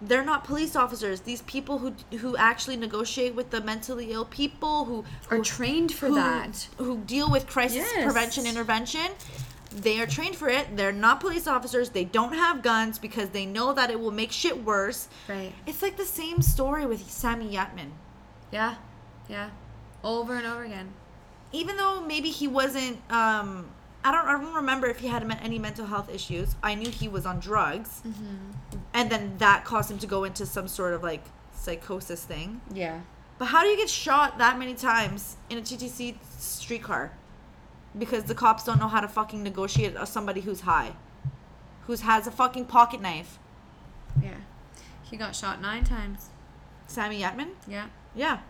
they're 0.00 0.24
not 0.24 0.44
police 0.44 0.76
officers. 0.76 1.20
These 1.20 1.42
people 1.42 1.78
who 1.78 1.94
who 2.18 2.36
actually 2.36 2.76
negotiate 2.76 3.34
with 3.34 3.50
the 3.50 3.60
mentally 3.60 4.12
ill 4.12 4.24
people 4.26 4.84
who 4.84 5.04
are 5.30 5.38
who- 5.38 5.42
trained 5.44 5.92
for 5.92 6.08
who- 6.08 6.14
that 6.14 6.68
who 6.78 6.98
deal 6.98 7.30
with 7.30 7.46
crisis 7.46 7.78
Yes. 7.94 8.04
prevention 8.04 8.46
intervention 8.46 9.08
they 9.74 10.00
are 10.00 10.06
trained 10.06 10.36
for 10.36 10.48
it 10.48 10.76
they're 10.76 10.92
not 10.92 11.20
police 11.20 11.46
officers 11.46 11.90
they 11.90 12.04
don't 12.04 12.32
have 12.34 12.62
guns 12.62 12.98
because 12.98 13.30
they 13.30 13.44
know 13.44 13.72
that 13.74 13.90
it 13.90 13.98
will 13.98 14.10
make 14.12 14.30
shit 14.30 14.62
worse 14.64 15.08
right 15.28 15.52
it's 15.66 15.82
like 15.82 15.96
the 15.96 16.04
same 16.04 16.40
story 16.40 16.86
with 16.86 17.10
Sammy 17.10 17.52
Yatim 17.52 17.90
yeah 18.52 18.76
yeah 19.28 19.50
Over 20.02 20.34
and 20.36 20.46
over 20.46 20.62
again. 20.64 20.90
even 21.52 21.76
though 21.76 22.00
maybe 22.00 22.30
he 22.30 22.46
wasn't 22.48 22.98
um 23.10 23.68
I 24.06 24.12
don't, 24.12 24.26
I 24.26 24.32
don't 24.32 24.54
remember 24.54 24.86
if 24.86 24.98
he 24.98 25.06
had 25.08 25.22
any 25.42 25.58
mental 25.58 25.86
health 25.86 26.10
issues. 26.14 26.56
I 26.62 26.74
knew 26.74 26.90
he 26.90 27.08
was 27.08 27.24
on 27.24 27.40
drugs. 27.40 28.02
And 28.92 29.08
then 29.10 29.38
that 29.38 29.64
caused 29.64 29.90
him 29.90 29.96
to 30.00 30.06
go 30.06 30.24
into 30.24 30.44
some 30.44 30.68
sort 30.68 30.92
of 30.92 31.02
like 31.02 31.24
psychosis 31.54 32.22
thing. 32.22 32.60
Yeah. 32.70 33.00
But 33.38 33.46
how 33.46 33.62
do 33.62 33.68
you 33.68 33.78
get 33.78 33.88
shot 33.88 34.36
that 34.36 34.58
many 34.58 34.74
times 34.74 35.38
in 35.48 35.56
a 35.56 35.62
TTC 35.62 36.16
streetcar? 36.38 37.12
Because 37.96 38.24
the 38.24 38.34
cops 38.34 38.64
don't 38.64 38.80
know 38.80 38.88
how 38.88 39.00
to 39.00 39.08
fucking 39.08 39.42
negotiate 39.42 39.96
somebody 40.06 40.40
who's 40.40 40.62
high, 40.62 40.94
who's 41.82 42.00
has 42.00 42.26
a 42.26 42.30
fucking 42.30 42.66
pocket 42.66 43.00
knife. 43.00 43.38
Yeah. 44.22 44.36
He 45.02 45.16
got 45.16 45.36
shot 45.36 45.60
nine 45.60 45.84
times. 45.84 46.30
Sammy 46.86 47.20
Yatim? 47.20 47.50
Yeah. 47.68 47.86
Yeah. 48.14 48.40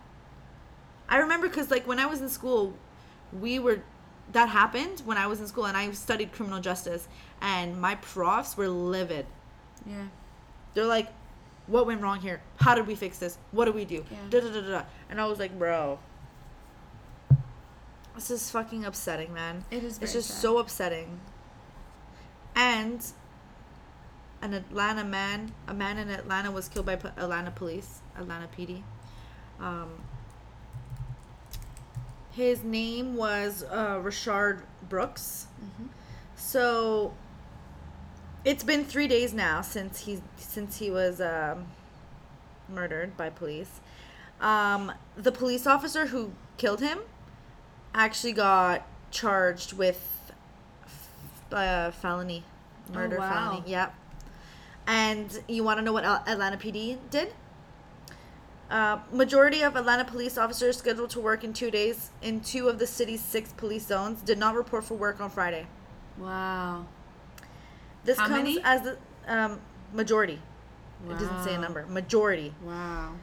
I 1.07 1.17
remember 1.17 1.47
because 1.47 1.69
like 1.69 1.87
when 1.87 1.99
I 1.99 2.05
was 2.05 2.21
in 2.21 2.29
school, 2.29 2.73
we 3.31 3.59
were 3.59 3.81
that 4.31 4.49
happened 4.49 5.01
when 5.05 5.17
I 5.17 5.27
was 5.27 5.39
in 5.39 5.47
school 5.47 5.65
and 5.65 5.77
I 5.77 5.91
studied 5.91 6.31
criminal 6.31 6.59
justice 6.59 7.07
and 7.41 7.79
my 7.79 7.95
profs 7.95 8.57
were 8.57 8.67
livid. 8.67 9.27
Yeah. 9.85 10.07
They're 10.73 10.85
like, 10.85 11.09
"What 11.67 11.85
went 11.85 12.01
wrong 12.01 12.19
here? 12.19 12.41
How 12.57 12.73
did 12.73 12.87
we 12.87 12.95
fix 12.95 13.19
this? 13.19 13.37
What 13.51 13.65
do 13.65 13.71
we 13.71 13.85
do?" 13.85 14.03
Yeah. 14.09 14.17
Da, 14.29 14.39
da, 14.41 14.49
da, 14.49 14.61
da. 14.61 14.81
And 15.09 15.21
I 15.21 15.25
was 15.25 15.37
like, 15.37 15.57
"Bro, 15.57 15.99
this 18.15 18.31
is 18.31 18.49
fucking 18.49 18.85
upsetting, 18.85 19.33
man. 19.33 19.65
It 19.69 19.83
is 19.83 19.99
It's 20.01 20.13
just 20.13 20.29
sad. 20.29 20.41
so 20.41 20.57
upsetting." 20.57 21.19
And 22.55 23.05
an 24.41 24.53
Atlanta 24.53 25.03
man, 25.03 25.53
a 25.67 25.73
man 25.73 25.97
in 25.97 26.09
Atlanta 26.09 26.51
was 26.51 26.67
killed 26.67 26.85
by 26.85 26.93
Atlanta 26.93 27.51
police, 27.51 27.99
Atlanta 28.17 28.47
PD. 28.47 28.83
Um, 29.59 29.89
his 32.31 32.63
name 32.63 33.15
was 33.15 33.63
uh, 33.69 33.95
Rayshard 33.97 34.61
Brooks. 34.89 35.47
Mm-hmm. 35.63 35.87
So 36.35 37.13
it's 38.43 38.63
been 38.63 38.85
three 38.85 39.07
days 39.07 39.33
now 39.33 39.61
since 39.61 40.01
he 40.01 40.21
since 40.37 40.77
he 40.77 40.91
was 40.91 41.21
um, 41.21 41.67
murdered 42.69 43.15
by 43.17 43.29
police. 43.29 43.79
Um, 44.41 44.91
the 45.15 45.31
police 45.31 45.65
officer 45.65 46.07
who 46.07 46.33
killed 46.57 46.81
him 46.81 46.99
actually 47.95 48.33
got 48.33 48.85
charged 49.11 49.73
with 49.73 50.31
uh, 51.51 51.91
felony 51.91 52.43
murder 52.93 53.17
wow. 53.17 53.51
felony. 53.51 53.71
Yep. 53.71 53.95
And 54.87 55.43
you 55.47 55.63
want 55.63 55.79
to 55.79 55.83
know 55.83 55.93
what 55.93 56.05
Atlanta 56.05 56.57
PD 56.57 56.97
did? 57.09 57.33
Uh, 58.69 58.99
majority 59.11 59.61
of 59.61 59.75
Atlanta 59.75 60.03
police 60.03 60.37
officers 60.37 60.77
scheduled 60.77 61.09
to 61.11 61.19
work 61.19 61.43
in 61.43 61.53
two 61.53 61.69
days 61.69 62.09
in 62.21 62.41
two 62.41 62.67
of 62.67 62.79
the 62.79 62.87
city's 62.87 63.21
six 63.21 63.53
police 63.53 63.85
zones 63.85 64.21
did 64.21 64.37
not 64.37 64.55
report 64.55 64.83
for 64.83 64.95
work 64.95 65.21
on 65.21 65.29
Friday. 65.29 65.67
Wow. 66.17 66.85
This 68.03 68.17
How 68.17 68.27
comes 68.27 68.43
many? 68.43 68.61
as 68.63 68.81
the 68.81 68.97
um, 69.27 69.59
majority. 69.93 70.39
It 71.07 71.19
doesn't 71.19 71.43
say 71.43 71.53
a 71.53 71.59
number. 71.59 71.85
Majority. 71.85 72.53
Wow. 72.63 73.13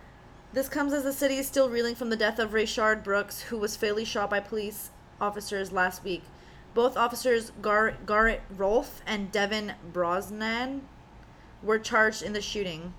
This 0.52 0.68
comes 0.68 0.92
as 0.92 1.04
the 1.04 1.12
city 1.12 1.36
is 1.38 1.46
still 1.46 1.70
reeling 1.70 1.94
from 1.94 2.10
the 2.10 2.16
death 2.16 2.38
of 2.38 2.50
Rayshard 2.50 3.02
Brooks, 3.02 3.42
who 3.42 3.56
was 3.58 3.76
fatally 3.76 4.04
shot 4.04 4.28
by 4.30 4.40
police 4.40 4.90
officers 5.20 5.72
last 5.72 6.04
week. 6.04 6.22
Both 6.74 6.96
officers, 6.96 7.52
Gar- 7.62 7.96
Garrett 8.06 8.42
Rolfe 8.54 9.00
and 9.06 9.32
Devin 9.32 9.74
Brosnan, 9.92 10.82
were 11.62 11.78
charged 11.78 12.22
in 12.22 12.32
the 12.34 12.42
shooting. 12.42 12.92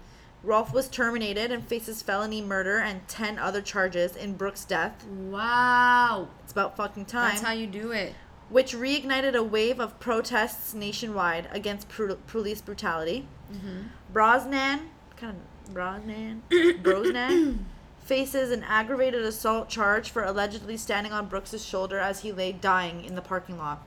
Rolfe 0.43 0.73
was 0.73 0.89
terminated 0.89 1.51
and 1.51 1.65
faces 1.65 2.01
felony 2.01 2.41
murder 2.41 2.77
and 2.79 3.07
10 3.07 3.39
other 3.39 3.61
charges 3.61 4.15
in 4.15 4.33
Brooks' 4.33 4.65
death. 4.65 5.05
Wow. 5.05 6.27
It's 6.43 6.51
about 6.51 6.75
fucking 6.75 7.05
time. 7.05 7.29
That's 7.29 7.41
how 7.41 7.53
you 7.53 7.67
do 7.67 7.91
it. 7.91 8.13
which 8.49 8.73
reignited 8.75 9.35
a 9.35 9.43
wave 9.43 9.79
of 9.79 9.99
protests 9.99 10.73
nationwide 10.73 11.47
against 11.51 11.87
police 12.27 12.61
brutality. 12.61 13.27
Mm-hmm. 13.51 13.83
Brosnan, 14.11 14.89
kind 15.17 15.37
of 15.37 15.52
Brosnan, 15.71 16.43
Brosnan, 16.81 17.65
faces 18.03 18.51
an 18.51 18.63
aggravated 18.63 19.23
assault 19.23 19.69
charge 19.69 20.09
for 20.09 20.23
allegedly 20.23 20.77
standing 20.77 21.13
on 21.13 21.27
Brooks's 21.27 21.65
shoulder 21.65 21.99
as 21.99 22.21
he 22.21 22.31
lay 22.31 22.51
dying 22.51 23.05
in 23.05 23.15
the 23.15 23.21
parking 23.21 23.57
lot. 23.57 23.85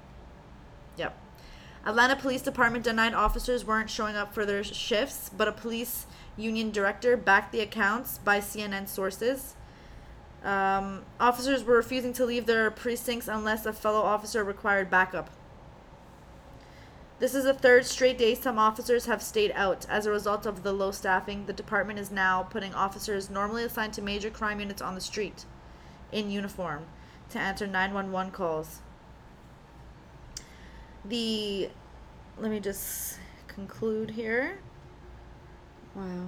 Yep. 0.97 1.19
Atlanta 1.85 2.17
Police 2.17 2.43
Department 2.43 2.85
denied 2.85 3.15
officers 3.15 3.65
weren't 3.65 3.91
showing 3.91 4.17
up 4.17 4.35
for 4.35 4.45
their 4.45 4.65
shifts, 4.65 5.31
but 5.37 5.47
a 5.47 5.53
police 5.53 6.07
union 6.37 6.71
director 6.71 7.17
backed 7.17 7.53
the 7.53 7.61
accounts 7.61 8.19
by 8.19 8.41
CNN 8.41 8.89
sources. 8.89 9.55
Um, 10.43 11.05
officers 11.21 11.65
were 11.65 11.77
refusing 11.77 12.13
to 12.15 12.25
leave 12.25 12.47
their 12.47 12.71
precincts 12.71 13.29
unless 13.29 13.67
a 13.67 13.73
fellow 13.73 14.01
officer 14.01 14.43
required 14.43 14.91
backup. 14.91 15.31
This 17.19 17.35
is 17.35 17.45
the 17.45 17.55
third 17.55 17.87
straight 17.87 18.19
day 18.19 18.35
some 18.35 18.59
officers 18.59 19.07
have 19.07 19.23
stayed 19.23 19.53
out. 19.55 19.87
As 19.89 20.05
a 20.05 20.11
result 20.11 20.45
of 20.45 20.63
the 20.63 20.73
low 20.73 20.91
staffing, 20.91 21.47
the 21.47 21.53
department 21.53 21.99
is 21.99 22.11
now 22.11 22.43
putting 22.43 22.75
officers 22.75 23.31
normally 23.31 23.65
assigned 23.65 23.95
to 23.95 24.03
major 24.03 24.29
crime 24.29 24.61
units 24.61 24.83
on 24.83 24.95
the 24.95 25.01
street 25.01 25.47
in 26.13 26.31
uniform 26.31 26.85
to 27.31 27.39
answer 27.39 27.67
911 27.67 28.33
calls. 28.33 28.81
The 31.05 31.71
let 32.39 32.51
me 32.51 32.61
just 32.61 33.19
conclude 33.49 34.11
here. 34.11 34.59
Wow. 35.95 36.27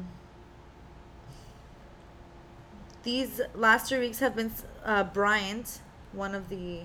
These 3.03 3.43
last 3.55 3.89
three 3.89 3.99
weeks 3.99 4.20
have 4.20 4.34
been 4.34 4.51
uh, 4.84 5.05
Bryant, 5.05 5.80
one 6.12 6.34
of 6.34 6.49
the, 6.49 6.80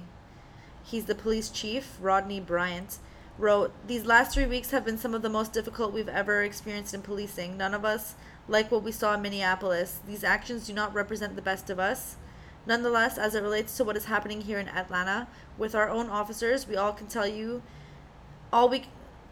he's 0.84 1.06
the 1.06 1.16
police 1.16 1.50
chief, 1.50 1.98
Rodney 2.02 2.42
Bryant, 2.42 2.98
wrote, 3.38 3.74
These 3.88 4.06
last 4.06 4.34
three 4.34 4.46
weeks 4.46 4.72
have 4.72 4.86
been 4.86 4.98
some 4.98 5.14
of 5.14 5.22
the 5.22 5.30
most 5.30 5.54
difficult 5.54 5.94
we've 5.94 6.10
ever 6.10 6.44
experienced 6.44 6.94
in 6.94 7.02
policing. 7.02 7.58
None 7.58 7.74
of 7.74 7.86
us 7.86 8.16
like 8.48 8.72
what 8.72 8.84
we 8.84 8.92
saw 8.92 9.14
in 9.14 9.22
Minneapolis. 9.22 10.00
These 10.06 10.24
actions 10.24 10.68
do 10.68 10.74
not 10.74 10.94
represent 10.94 11.36
the 11.36 11.42
best 11.42 11.70
of 11.70 11.80
us. 11.80 12.18
Nonetheless, 12.66 13.18
as 13.18 13.36
it 13.36 13.44
relates 13.44 13.76
to 13.78 13.84
what 13.84 13.98
is 13.98 14.06
happening 14.06 14.42
here 14.42 14.60
in 14.60 14.70
Atlanta, 14.70 15.28
with 15.58 15.76
our 15.76 15.90
own 15.90 16.10
officers, 16.10 16.68
we 16.68 16.76
all 16.76 16.94
can 16.94 17.08
tell 17.08 17.28
you, 17.28 17.62
all 18.52 18.70
we 18.70 18.86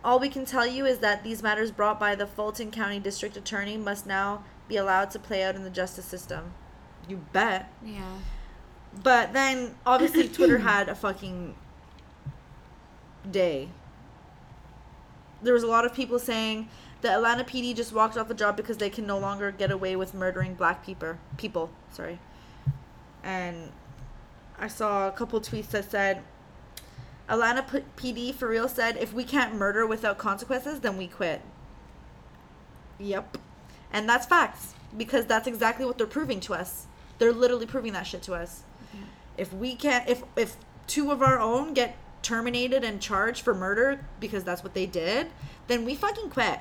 all 0.04 0.20
we 0.20 0.30
can 0.30 0.46
tell 0.46 0.66
you 0.66 0.86
is 0.86 0.98
that 1.00 1.24
these 1.24 1.44
matters 1.44 1.72
brought 1.72 2.00
by 2.00 2.16
the 2.16 2.26
Fulton 2.26 2.72
County 2.72 3.00
District 3.00 3.38
Attorney 3.38 3.78
must 3.78 4.08
now 4.08 4.44
be 4.68 4.76
allowed 4.76 5.12
to 5.12 5.20
play 5.20 5.44
out 5.44 5.56
in 5.56 5.64
the 5.64 5.70
justice 5.70 6.06
system. 6.06 6.54
You 7.08 7.18
bet. 7.32 7.72
Yeah. 7.86 8.18
But 9.04 9.34
then 9.34 9.76
obviously 9.86 10.28
Twitter 10.28 10.58
had 10.58 10.90
a 10.90 10.96
fucking 10.96 11.56
day. 13.30 13.70
There 15.42 15.54
was 15.54 15.64
a 15.64 15.68
lot 15.68 15.86
of 15.86 15.94
people 15.94 16.20
saying 16.20 16.70
the 17.02 17.12
Atlanta 17.12 17.44
PD 17.44 17.76
just 17.76 17.94
walked 17.94 18.18
off 18.18 18.28
the 18.28 18.34
job 18.34 18.56
because 18.56 18.78
they 18.78 18.90
can 18.90 19.08
no 19.08 19.18
longer 19.18 19.52
get 19.52 19.72
away 19.72 19.96
with 19.96 20.14
murdering 20.14 20.54
black 20.54 20.86
people. 20.86 21.18
People, 21.38 21.72
sorry. 21.92 22.20
And 23.24 23.72
I 24.60 24.68
saw 24.68 25.08
a 25.08 25.12
couple 25.12 25.42
tweets 25.42 25.70
that 25.70 25.90
said 25.90 26.24
Atlanta 27.28 27.64
P- 27.64 27.84
PD 27.96 28.34
for 28.34 28.48
real 28.48 28.68
said 28.68 28.98
if 28.98 29.14
we 29.14 29.24
can't 29.24 29.56
murder 29.56 29.86
without 29.88 30.18
consequences, 30.18 30.82
then 30.82 30.98
we 30.98 31.08
quit. 31.08 31.42
Yep. 33.00 33.38
And 33.92 34.08
that's 34.08 34.26
facts 34.26 34.76
because 34.96 35.26
that's 35.26 35.48
exactly 35.48 35.86
what 35.86 35.98
they're 35.98 36.08
proving 36.08 36.40
to 36.42 36.54
us. 36.54 36.86
They're 37.18 37.34
literally 37.34 37.66
proving 37.66 37.94
that 37.94 38.04
shit 38.06 38.22
to 38.24 38.34
us. 38.34 38.64
Mm-hmm. 38.96 39.06
If 39.38 39.54
we 39.54 39.76
can't 39.76 40.08
if 40.08 40.24
if 40.36 40.58
two 40.88 41.12
of 41.12 41.22
our 41.22 41.40
own 41.40 41.74
get 41.74 41.98
terminated 42.22 42.84
and 42.84 43.02
charged 43.02 43.42
for 43.44 43.54
murder 43.54 44.00
because 44.20 44.44
that's 44.44 44.64
what 44.64 44.74
they 44.74 44.86
did, 44.86 45.28
then 45.68 45.86
we 45.86 45.96
fucking 45.96 46.30
quit. 46.30 46.60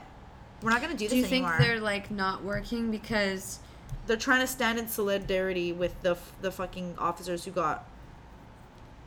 We're 0.63 0.71
not 0.71 0.81
going 0.83 0.93
to 0.93 0.99
do 0.99 1.09
this 1.09 1.31
anymore. 1.31 1.51
Do 1.51 1.55
you 1.55 1.59
think 1.59 1.69
they're 1.69 1.81
like 1.81 2.11
not 2.11 2.43
working 2.45 2.91
because 2.91 3.61
they're 4.07 4.17
trying 4.17 4.41
to 4.41 4.47
stand 4.47 4.79
in 4.79 4.89
solidarity 4.89 5.73
with 5.73 6.01
the 6.03 6.13
f- 6.13 6.33
the 6.41 6.51
fucking 6.51 6.97
officers 6.99 7.45
who 7.45 7.51
got 7.51 7.89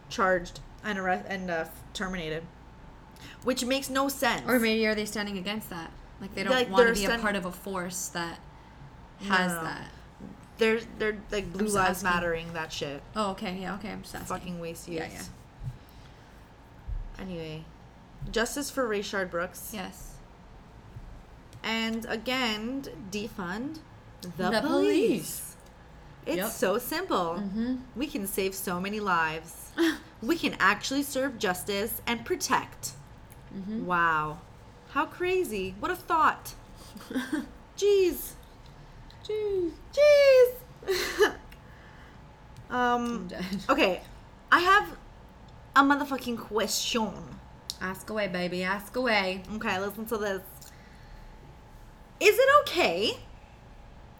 charged 0.09 0.59
and 0.83 0.97
arrest 0.99 1.25
and 1.27 1.49
uh, 1.49 1.65
terminated, 1.93 2.43
which 3.43 3.65
makes 3.65 3.89
no 3.89 4.07
sense. 4.09 4.43
or 4.47 4.59
maybe 4.59 4.85
are 4.87 4.95
they 4.95 5.05
standing 5.05 5.37
against 5.37 5.69
that? 5.69 5.91
Like 6.21 6.33
they 6.35 6.43
don't 6.43 6.53
Like, 6.53 6.69
want 6.69 6.87
to 6.87 6.93
be 6.93 7.05
a 7.05 7.17
part 7.19 7.35
of 7.35 7.45
a 7.45 7.51
force 7.51 8.07
that 8.09 8.39
has 9.21 9.51
no, 9.51 9.57
no. 9.57 9.63
that. 9.63 9.91
they're 10.57 10.79
they're 10.99 11.17
like 11.31 11.51
blue 11.53 11.67
lives 11.67 12.03
mattering 12.03 12.53
that 12.53 12.71
shit. 12.73 13.01
Oh, 13.15 13.31
okay. 13.31 13.57
Yeah, 13.61 13.75
okay. 13.75 13.89
I'm 13.89 14.01
just 14.01 14.15
asking. 14.15 14.27
Fucking 14.27 14.59
waste 14.59 14.87
use. 14.87 14.97
Yeah, 14.99 15.07
yeah. 15.11 15.21
Anyway, 17.19 17.63
justice 18.31 18.69
for 18.69 18.87
Rayshard 18.87 19.29
Brooks. 19.31 19.71
Yes. 19.73 20.11
And 21.63 22.05
again, 22.05 22.83
defund 23.11 23.79
the, 24.21 24.49
The 24.49 24.61
police. 24.61 24.61
police. 24.61 25.49
It's 26.25 26.37
Yep. 26.37 26.51
so 26.51 26.77
simple. 26.77 27.35
Mm-hmm. 27.39 27.75
We 27.95 28.07
can 28.07 28.27
save 28.27 28.55
so 28.55 28.79
many 28.79 28.99
lives. 28.99 29.71
we 30.21 30.37
can 30.37 30.55
actually 30.59 31.03
serve 31.03 31.37
justice 31.37 32.01
and 32.07 32.25
protect. 32.25 32.91
Mm-hmm. 33.55 33.85
Wow. 33.85 34.39
How 34.91 35.05
crazy. 35.05 35.75
What 35.79 35.91
a 35.91 35.95
thought. 35.95 36.53
Jeez. 37.77 38.33
Jeez. 39.27 39.71
Jeez. 39.93 41.33
Um. 42.69 43.27
Okay, 43.69 44.01
I 44.51 44.59
have 44.61 44.97
a 45.75 45.81
motherfucking 45.81 46.37
question. 46.37 47.11
Ask 47.81 48.09
away, 48.09 48.27
baby. 48.27 48.63
Ask 48.63 48.95
away. 48.95 49.43
Okay, 49.55 49.79
listen 49.79 50.05
to 50.05 50.17
this. 50.17 50.41
Is 52.19 52.35
it 52.37 52.49
okay 52.61 53.17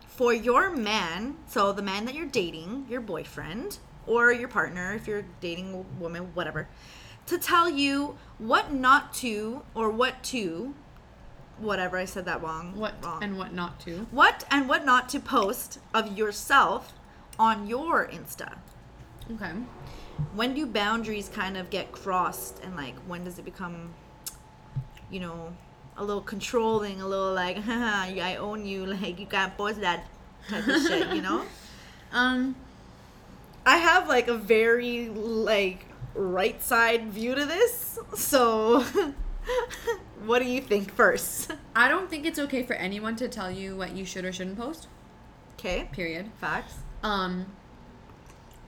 for 0.08 0.34
your 0.34 0.70
man, 0.70 1.38
so 1.48 1.72
the 1.72 1.82
man 1.82 2.06
that 2.06 2.14
you're 2.14 2.26
dating, 2.26 2.86
your 2.90 3.02
boyfriend, 3.02 3.80
or 4.06 4.32
your 4.32 4.48
partner, 4.48 4.94
if 4.94 5.08
you're 5.08 5.26
dating 5.42 5.74
a 5.74 6.02
woman, 6.02 6.32
whatever, 6.34 6.68
to 7.28 7.38
tell 7.38 7.70
you 7.70 8.18
what 8.38 8.74
not 8.74 9.14
to 9.16 9.62
or 9.74 9.90
what 9.90 10.22
to, 10.24 10.76
whatever, 11.58 11.98
I 11.98 12.06
said 12.06 12.26
that 12.26 12.42
wrong. 12.44 12.76
What 12.78 12.96
wrong. 13.04 13.24
and 13.24 13.38
what 13.38 13.54
not 13.54 13.80
to? 13.82 14.08
what 14.12 14.44
and 14.52 14.68
what 14.68 14.86
not 14.86 15.08
to 15.10 15.20
post 15.20 15.80
of 15.94 16.18
yourself 16.18 16.94
on 17.40 17.68
your 17.68 18.08
Insta? 18.08 18.58
Okay. 19.32 19.52
When 20.34 20.54
do 20.54 20.66
boundaries 20.66 21.30
kind 21.30 21.58
of 21.58 21.70
get 21.70 21.92
crossed 21.92 22.64
and 22.64 22.76
like 22.76 22.96
when 23.08 23.24
does 23.24 23.40
it 23.40 23.46
become 23.46 23.94
you 25.10 25.20
know 25.20 25.54
a 25.98 26.04
little 26.04 26.22
controlling 26.22 27.02
a 27.02 27.08
little 27.08 27.34
like 27.34 27.58
Haha, 27.58 28.04
i 28.22 28.36
own 28.38 28.66
you 28.66 28.86
like 28.98 29.20
you 29.20 29.26
can't 29.26 29.56
post 29.58 29.82
that 29.82 30.06
type 30.50 30.68
of 30.68 30.82
shit 30.82 31.16
you 31.16 31.22
know 31.22 31.44
Um. 32.12 32.56
i 33.66 33.78
have 33.78 34.08
like 34.08 34.28
a 34.28 34.38
very 34.38 35.10
like 35.10 35.86
right 36.14 36.62
side 36.62 37.12
view 37.12 37.34
to 37.34 37.46
this 37.46 37.98
so 38.16 38.82
what 40.26 40.40
do 40.40 40.46
you 40.46 40.62
think 40.62 40.94
first 40.94 41.52
I 41.76 41.90
don't 41.90 42.08
think 42.08 42.26
it's 42.26 42.38
okay 42.38 42.62
for 42.64 42.74
anyone 42.74 43.16
to 43.16 43.28
tell 43.28 43.50
you 43.50 43.76
what 43.76 43.94
you 43.96 44.06
should 44.06 44.26
or 44.26 44.32
shouldn't 44.32 44.58
post. 44.58 44.88
okay 45.58 45.90
Period. 45.92 46.30
facts 46.40 46.76
Um. 47.02 47.48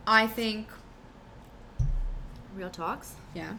I 0.08 0.28
think 0.28 0.68
real 2.56 2.70
talks 2.70 3.16
Yeah. 3.34 3.54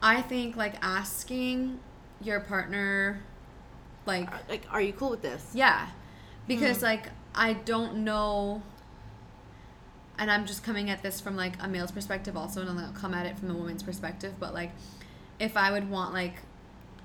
I 0.00 0.22
think 0.22 0.56
like 0.56 0.74
asking 0.82 1.78
your 2.20 2.40
partner 2.40 3.20
like 4.06 4.30
Are- 4.32 4.40
like 4.48 4.62
are 4.70 4.80
you 4.80 4.92
cool 4.92 5.10
with 5.10 5.22
this 5.22 5.50
yeah. 5.54 5.88
Because 6.48 6.78
Hmm. 6.78 6.84
like 6.84 7.08
I 7.34 7.52
don't 7.54 7.98
know 8.04 8.62
and 10.18 10.30
I'm 10.30 10.46
just 10.46 10.62
coming 10.62 10.90
at 10.90 11.02
this 11.02 11.20
from 11.20 11.36
like 11.36 11.54
a 11.62 11.68
male's 11.68 11.90
perspective 11.92 12.36
also 12.36 12.60
and 12.66 12.78
I'll 12.78 12.92
come 12.92 13.14
at 13.14 13.26
it 13.26 13.38
from 13.38 13.50
a 13.50 13.54
woman's 13.54 13.82
perspective, 13.82 14.34
but 14.38 14.54
like 14.54 14.70
if 15.40 15.56
I 15.56 15.70
would 15.72 15.88
want 15.90 16.12
like 16.12 16.34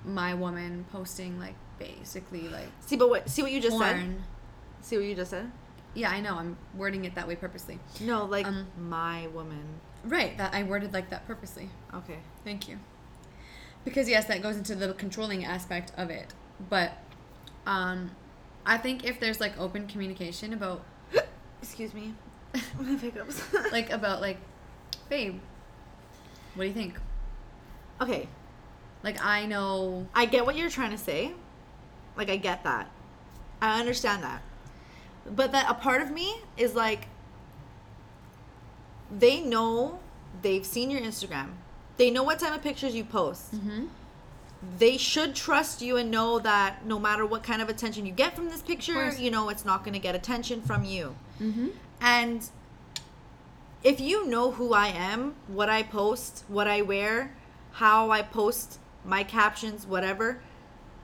my 0.06 0.34
woman 0.34 0.86
posting 0.92 1.40
like 1.40 1.56
basically 1.80 2.48
like 2.50 2.68
see 2.82 2.96
but 2.96 3.10
what 3.10 3.30
see 3.30 3.42
what 3.42 3.52
you 3.52 3.60
just 3.62 3.78
said 3.78 4.16
see 4.82 4.96
what 4.98 5.06
you 5.06 5.16
just 5.16 5.32
said 5.32 5.52
Yeah, 5.94 6.10
I 6.12 6.22
know. 6.22 6.36
I'm 6.36 6.58
wording 6.76 7.06
it 7.06 7.16
that 7.16 7.28
way 7.28 7.36
purposely. 7.36 7.80
no 8.02 8.26
like 8.26 8.46
Um, 8.48 8.68
my 8.80 9.28
woman 9.28 9.80
Right, 10.08 10.38
that 10.38 10.54
I 10.54 10.64
worded 10.64 10.94
like 10.94 11.10
that 11.10 11.28
purposely. 11.28 11.70
okay 11.94 12.20
Thank 12.44 12.70
you. 12.70 12.80
Because 13.84 14.08
yes, 14.10 14.26
that 14.26 14.42
goes 14.42 14.56
into 14.56 14.74
the 14.76 14.94
controlling 14.94 15.44
aspect 15.44 15.92
of 15.98 16.10
it. 16.10 16.34
But 16.70 16.94
um 17.66 18.12
I 18.66 18.78
think 18.78 19.06
if 19.06 19.20
there's 19.20 19.40
like 19.40 19.60
open 19.60 19.88
communication 19.88 20.54
about 20.54 20.84
excuse 21.62 21.94
me 21.94 22.14
have 22.54 23.02
hiccups 23.02 23.42
like 23.72 23.90
about 23.90 24.22
like 24.22 24.38
babe, 25.10 25.40
what 26.56 26.64
do 26.64 26.68
you 26.68 26.74
think? 26.74 27.00
okay 28.00 28.28
Like 29.04 29.24
I 29.24 29.46
know 29.46 30.08
I 30.16 30.26
get 30.26 30.46
what 30.46 30.56
you're 30.56 30.70
trying 30.70 30.92
to 30.92 30.98
say. 30.98 31.34
Like 32.16 32.30
I 32.30 32.38
get 32.38 32.64
that. 32.64 32.90
I 33.62 33.80
understand 33.80 34.24
that. 34.24 34.42
But 35.30 35.52
that 35.52 35.70
a 35.70 35.74
part 35.74 36.02
of 36.02 36.12
me 36.12 36.42
is 36.56 36.74
like 36.76 37.08
they 39.16 39.42
know 39.42 40.00
they've 40.42 40.66
seen 40.66 40.90
your 40.92 41.02
Instagram. 41.02 41.50
They 41.98 42.12
know 42.12 42.24
what 42.24 42.40
type 42.40 42.54
of 42.56 42.62
pictures 42.62 42.94
you 42.96 43.04
post. 43.04 43.54
Mhm. 43.56 43.88
They 44.80 44.98
should 44.98 45.36
trust 45.36 45.82
you 45.82 45.98
and 45.98 46.10
know 46.12 46.40
that 46.40 46.86
no 46.86 47.00
matter 47.00 47.26
what 47.26 47.44
kind 47.44 47.62
of 47.62 47.70
attention 47.70 48.06
you 48.06 48.12
get 48.12 48.36
from 48.36 48.50
this 48.50 48.62
picture, 48.62 49.12
you 49.20 49.32
know 49.32 49.50
it's 49.50 49.66
not 49.66 49.84
going 49.84 49.94
to 49.94 50.00
get 50.00 50.16
attention 50.16 50.62
from 50.62 50.84
you. 50.84 51.16
Mhm. 51.40 51.72
And 52.02 52.50
if 53.84 54.00
you 54.00 54.26
know 54.28 54.52
who 54.52 54.74
I 54.74 54.88
am, 54.88 55.36
what 55.48 55.70
I 55.70 55.84
post, 55.84 56.44
what 56.48 56.68
I 56.68 56.82
wear, 56.82 57.36
how 57.74 58.12
I 58.12 58.22
post 58.24 58.80
my 59.06 59.24
captions, 59.24 59.86
whatever, 59.86 60.40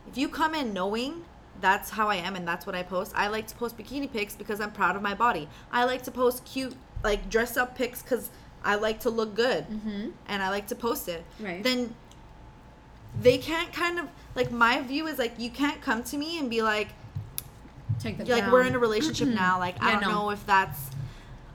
if 0.08 0.18
you 0.18 0.28
come 0.28 0.54
in 0.56 0.74
knowing 0.74 1.24
that's 1.62 1.92
how 1.92 2.10
I 2.10 2.16
am 2.16 2.36
and 2.36 2.48
that's 2.48 2.66
what 2.66 2.76
I 2.76 2.84
post, 2.84 3.14
I 3.16 3.28
like 3.28 3.48
to 3.48 3.56
post 3.56 3.78
bikini 3.78 4.12
pics 4.12 4.36
because 4.36 4.60
I'm 4.60 4.72
proud 4.72 4.96
of 4.96 5.02
my 5.02 5.14
body. 5.14 5.48
I 5.72 5.86
like 5.86 6.02
to 6.04 6.12
post 6.12 6.44
cute, 6.44 6.76
like 7.04 7.30
dress 7.30 7.58
up 7.58 7.76
pics 7.78 8.02
because 8.02 8.30
I 8.64 8.76
like 8.76 9.02
to 9.02 9.10
look 9.10 9.36
good 9.36 9.66
Mhm. 9.70 10.12
and 10.28 10.42
I 10.42 10.50
like 10.50 10.68
to 10.68 10.76
post 10.76 11.08
it. 11.10 11.24
Right. 11.40 11.62
Then 11.64 11.96
they 13.22 13.38
can't 13.38 13.72
kind 13.74 14.00
of, 14.00 14.08
like, 14.36 14.52
my 14.52 14.82
view 14.82 15.06
is 15.08 15.20
like, 15.20 15.34
you 15.38 15.50
can't 15.50 15.82
come 15.82 16.04
to 16.04 16.18
me 16.18 16.40
and 16.40 16.50
be 16.50 16.62
like, 16.62 16.90
Take 18.00 18.18
that 18.18 18.28
like 18.28 18.44
down. 18.44 18.52
we're 18.52 18.64
in 18.64 18.74
a 18.76 18.80
relationship 18.80 19.28
now 19.28 19.60
like 19.60 19.82
i 19.82 19.92
don't 19.92 20.02
no. 20.02 20.12
know 20.12 20.30
if 20.32 20.44
that's 20.48 20.90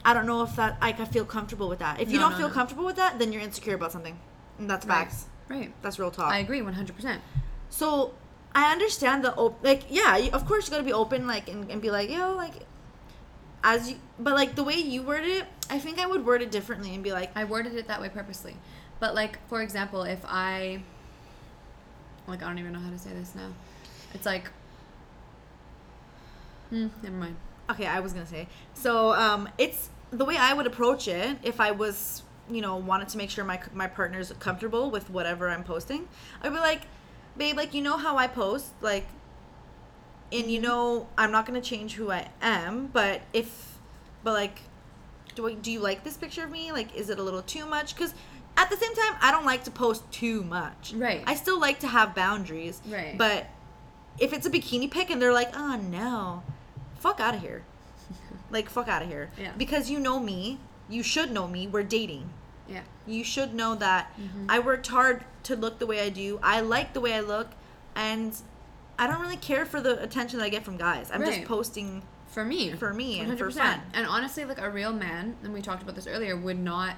i 0.05 0.15
don't 0.15 0.25
know 0.25 0.43
if 0.43 0.55
that 0.57 0.81
like 0.81 1.01
i 1.01 1.05
feel 1.05 1.25
comfortable 1.25 1.69
with 1.69 1.81
that 1.81 2.01
if 2.01 2.11
you 2.11 2.17
No, 2.19 2.23
don't 2.29 2.33
no, 2.33 2.39
feel 2.47 2.51
comfortable 2.51 2.85
with 2.87 2.95
that 2.97 3.19
then 3.19 3.33
you're 3.33 3.43
insecure 3.43 3.75
about 3.75 3.91
something 3.93 4.17
and 4.59 4.71
that's 4.71 4.87
Right. 4.87 4.99
facts 5.09 5.27
Right. 5.49 5.73
that's 5.83 5.99
real 5.99 6.13
talk 6.13 6.31
I 6.33 6.39
agree 6.39 6.61
100%. 6.63 7.19
so 7.71 8.15
i 8.55 8.71
understand 8.71 9.25
the 9.25 9.35
op- 9.35 9.63
like 9.65 9.83
yeah 9.91 10.17
you, 10.17 10.31
of 10.31 10.47
course 10.47 10.67
you 10.67 10.71
gotta 10.71 10.85
be 10.85 10.93
open 10.93 11.27
like 11.27 11.49
and, 11.49 11.69
and 11.71 11.83
be 11.83 11.91
like 11.91 12.09
yo 12.09 12.35
like 12.37 12.55
as 13.65 13.91
you 13.91 13.97
but 14.19 14.35
like 14.35 14.55
the 14.55 14.63
way 14.65 14.75
you 14.77 15.03
worded 15.03 15.29
it 15.31 15.45
i 15.71 15.79
think 15.79 15.99
i 15.99 16.07
would 16.07 16.25
word 16.25 16.43
it 16.43 16.51
differently 16.51 16.95
and 16.95 17.03
be 17.03 17.13
like 17.13 17.31
I 17.37 17.45
worded 17.45 17.75
it 17.75 17.89
that 17.89 18.01
way 18.01 18.09
purposely. 18.09 18.57
But 19.01 19.15
like 19.15 19.39
for 19.49 19.63
example, 19.63 20.03
if 20.03 20.21
I 20.27 20.81
like 22.27 22.43
I 22.43 22.47
don't 22.49 22.59
even 22.59 22.73
know 22.73 22.81
how 22.81 22.91
to 22.91 22.99
say 22.99 23.11
this 23.11 23.35
now. 23.35 23.51
It's 24.15 24.27
like 24.27 24.51
hmm, 26.71 26.89
never 27.03 27.17
mind. 27.17 27.37
okay 27.71 27.87
i 27.87 28.01
was 28.01 28.13
gonna 28.13 28.27
say 28.27 28.47
so 28.75 29.13
um 29.15 29.49
it's 29.59 29.91
the 30.11 30.25
way 30.25 30.37
i 30.37 30.53
would 30.53 30.67
approach 30.67 31.09
it 31.09 31.37
if 31.43 31.61
i 31.61 31.71
was 31.71 32.23
you 32.51 32.61
know 32.61 32.77
wanted 32.77 33.09
to 33.09 33.19
make 33.19 33.31
sure 33.31 33.45
my 33.45 33.61
my 33.75 33.87
partner's 33.87 34.33
comfortable 34.39 34.91
with 34.91 35.11
whatever 35.11 35.49
i'm 35.49 35.65
posting 35.65 36.09
i'd 36.43 36.53
be 36.53 36.59
like 36.59 36.83
babe 37.37 37.57
like 37.57 37.75
you 37.75 37.83
know 37.83 37.97
how 37.97 38.17
i 38.17 38.27
post 38.27 38.73
like 38.81 39.07
and 40.33 40.51
you 40.51 40.61
know 40.61 41.07
i'm 41.17 41.33
not 41.33 41.47
gonna 41.47 41.61
change 41.61 41.95
who 41.95 42.11
i 42.11 42.29
am 42.43 42.87
but 42.93 43.21
if 43.33 43.79
but 44.25 44.33
like 44.35 44.61
do 45.35 45.49
I, 45.49 45.55
do 45.55 45.71
you 45.73 45.81
like 45.81 46.05
this 46.05 46.17
picture 46.17 46.45
of 46.45 46.51
me 46.51 46.73
like 46.73 46.95
is 46.95 47.09
it 47.11 47.19
a 47.19 47.23
little 47.23 47.43
too 47.43 47.65
much 47.67 47.95
because 47.95 48.13
at 48.57 48.69
the 48.71 48.77
same 48.77 48.95
time 48.95 49.15
i 49.23 49.31
don't 49.31 49.47
like 49.47 49.65
to 49.65 49.71
post 49.71 50.11
too 50.13 50.43
much 50.45 50.93
Right. 50.95 51.23
i 51.27 51.35
still 51.35 51.59
like 51.61 51.81
to 51.81 51.87
have 51.89 52.15
boundaries 52.15 52.81
Right. 52.89 53.17
but 53.17 53.47
if 54.19 54.33
it's 54.33 54.47
a 54.47 54.51
bikini 54.51 54.91
pic 54.91 55.11
and 55.11 55.21
they're 55.23 55.33
like 55.33 55.51
oh 55.57 55.77
no 55.77 56.43
fuck 56.99 57.21
out 57.21 57.35
of 57.35 57.41
here 57.41 57.63
like 58.51 58.69
fuck 58.69 58.89
out 58.89 59.03
of 59.03 59.09
here 59.09 59.31
Yeah. 59.41 59.53
because 59.57 59.89
you 59.91 59.99
know 59.99 60.19
me 60.21 60.59
you 60.89 61.03
should 61.03 61.31
know 61.31 61.47
me 61.47 61.69
we're 61.69 61.85
dating 61.85 62.29
Yeah. 62.69 62.81
you 63.07 63.23
should 63.25 63.55
know 63.55 63.75
that 63.77 64.13
Mm-hmm. 64.21 64.47
I 64.51 64.59
worked 64.59 64.89
hard 64.89 65.25
to 65.45 65.55
look 65.57 65.79
the 65.79 65.87
way 65.87 66.01
I 66.01 66.09
do. 66.11 66.39
I 66.43 66.61
like 66.61 66.93
the 66.93 67.01
way 67.01 67.15
I 67.15 67.21
look, 67.21 67.49
and 67.95 68.35
I 68.99 69.07
don't 69.07 69.21
really 69.21 69.37
care 69.37 69.65
for 69.65 69.81
the 69.81 70.03
attention 70.03 70.39
that 70.41 70.45
I 70.47 70.49
get 70.49 70.65
from 70.65 70.77
guys. 70.77 71.11
I'm 71.13 71.25
just 71.25 71.45
posting. 71.45 72.03
For 72.29 72.45
me. 72.45 72.73
For 72.73 72.93
me 72.93 73.21
and 73.21 73.39
for 73.39 73.49
100%. 73.49 73.55
fun. 73.55 73.81
And 73.95 74.07
honestly, 74.07 74.45
like 74.45 74.61
a 74.61 74.69
real 74.71 74.93
man, 74.93 75.37
and 75.43 75.53
we 75.55 75.63
talked 75.63 75.83
about 75.83 75.95
this 75.95 76.07
earlier, 76.07 76.37
would 76.37 76.59
not 76.59 76.97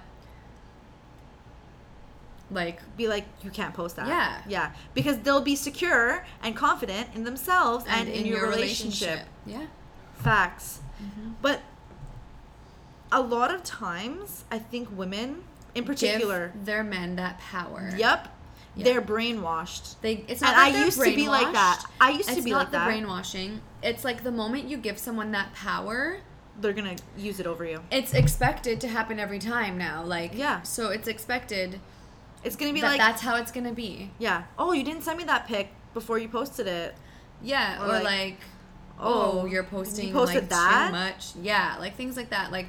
like 2.51 2.81
Be 2.97 3.07
like, 3.07 3.27
you 3.43 3.51
can't 3.51 3.73
post 3.75 3.97
that. 3.97 4.09
Yeah. 4.09 4.41
yeah, 4.49 4.73
because 4.93 5.19
they'll 5.19 5.41
be 5.41 5.55
secure 5.55 6.25
and 6.43 6.57
confident 6.57 7.09
in 7.15 7.23
themselves 7.25 7.85
and, 7.89 8.09
in, 8.09 8.27
your, 8.27 8.43
relationship. 8.49 9.21
Yeah. 9.47 9.67
Facts, 10.17 10.81
Mm-hmm. 11.03 11.31
but 11.41 11.63
a 13.11 13.23
lot 13.23 13.55
of 13.55 13.63
times, 13.65 14.45
I 14.51 14.59
think 14.59 14.89
women, 14.95 15.45
in 15.75 15.85
particular, 15.85 16.49
Give 16.55 16.67
their 16.67 16.85
men 16.85 17.17
that 17.17 17.39
power. 17.39 17.91
yep, 17.97 18.29
Yeah. 18.77 18.85
they're 18.85 19.03
brainwashed. 19.03 19.97
They, 20.01 20.25
it's 20.29 20.43
And 20.43 20.53
not 20.53 20.57
that 20.57 20.75
I 20.75 20.85
used 20.85 20.99
to 21.01 21.15
be 21.17 21.29
like 21.29 21.53
that. 21.53 21.85
I 22.01 22.11
used 22.11 22.29
to 22.29 22.37
It's 22.37 22.45
be 22.45 22.51
not 22.53 22.59
like 22.59 22.67
the 22.71 22.79
that. 22.79 22.87
brainwashing. 22.87 23.61
It's 23.83 24.05
like 24.05 24.23
the 24.23 24.31
moment 24.33 24.65
you 24.69 24.77
give 24.77 24.99
someone 24.99 25.33
that 25.33 25.53
power, 25.55 26.19
They're 26.61 26.73
gonna 26.73 26.97
use 27.17 27.41
it 27.41 27.47
over 27.47 27.65
you. 27.65 27.81
it's 27.91 28.15
expected 28.15 28.81
to 28.83 28.89
happen 28.89 29.19
every 29.19 29.39
time 29.39 29.77
now. 29.79 30.03
Like 30.05 30.33
Yeah. 30.35 30.63
so 30.63 30.91
it's 30.91 31.09
expected 31.09 31.81
It's 32.45 32.57
gonna 32.57 32.73
be 32.73 32.81
that 32.81 32.87
like, 32.93 33.01
that's 33.01 33.23
how 33.23 33.37
it's 33.37 33.51
gonna 33.53 33.73
be. 33.73 34.11
yeah. 34.19 34.45
Oh, 34.59 34.73
you 34.73 34.85
didn't 34.85 35.03
send 35.03 35.19
me 35.19 35.25
that 35.25 35.47
pic 35.47 35.71
before 35.93 36.19
you 36.19 36.29
posted 36.29 36.67
it. 36.67 36.95
Yeah, 37.43 37.81
Or 37.83 37.87
or, 37.87 37.89
like, 37.95 38.05
like, 38.05 38.37
oh, 39.01 39.41
oh, 39.41 39.47
you're 39.47 39.63
you 39.65 39.69
posting 39.69 40.13
posted 40.13 40.43
like 40.43 40.49
that? 40.51 40.87
too 40.89 40.93
much. 40.93 41.33
Yeah, 41.45 41.77
like 41.81 41.97
things 41.97 42.17
like 42.17 42.31
that. 42.31 42.53
Like 42.53 42.67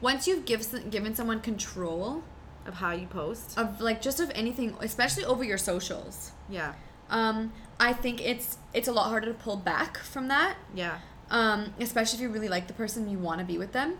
once 0.00 0.26
you've 0.28 0.44
give, 0.44 0.90
given 0.90 1.14
someone 1.14 1.40
control 1.40 2.22
of 2.66 2.74
how 2.74 2.92
you 2.92 3.06
post. 3.06 3.58
of 3.58 3.80
like 3.80 4.00
just 4.02 4.20
of 4.20 4.30
anything, 4.34 4.76
especially 4.80 5.24
over 5.24 5.42
your 5.44 5.58
socials, 5.58 6.32
Yeah. 6.48 6.74
um, 7.10 7.52
I 7.80 7.92
think 7.92 8.20
it's 8.20 8.58
it's 8.74 8.88
a 8.88 8.92
lot 8.92 9.08
harder 9.08 9.28
to 9.28 9.34
pull 9.34 9.56
back 9.56 9.98
from 9.98 10.28
that. 10.28 10.56
Yeah. 10.74 10.98
um, 11.30 11.74
especially 11.80 12.16
if 12.18 12.22
you 12.22 12.28
really 12.30 12.48
like 12.48 12.66
the 12.68 12.72
person 12.74 13.08
you 13.10 13.18
want 13.18 13.38
to 13.40 13.44
be 13.46 13.58
with 13.58 13.72
them. 13.72 13.98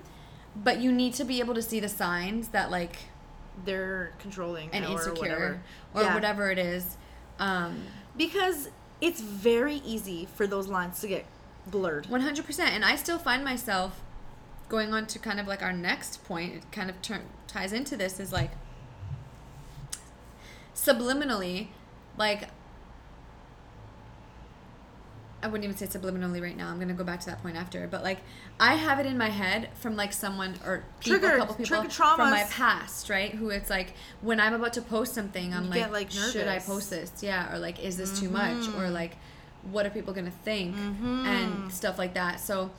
but 0.56 0.80
you 0.80 0.90
need 0.90 1.14
to 1.14 1.24
be 1.24 1.38
able 1.40 1.54
to 1.54 1.62
see 1.62 1.78
the 1.78 1.88
signs 1.88 2.48
that 2.48 2.70
like 2.70 2.96
They're 3.64 4.12
controlling 4.18 4.70
and 4.72 4.84
or 4.84 4.92
insecure 4.92 5.20
whatever. 5.22 5.60
or 5.94 6.02
Yeah. 6.02 6.14
whatever 6.14 6.50
it 6.50 6.58
is. 6.58 6.96
Um, 7.38 7.82
Because 8.16 8.68
it's 9.00 9.20
very 9.20 9.76
easy 9.84 10.26
for 10.34 10.46
those 10.46 10.66
lines 10.68 11.00
to 11.02 11.06
get 11.08 11.26
blurred. 11.66 12.06
100%. 12.08 12.60
And 12.74 12.84
I 12.84 12.96
still 12.96 13.18
find 13.18 13.44
myself 13.44 14.00
going 14.68 14.92
on 14.92 15.06
to 15.06 15.18
kind 15.18 15.40
of 15.40 15.46
like 15.46 15.62
our 15.62 15.72
next 15.72 16.24
point, 16.24 16.54
it 16.54 16.72
kind 16.72 16.90
of 16.90 17.00
turn, 17.02 17.22
ties 17.46 17.72
into 17.72 17.96
this 17.96 18.20
is 18.20 18.32
like 18.32 18.50
subliminally, 20.74 21.68
like, 22.16 22.48
I 25.40 25.46
wouldn't 25.46 25.64
even 25.64 25.76
say 25.76 25.86
subliminally 25.86 26.42
right 26.42 26.56
now. 26.56 26.68
I'm 26.68 26.80
gonna 26.80 26.94
go 26.94 27.04
back 27.04 27.20
to 27.20 27.26
that 27.26 27.40
point 27.42 27.56
after. 27.56 27.86
But 27.86 28.02
like, 28.02 28.18
I 28.58 28.74
have 28.74 28.98
it 28.98 29.06
in 29.06 29.16
my 29.16 29.28
head 29.30 29.70
from 29.74 29.94
like 29.94 30.12
someone 30.12 30.56
or 30.66 30.84
people, 31.00 31.28
a 31.28 31.38
couple 31.38 31.54
people 31.54 31.84
from 31.88 32.30
my 32.30 32.44
past, 32.50 33.08
right? 33.08 33.32
Who 33.32 33.50
it's 33.50 33.70
like 33.70 33.94
when 34.20 34.40
I'm 34.40 34.52
about 34.52 34.72
to 34.72 34.82
post 34.82 35.14
something, 35.14 35.54
I'm 35.54 35.64
You 35.64 35.70
like, 35.70 35.80
get, 35.80 35.92
like, 35.92 36.10
should 36.10 36.48
I 36.48 36.58
post 36.58 36.90
this? 36.90 37.12
Yeah, 37.22 37.54
or 37.54 37.58
like, 37.58 37.82
is 37.82 37.96
this 37.96 38.18
too 38.18 38.28
much? 38.28 38.64
Mm-hmm. 38.64 38.80
Or 38.80 38.90
like, 38.90 39.16
what 39.70 39.86
are 39.86 39.90
people 39.90 40.12
gonna 40.12 40.32
think? 40.32 40.76
And 40.76 41.72
stuff 41.72 41.98
like 41.98 42.14
that. 42.14 42.40
So. 42.40 42.70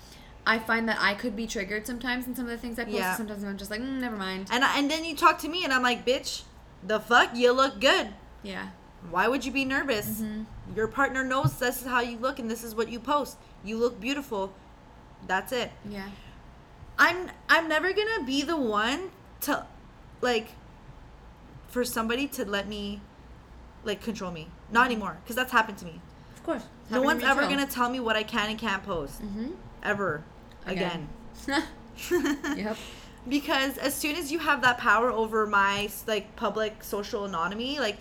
I 0.45 0.59
find 0.59 0.87
that 0.89 0.97
I 0.99 1.13
could 1.13 1.35
be 1.35 1.45
triggered 1.47 1.85
sometimes 1.85 2.27
in 2.27 2.35
some 2.35 2.45
of 2.45 2.51
the 2.51 2.57
things 2.57 2.79
I 2.79 2.85
post. 2.85 2.95
Yeah. 2.95 3.15
Sometimes 3.15 3.43
I'm 3.43 3.57
just 3.57 3.69
like, 3.69 3.81
mm, 3.81 3.99
never 3.99 4.15
mind. 4.15 4.47
And 4.51 4.63
I, 4.63 4.79
and 4.79 4.89
then 4.89 5.05
you 5.05 5.15
talk 5.15 5.39
to 5.39 5.49
me 5.49 5.63
and 5.63 5.71
I'm 5.71 5.83
like, 5.83 6.05
bitch, 6.05 6.43
the 6.83 6.99
fuck, 6.99 7.35
you 7.35 7.51
look 7.51 7.79
good. 7.79 8.09
Yeah. 8.41 8.69
Why 9.11 9.27
would 9.27 9.45
you 9.45 9.51
be 9.51 9.65
nervous? 9.65 10.21
Mm-hmm. 10.21 10.75
Your 10.75 10.87
partner 10.87 11.23
knows 11.23 11.59
this 11.59 11.81
is 11.81 11.87
how 11.87 12.01
you 12.01 12.17
look 12.17 12.39
and 12.39 12.49
this 12.49 12.63
is 12.63 12.75
what 12.75 12.89
you 12.89 12.99
post. 12.99 13.37
You 13.63 13.77
look 13.77 13.99
beautiful. 13.99 14.53
That's 15.27 15.51
it. 15.51 15.71
Yeah. 15.87 16.09
I'm 16.97 17.31
I'm 17.47 17.69
never 17.69 17.93
gonna 17.93 18.25
be 18.25 18.41
the 18.41 18.57
one 18.57 19.11
to 19.41 19.65
like 20.21 20.49
for 21.69 21.85
somebody 21.85 22.27
to 22.27 22.45
let 22.45 22.67
me 22.67 23.01
like 23.83 24.01
control 24.01 24.31
me. 24.31 24.49
Not 24.71 24.85
anymore, 24.85 25.17
because 25.23 25.35
that's 25.35 25.51
happened 25.51 25.77
to 25.79 25.85
me. 25.85 26.01
Of 26.35 26.43
course. 26.43 26.63
no 26.89 27.01
one's 27.01 27.23
ever 27.23 27.41
gonna 27.43 27.65
tell 27.65 27.89
me 27.89 27.99
what 27.99 28.15
I 28.15 28.23
can 28.23 28.49
and 28.49 28.59
can't 28.59 28.83
post 28.83 29.21
Mm-hmm. 29.21 29.51
Ever 29.83 30.23
again. 30.65 31.07
yep. 32.55 32.77
because 33.27 33.77
as 33.77 33.93
soon 33.93 34.15
as 34.15 34.31
you 34.31 34.39
have 34.39 34.61
that 34.61 34.77
power 34.77 35.09
over 35.11 35.45
my 35.47 35.89
like 36.07 36.35
public 36.35 36.83
social 36.83 37.25
anonymity 37.25 37.79
like 37.79 37.97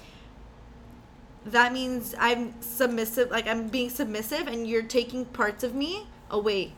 that 1.47 1.73
means 1.73 2.15
i'm 2.19 2.53
submissive 2.61 3.31
like 3.31 3.47
i'm 3.47 3.69
being 3.69 3.89
submissive 3.91 4.47
and 4.49 4.67
you're 4.67 4.83
taking 4.83 5.25
parts 5.25 5.63
of 5.65 5.75
me 5.75 6.07
away 6.31 6.73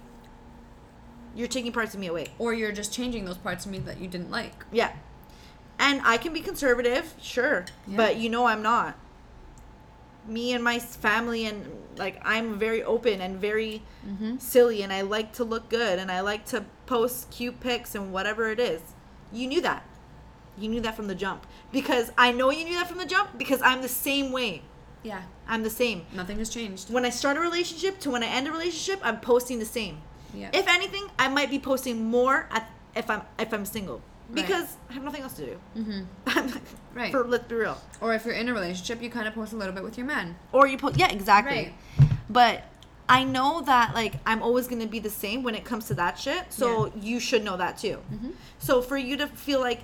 you're 1.35 1.49
taking 1.49 1.73
parts 1.73 1.95
of 1.95 2.01
me 2.01 2.07
away 2.09 2.27
Or 2.39 2.53
you're 2.53 2.73
just 2.73 2.93
changing 2.93 3.25
those 3.25 3.39
parts 3.39 3.65
of 3.65 3.71
me 3.71 3.79
that 3.81 4.01
you 4.01 4.09
didn't 4.09 4.31
like. 4.31 4.65
yeah 4.73 4.93
and 5.79 6.01
i 6.05 6.17
can 6.17 6.33
be 6.33 6.41
conservative 6.41 7.15
sure 7.21 7.65
Yeah. 7.87 7.97
but 7.97 8.17
you 8.17 8.29
know 8.29 8.47
i'm 8.47 8.63
not 8.63 8.99
me 10.27 10.53
and 10.53 10.63
my 10.63 10.79
family 10.79 11.47
and 11.47 11.67
like 12.01 12.21
i'm 12.25 12.59
very 12.59 12.83
open 12.83 13.21
and 13.21 13.39
very 13.41 13.83
Mm-hmm. 14.09 14.39
silly 14.39 14.83
and 14.83 14.93
i 14.93 15.03
like 15.03 15.33
to 15.35 15.45
look 15.45 15.69
good 15.69 15.99
and 15.99 16.11
i 16.11 16.21
like 16.23 16.47
to 16.47 16.65
post 16.87 17.31
cute 17.31 17.61
pics 17.61 17.95
and 17.95 18.13
whatever 18.15 18.51
it 18.51 18.59
is 18.59 18.81
you 19.31 19.47
knew 19.47 19.61
that 19.61 19.83
you 20.59 20.69
knew 20.71 20.81
that 20.81 20.97
from 20.97 21.07
the 21.07 21.15
jump 21.15 21.47
because 21.71 22.11
i 22.17 22.33
know 22.33 22.51
you 22.51 22.65
knew 22.65 22.75
that 22.81 22.89
from 22.89 22.97
the 22.99 23.05
jump 23.05 23.29
because 23.39 23.61
i'm 23.63 23.83
the 23.83 23.89
same 24.09 24.33
way 24.33 24.63
Yeah. 25.03 25.23
i'm 25.47 25.63
the 25.63 25.71
same 25.83 25.99
Nothing 26.15 26.39
has 26.39 26.49
changed. 26.49 26.91
when 26.91 27.05
i 27.05 27.11
start 27.11 27.37
a 27.37 27.41
relationship 27.41 28.01
to 28.01 28.11
when 28.11 28.23
i 28.23 28.27
end 28.27 28.49
a 28.49 28.53
relationship 28.53 29.01
i'm 29.05 29.21
posting 29.21 29.59
the 29.59 29.71
same 29.79 29.99
Yeah. 30.35 30.49
if 30.61 30.67
anything 30.67 31.05
i 31.19 31.29
might 31.29 31.51
be 31.51 31.59
posting 31.59 31.97
more 32.19 32.49
at, 32.51 32.65
if 32.97 33.09
i'm 33.11 33.23
if 33.39 33.53
i'm 33.53 33.67
single 33.67 34.01
Right. 34.33 34.35
because 34.47 34.77
i 34.89 34.93
have 34.93 35.03
nothing 35.05 35.23
else 35.23 35.35
to 35.35 35.47
do 35.47 35.61
mm-hmm. 35.77 36.59
Right. 36.95 37.11
for 37.13 37.25
let's 37.25 37.45
be 37.49 37.55
real 37.55 37.81
Or 38.01 38.15
if 38.15 38.25
you're 38.25 38.35
in 38.35 38.49
a 38.49 38.53
relationship, 38.55 39.01
you 39.03 39.11
kind 39.11 39.29
of 39.29 39.35
post 39.35 39.53
a 39.53 39.57
little 39.57 39.73
bit 39.75 39.85
with 39.85 39.97
your 39.97 40.07
man. 40.07 40.37
or 40.53 40.67
you 40.67 40.77
post 40.79 40.97
yeah 40.99 41.09
exactly 41.11 41.73
Right. 41.99 42.09
but 42.29 42.63
i 43.09 43.25
know 43.25 43.61
that 43.63 43.95
like 43.95 44.15
i'm 44.27 44.43
always 44.43 44.67
going 44.69 44.81
to 44.83 44.89
be 44.89 44.99
the 44.99 45.11
same 45.11 45.43
when 45.43 45.55
it 45.55 45.65
comes 45.65 45.87
to 45.87 45.95
that 45.95 46.19
shit 46.19 46.53
so 46.53 46.93
you 47.01 47.19
should 47.21 47.45
know 47.45 47.57
that 47.57 47.79
too 47.79 47.99
Mm-hmm. 48.13 48.31
so 48.59 48.83
for 48.83 48.97
you 48.97 49.17
to 49.19 49.27
feel 49.27 49.61
like 49.61 49.81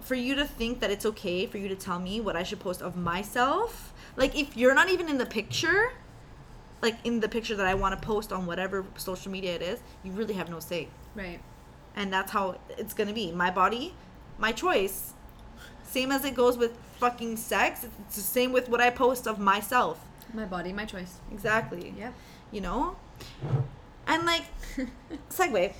for 0.00 0.14
you 0.14 0.34
to 0.36 0.44
think 0.44 0.80
that 0.80 0.90
it's 0.90 1.04
okay 1.06 1.46
for 1.46 1.58
you 1.58 1.68
to 1.68 1.74
tell 1.76 1.98
me 1.98 2.20
what 2.20 2.36
i 2.36 2.42
should 2.42 2.60
post 2.60 2.80
of 2.82 2.96
myself 2.96 3.92
like 4.16 4.36
if 4.38 4.56
you're 4.56 4.74
not 4.74 4.88
even 4.88 5.08
in 5.08 5.18
the 5.18 5.26
picture 5.26 5.92
like 6.82 6.96
in 7.04 7.20
the 7.20 7.28
picture 7.28 7.56
that 7.56 7.66
i 7.66 7.74
want 7.74 7.98
to 7.98 8.06
post 8.06 8.32
on 8.32 8.46
whatever 8.46 8.84
social 8.96 9.32
media 9.32 9.54
it 9.54 9.62
is 9.62 9.80
you 10.04 10.12
really 10.12 10.34
have 10.34 10.48
no 10.50 10.60
say 10.60 10.88
Right. 11.14 11.40
And 11.96 12.12
that's 12.12 12.30
how 12.32 12.56
it's 12.78 12.94
gonna 12.94 13.12
be 13.12 13.32
my 13.32 13.50
body 13.50 13.94
my 14.38 14.52
choice 14.52 15.14
same 15.82 16.12
as 16.12 16.24
it 16.24 16.34
goes 16.34 16.56
with 16.58 16.76
fucking 17.00 17.36
sex 17.36 17.84
it's 17.84 18.16
the 18.16 18.22
same 18.22 18.52
with 18.52 18.68
what 18.68 18.80
i 18.80 18.90
post 18.90 19.26
of 19.26 19.38
myself 19.38 19.98
My 20.34 20.44
body, 20.44 20.72
my 20.72 20.84
choice. 20.84 21.18
exactly 21.32 21.94
Yep. 21.98 22.12
you 22.52 22.60
know 22.60 22.96
and 24.06 24.24
like 24.26 24.44
segue 25.30 25.72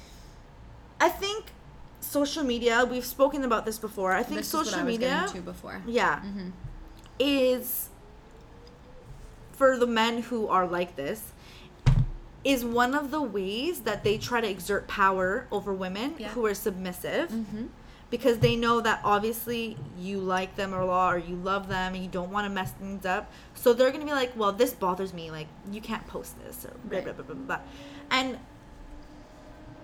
i 1.00 1.08
think 1.08 1.52
social 2.00 2.44
media 2.44 2.84
we've 2.90 3.04
spoken 3.04 3.44
about 3.44 3.64
this 3.66 3.78
before 3.78 4.12
i 4.12 4.22
think 4.22 4.38
This 4.40 4.48
social 4.48 4.82
media 4.84 5.26
before. 5.44 5.82
yeah 5.86 6.20
Mm-hmm. 6.20 6.48
is 7.18 7.88
for 9.52 9.76
the 9.76 9.86
men 9.86 10.22
who 10.22 10.48
are 10.48 10.66
like 10.66 10.96
this 10.96 11.32
is 12.47 12.64
one 12.64 12.94
of 12.94 13.11
the 13.11 13.20
ways 13.20 13.80
that 13.80 14.05
they 14.05 14.16
try 14.16 14.40
to 14.40 14.49
exert 14.49 14.86
power 14.86 15.47
over 15.51 15.72
women 15.74 16.14
Yeah. 16.16 16.28
who 16.28 16.47
are 16.47 16.55
submissive 16.55 17.28
Mm-hmm. 17.30 17.64
because 18.09 18.38
they 18.38 18.55
know 18.55 18.80
that 18.80 19.01
obviously 19.03 19.76
you 19.99 20.18
like 20.20 20.55
them 20.55 20.72
or 20.72 20.84
law 20.84 21.11
or 21.11 21.18
you 21.18 21.34
love 21.34 21.68
them 21.68 21.94
and 21.94 22.03
you 22.05 22.09
don't 22.09 22.30
want 22.30 22.44
to 22.47 22.51
mess 22.59 22.70
things 22.72 23.05
up 23.05 23.30
so 23.55 23.72
they're 23.72 23.90
gonna 23.90 24.05
be 24.05 24.12
like 24.12 24.32
well 24.36 24.53
this 24.53 24.72
bothers 24.72 25.12
me 25.12 25.30
like 25.32 25.49
you 25.72 25.80
can't 25.80 26.07
post 26.07 26.38
this 26.44 26.64
or 26.64 26.72
blah, 26.84 26.99
Right. 26.99 27.05
blah, 27.05 27.12
blah, 27.14 27.24
blah, 27.34 27.34
blah. 27.34 27.59
and 28.12 28.38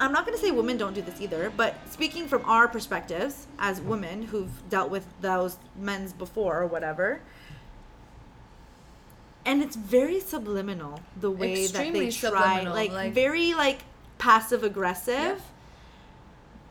i'm 0.00 0.12
not 0.12 0.24
gonna 0.24 0.38
say 0.38 0.50
women 0.52 0.76
don't 0.76 0.94
do 0.94 1.02
this 1.02 1.20
either 1.20 1.50
but 1.56 1.74
speaking 1.90 2.28
from 2.28 2.44
our 2.44 2.68
perspectives 2.68 3.46
as 3.58 3.80
women 3.80 4.22
who've 4.22 4.68
dealt 4.68 4.88
with 4.90 5.04
those 5.20 5.58
men's 5.76 6.12
before 6.12 6.60
or 6.62 6.66
whatever 6.66 7.20
and 9.44 9.62
it's 9.62 9.76
very 9.76 10.20
subliminal 10.20 11.00
the 11.20 11.30
way 11.30 11.54
that 11.54 11.74
Extremely 11.74 12.06
they 12.06 12.10
try 12.10 12.60
like, 12.62 12.92
like- 12.92 13.12
very 13.12 13.54
like 13.54 13.80
passive 14.18 14.62
aggressive. 14.62 15.42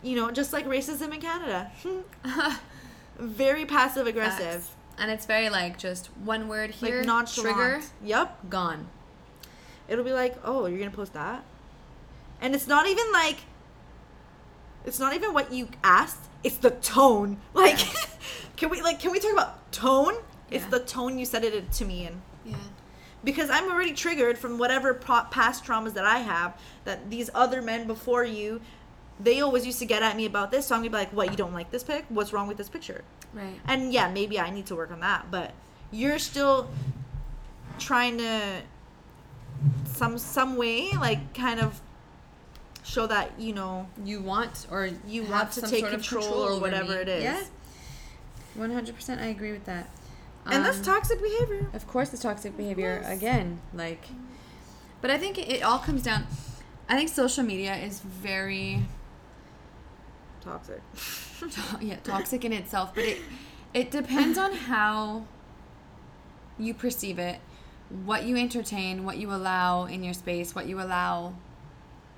You 0.03 0.15
know 0.15 0.31
just 0.31 0.53
like 0.53 0.65
racism 0.65 1.13
in 1.13 1.21
canada. 1.21 1.71
Very 3.19 3.65
passive 3.65 4.07
aggressive. 4.07 4.63
Facts. 4.63 4.71
And 4.97 5.11
it's 5.11 5.27
very 5.27 5.49
like 5.49 5.77
just 5.77 6.07
one 6.17 6.47
word 6.47 6.71
here, 6.71 6.97
like 6.97 7.05
nonchalant. 7.05 7.55
trigger, 7.55 7.81
yep 8.03 8.49
gone. 8.49 8.87
it'll 9.87 10.03
be 10.03 10.13
like 10.13 10.35
oh 10.43 10.65
you're 10.65 10.79
gonna 10.79 10.91
post 10.91 11.13
that? 11.13 11.43
And 12.39 12.55
it's 12.55 12.67
not 12.67 12.87
even 12.87 13.11
like 13.11 13.37
it's 14.85 14.99
not 14.99 15.13
even 15.13 15.33
what 15.33 15.53
you 15.53 15.67
asked 15.83 16.29
it's 16.43 16.57
the 16.57 16.71
tone. 16.71 17.37
Like 17.53 17.77
can 18.57 18.69
we 18.69 18.81
like 18.81 18.99
can 18.99 19.11
we 19.11 19.19
talk 19.19 19.33
about 19.33 19.71
tone? 19.71 20.15
It's 20.49 20.65
the 20.65 20.79
tone 20.79 21.17
you 21.17 21.25
said 21.25 21.43
it 21.43 21.71
to 21.71 21.85
me 21.85 22.07
in 22.07 22.21
Yeah. 22.45 22.55
because 23.23 23.49
I'm 23.49 23.71
already 23.71 23.93
triggered 23.93 24.37
from 24.37 24.57
whatever 24.57 24.93
past 24.93 25.63
traumas 25.65 25.93
that 25.93 26.05
I 26.05 26.19
have 26.19 26.57
that 26.85 27.09
these 27.09 27.29
other 27.35 27.61
men 27.61 27.87
before 27.87 28.23
you 28.25 28.61
they 29.19 29.41
always 29.41 29.65
used 29.65 29.77
to 29.79 29.85
get 29.85 30.01
at 30.01 30.15
me 30.17 30.25
about 30.25 30.49
this 30.51 30.65
so 30.67 30.75
I'm 30.75 30.81
gonna 30.81 30.89
be 30.89 30.95
like 30.97 31.13
what 31.13 31.29
you 31.29 31.37
don't 31.37 31.53
like 31.53 31.69
this 31.71 31.83
pic 31.83 32.05
what's 32.09 32.33
wrong 32.33 32.47
with 32.47 32.57
this 32.57 32.69
picture 32.69 33.03
Right. 33.33 33.59
and 33.67 33.93
yeah 33.93 34.09
maybe 34.11 34.39
I 34.39 34.49
need 34.49 34.65
to 34.67 34.75
work 34.75 34.91
on 34.91 34.99
that 35.01 35.29
but 35.31 35.53
you're 35.91 36.19
still 36.19 36.69
trying 37.79 38.17
to 38.17 38.61
some 39.85 40.17
some 40.17 40.55
way 40.55 40.89
like 40.99 41.33
kind 41.33 41.59
of 41.59 41.79
show 42.83 43.05
that 43.07 43.39
you 43.39 43.53
know 43.53 43.87
You 44.03 44.21
want 44.21 44.65
or 44.71 44.89
You 45.07 45.21
have 45.23 45.31
want 45.31 45.51
to 45.53 45.61
take 45.61 45.81
sort 45.81 45.93
of 45.93 46.01
control 46.01 46.33
or 46.33 46.59
whatever 46.59 46.93
it 46.99 47.07
is. 47.07 47.23
Yeah. 47.23 47.43
One 48.55 48.71
hundred 48.71 48.95
percent, 48.95 49.21
I 49.21 49.27
agree 49.27 49.51
with 49.51 49.65
that. 49.65 49.89
And 50.45 50.65
that's 50.65 50.77
Um, 50.79 50.83
toxic 50.83 51.21
behavior 51.21 51.67
Of 51.73 51.87
course, 51.87 52.13
it's 52.13 52.21
toxic 52.23 52.55
behavior 52.57 53.01
again. 53.05 53.59
Like, 53.73 54.05
but 55.01 55.09
I 55.11 55.17
think 55.17 55.37
it 55.37 55.61
all 55.63 55.79
comes 55.79 56.03
down. 56.03 56.25
I 56.89 56.95
think 56.95 57.09
social 57.09 57.43
media 57.43 57.75
is 57.75 57.99
very 57.99 58.83
toxic 60.41 60.81
to- 61.39 61.85
yeah 61.85 61.97
toxic 62.03 62.43
in 62.45 62.53
itself, 62.53 62.93
but 62.95 63.03
it 63.03 63.19
it 63.73 63.91
depends 63.91 64.37
on 64.37 64.51
how 64.71 65.23
you 66.57 66.73
perceive 66.73 67.17
it, 67.19 67.39
what 68.05 68.23
you 68.25 68.35
entertain, 68.37 69.05
what 69.05 69.17
you 69.17 69.31
allow 69.31 69.85
in 69.85 70.03
your 70.03 70.13
space, 70.13 70.53
what 70.53 70.67
you 70.67 70.79
allow 70.81 71.33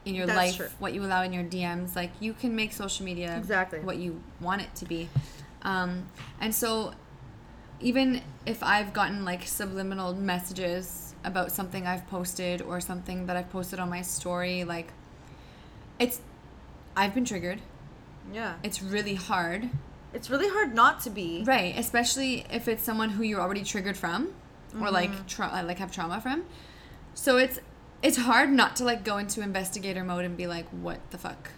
in 0.06 0.16
your 0.16 0.26
That's 0.26 0.38
life, 0.38 0.56
true. 0.58 0.68
what 0.80 0.94
you 0.94 1.04
allow 1.06 1.22
in 1.24 1.32
your 1.32 1.44
DMs. 1.44 1.96
Like 1.96 2.12
you 2.20 2.34
can 2.34 2.56
make 2.56 2.74
social 2.74 3.06
media 3.06 3.38
Exactly. 3.38 3.80
what 3.80 3.98
you 3.98 4.22
want 4.42 4.62
it 4.62 4.74
to 4.76 4.86
be, 4.86 5.10
um, 5.62 6.08
and 6.42 6.54
so 6.56 6.94
even 7.84 8.22
if 8.46 8.64
I've 8.64 8.94
gotten 8.94 9.24
like 9.26 9.46
subliminal 9.48 10.14
messages 10.14 11.14
about 11.24 11.52
something 11.52 11.86
I've 11.88 12.08
posted 12.08 12.62
or 12.62 12.82
something 12.82 13.28
that 13.28 13.38
I've 13.38 13.50
posted 13.52 13.80
on 13.80 13.90
my 13.90 14.02
story, 14.02 14.64
like 14.64 14.88
it's 16.00 16.22
I've 16.96 17.14
been 17.14 17.26
triggered. 17.26 17.60
Yeah. 18.32 18.56
It's 18.64 18.82
really 18.82 19.16
hard. 19.16 19.70
It's 20.14 20.30
really 20.30 20.48
hard 20.48 20.74
not 20.76 21.02
to 21.02 21.10
be. 21.10 21.44
Right, 21.46 21.74
especially 21.78 22.46
if 22.52 22.68
it's 22.68 22.84
someone 22.84 23.10
who 23.12 23.24
you're 23.24 23.42
already 23.42 23.64
triggered 23.64 23.98
from 23.98 24.34
or 24.74 24.86
Mm-hmm. 24.88 24.94
like 24.94 25.28
tra- 25.28 25.52
uh, 25.54 25.64
like 25.64 25.78
have 25.80 25.92
trauma 25.92 26.20
from. 26.22 26.46
So 27.14 27.38
it's 27.38 27.60
it's 28.02 28.18
hard 28.18 28.50
not 28.52 28.76
to 28.78 28.84
like 28.84 29.04
go 29.04 29.18
into 29.18 29.42
investigator 29.42 30.04
mode 30.04 30.26
and 30.26 30.36
be 30.36 30.48
like 30.48 30.68
what 30.70 31.00
the 31.12 31.18
fuck? 31.18 31.52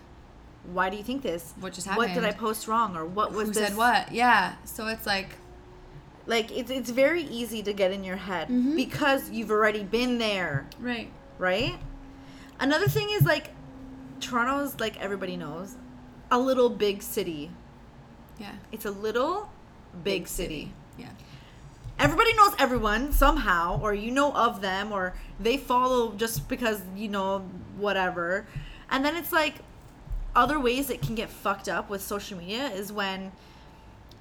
Why 0.74 0.90
do 0.90 0.98
you 0.98 1.04
think 1.04 1.22
this? 1.22 1.54
What 1.60 1.74
just 1.74 1.88
happened? 1.88 2.08
What 2.10 2.14
did 2.16 2.24
I 2.26 2.32
post 2.32 2.68
wrong 2.68 2.96
or 2.98 3.06
what 3.06 3.32
was 3.32 3.48
Who 3.50 3.54
this? 3.54 3.68
said 3.70 3.78
what? 3.78 4.12
Yeah. 4.12 4.56
So 4.66 4.88
it's 4.88 5.06
like 5.06 5.30
Like 6.28 6.52
it's 6.52 6.72
it's 6.72 6.90
very 6.90 7.24
easy 7.24 7.62
to 7.64 7.74
get 7.74 7.92
in 7.92 8.04
your 8.04 8.16
head 8.16 8.48
Mm-hmm. 8.48 8.76
because 8.76 9.30
you've 9.30 9.52
already 9.52 9.84
been 9.84 10.18
there, 10.18 10.68
right. 10.80 11.10
right? 11.38 11.76
Another 12.60 12.88
thing 12.88 13.08
is 13.12 13.24
like 13.24 13.52
Toronto's 14.20 14.80
like 14.80 15.00
everybody 15.00 15.38
knows, 15.38 15.76
a 16.32 16.40
little 16.40 16.70
big 16.70 17.02
city. 17.04 17.52
Yeah. 18.40 18.54
It's 18.72 18.86
a 18.86 18.92
little 18.92 19.50
big, 20.04 20.28
city. 20.28 20.74
Yeah. 20.98 21.10
Everybody 22.00 22.34
knows 22.34 22.54
everyone 22.60 23.14
somehow, 23.14 23.80
or 23.82 23.94
you 23.94 24.12
know 24.12 24.34
of 24.34 24.62
them, 24.62 24.92
or 24.92 25.14
they 25.40 25.56
follow 25.58 26.14
just 26.14 26.50
because 26.50 26.82
you 26.96 27.08
know 27.08 27.40
whatever. 27.78 28.46
And 28.90 29.06
then 29.06 29.16
it's 29.16 29.32
like 29.32 29.56
other 30.36 30.60
ways 30.60 30.90
it 30.90 31.02
can 31.02 31.16
get 31.16 31.30
fucked 31.30 31.70
up 31.70 31.90
with 31.90 32.02
social 32.02 32.38
media 32.38 32.68
is 32.68 32.92
when, 32.92 33.32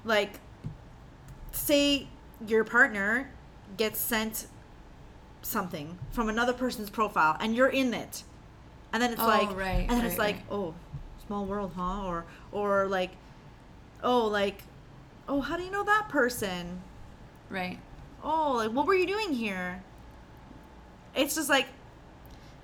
like, 0.05 0.39
say 1.55 2.09
your 2.47 2.65
partner 2.65 3.31
gets 3.77 4.01
sent 4.01 4.47
something 5.43 5.99
from 6.11 6.29
another 6.29 6.53
person's 6.53 6.91
profile 6.91 7.37
and 7.41 7.55
you're 7.55 7.69
in 7.69 7.93
it, 7.95 8.25
and 8.93 9.03
then 9.03 9.13
it's 9.13 9.21
Oh, 9.23 9.27
like, 9.27 9.55
right, 9.57 9.87
and 9.89 9.91
then 9.91 10.05
it's 10.07 10.19
like, 10.19 10.37
right. 10.37 10.45
oh, 10.51 10.75
small 11.27 11.45
world, 11.45 11.73
huh? 11.77 12.05
Or 12.05 12.25
or 12.53 12.87
like, 12.87 13.11
oh, 14.03 14.27
like, 14.27 14.63
oh, 15.29 15.41
how 15.41 15.57
do 15.57 15.63
you 15.63 15.71
know 15.71 15.85
that 15.85 16.09
person? 16.09 16.81
Right. 17.51 17.79
oh, 18.23 18.55
like 18.57 18.71
what 18.73 18.87
were 18.87 18.95
you 18.95 19.07
doing 19.07 19.33
here? 19.33 19.83
It's 21.15 21.35
just 21.35 21.49
like 21.49 21.67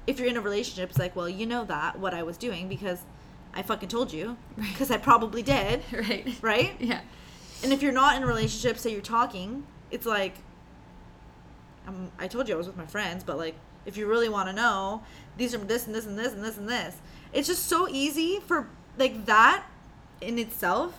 if 0.07 0.18
you're 0.18 0.28
in 0.28 0.36
a 0.36 0.41
relationship, 0.41 0.91
it's 0.91 0.99
like, 0.99 1.14
well, 1.14 1.28
you 1.28 1.47
know 1.47 1.64
that 1.64 1.99
what 1.99 2.14
I 2.14 2.22
was 2.22 2.36
doing 2.36 2.68
because 2.68 3.01
I 3.55 3.62
fucking 3.62 3.88
told 3.88 4.12
you 4.12 4.36
Right. 4.57 4.68
because 4.72 4.91
I 4.91 4.97
probably 4.97 5.43
did, 5.43 5.82
Right. 5.93 6.34
right? 6.43 6.72
Yeah. 6.80 7.01
And 7.62 7.72
if 7.72 7.82
you're 7.82 7.92
not 7.92 8.16
in 8.16 8.22
a 8.22 8.26
relationship, 8.26 8.78
say 8.78 8.90
you're 8.92 9.00
talking, 9.02 9.66
it's 9.90 10.06
like 10.06 10.34
um, 11.86 12.11
I 12.18 12.28
told 12.28 12.48
you 12.48 12.54
I 12.54 12.58
was 12.58 12.66
with 12.66 12.76
my 12.76 12.86
friends, 12.86 13.24
but 13.24 13.36
like 13.36 13.54
if 13.86 13.96
you 13.96 14.06
really 14.06 14.28
want 14.28 14.48
to 14.48 14.52
know, 14.52 15.02
these 15.36 15.54
are 15.54 15.58
this 15.58 15.86
and 15.86 15.94
this 15.94 16.06
and 16.06 16.18
this 16.18 16.32
and 16.32 16.44
this 16.44 16.56
and 16.58 16.68
this. 16.68 16.96
It's 17.32 17.46
just 17.48 17.66
so 17.66 17.88
easy 17.88 18.40
for 18.46 18.68
like 18.98 19.26
that 19.26 19.64
in 20.20 20.38
itself 20.38 20.98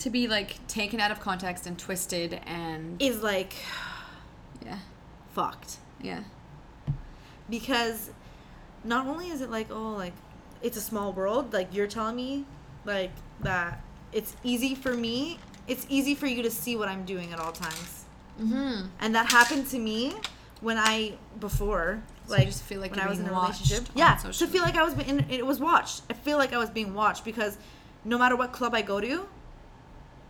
To 0.00 0.10
be 0.10 0.26
like 0.28 0.66
taken 0.68 1.00
out 1.00 1.10
of 1.10 1.20
context 1.20 1.66
and 1.66 1.78
twisted 1.78 2.40
and 2.46 3.00
is 3.00 3.22
like 3.22 3.54
yeah. 4.64 4.78
fucked. 5.32 5.78
Yeah. 6.00 6.22
because 7.48 8.10
not 8.84 9.06
only 9.06 9.28
is 9.28 9.40
it 9.40 9.50
like 9.50 9.68
oh 9.70 9.92
like 9.94 10.12
it's 10.62 10.76
a 10.76 10.80
small 10.80 11.12
world 11.12 11.52
like 11.52 11.72
you're 11.74 11.86
telling 11.86 12.16
me 12.16 12.44
like 12.84 13.10
that 13.40 13.82
it's 14.14 14.34
easy 14.42 14.74
for 14.74 14.94
me 14.94 15.38
it's 15.68 15.84
easy 15.90 16.14
for 16.14 16.26
you 16.26 16.42
to 16.42 16.50
see 16.50 16.76
what 16.76 16.88
i'm 16.88 17.04
doing 17.04 17.32
at 17.32 17.38
all 17.40 17.52
times 17.52 18.04
Mhm. 18.40 18.88
and 19.00 19.14
that 19.14 19.30
happened 19.30 19.66
to 19.70 19.78
me 19.78 20.14
when 20.60 20.78
i 20.78 21.14
before 21.40 22.02
So 22.26 22.32
like 22.36 22.50
feel 22.52 22.80
like 22.80 22.90
when 22.92 23.00
i 23.00 23.08
was 23.08 23.18
in 23.20 23.26
a 23.26 23.30
relationship 23.32 23.84
yeah 23.94 24.16
to 24.16 24.46
feel 24.46 24.62
like 24.62 24.76
i 24.76 24.82
was 24.82 24.94
in, 24.94 25.26
it 25.30 25.44
was 25.44 25.60
watched 25.60 26.02
i 26.10 26.14
feel 26.14 26.38
like 26.38 26.52
i 26.52 26.58
was 26.58 26.70
being 26.70 26.94
watched 26.94 27.24
because 27.24 27.58
no 28.04 28.16
matter 28.18 28.36
what 28.36 28.52
club 28.52 28.72
i 28.74 28.82
go 28.82 29.00
to 29.00 29.28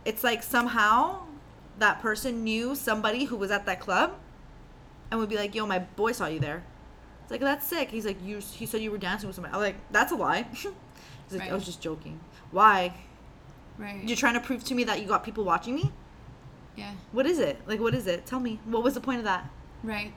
it's 0.05 0.23
like 0.23 0.43
somehow 0.43 1.19
that 1.79 1.99
person 2.01 2.43
knew 2.43 2.75
somebody 2.75 3.25
who 3.25 3.35
was 3.35 3.51
at 3.51 3.65
that 3.65 3.79
club 3.79 4.13
and 5.11 5.19
would 5.19 5.29
be 5.29 5.35
like, 5.35 5.53
"Yo, 5.53 5.65
my 5.65 5.79
boy 5.79 6.11
saw 6.13 6.25
you 6.27 6.39
there." 6.39 6.63
It's 7.23 7.31
like 7.31 7.41
that's 7.41 7.65
sick. 7.67 7.89
He's 7.91 8.05
like, 8.05 8.17
"You." 8.23 8.39
He 8.39 8.65
said 8.65 8.81
you 8.81 8.91
were 8.91 8.97
dancing 8.97 9.27
with 9.27 9.35
somebody. 9.35 9.53
I 9.53 9.57
was 9.57 9.65
like, 9.67 9.75
"That's 9.91 10.11
a 10.11 10.15
lie." 10.15 10.43
He's 10.53 10.65
like, 11.31 11.41
Right. 11.41 11.51
"I 11.51 11.53
was 11.53 11.65
just 11.65 11.81
joking." 11.81 12.19
Why? 12.51 12.93
Right. 13.77 14.01
You're 14.03 14.17
trying 14.17 14.35
to 14.35 14.39
prove 14.39 14.63
to 14.65 14.75
me 14.75 14.83
that 14.85 15.01
you 15.01 15.07
got 15.07 15.23
people 15.23 15.43
watching 15.43 15.75
me? 15.75 15.91
yeah. 16.75 16.91
What 17.11 17.25
is 17.25 17.39
it? 17.39 17.57
Like, 17.67 17.79
what 17.79 17.95
is 17.95 18.05
it? 18.07 18.25
Tell 18.25 18.39
me. 18.39 18.59
What 18.65 18.83
was 18.83 18.93
the 18.95 19.01
point 19.01 19.19
of 19.19 19.23
that? 19.25 19.49
Right. 19.83 20.13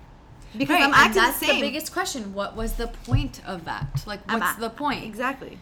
Because 0.56 0.74
right. 0.74 0.84
I'm 0.84 0.94
acting 0.94 1.22
and 1.22 1.28
that's 1.28 1.40
the 1.40 1.46
same. 1.46 1.61
biggest 1.61 1.92
question. 1.92 2.34
What 2.34 2.56
was 2.56 2.72
the 2.74 2.88
point 2.88 3.40
of 3.46 3.64
that? 3.66 4.02
Like, 4.06 4.28
what's 4.30 4.56
a- 4.56 4.61
the 4.61 4.70
point? 4.70 5.04
Exactly. 5.04 5.59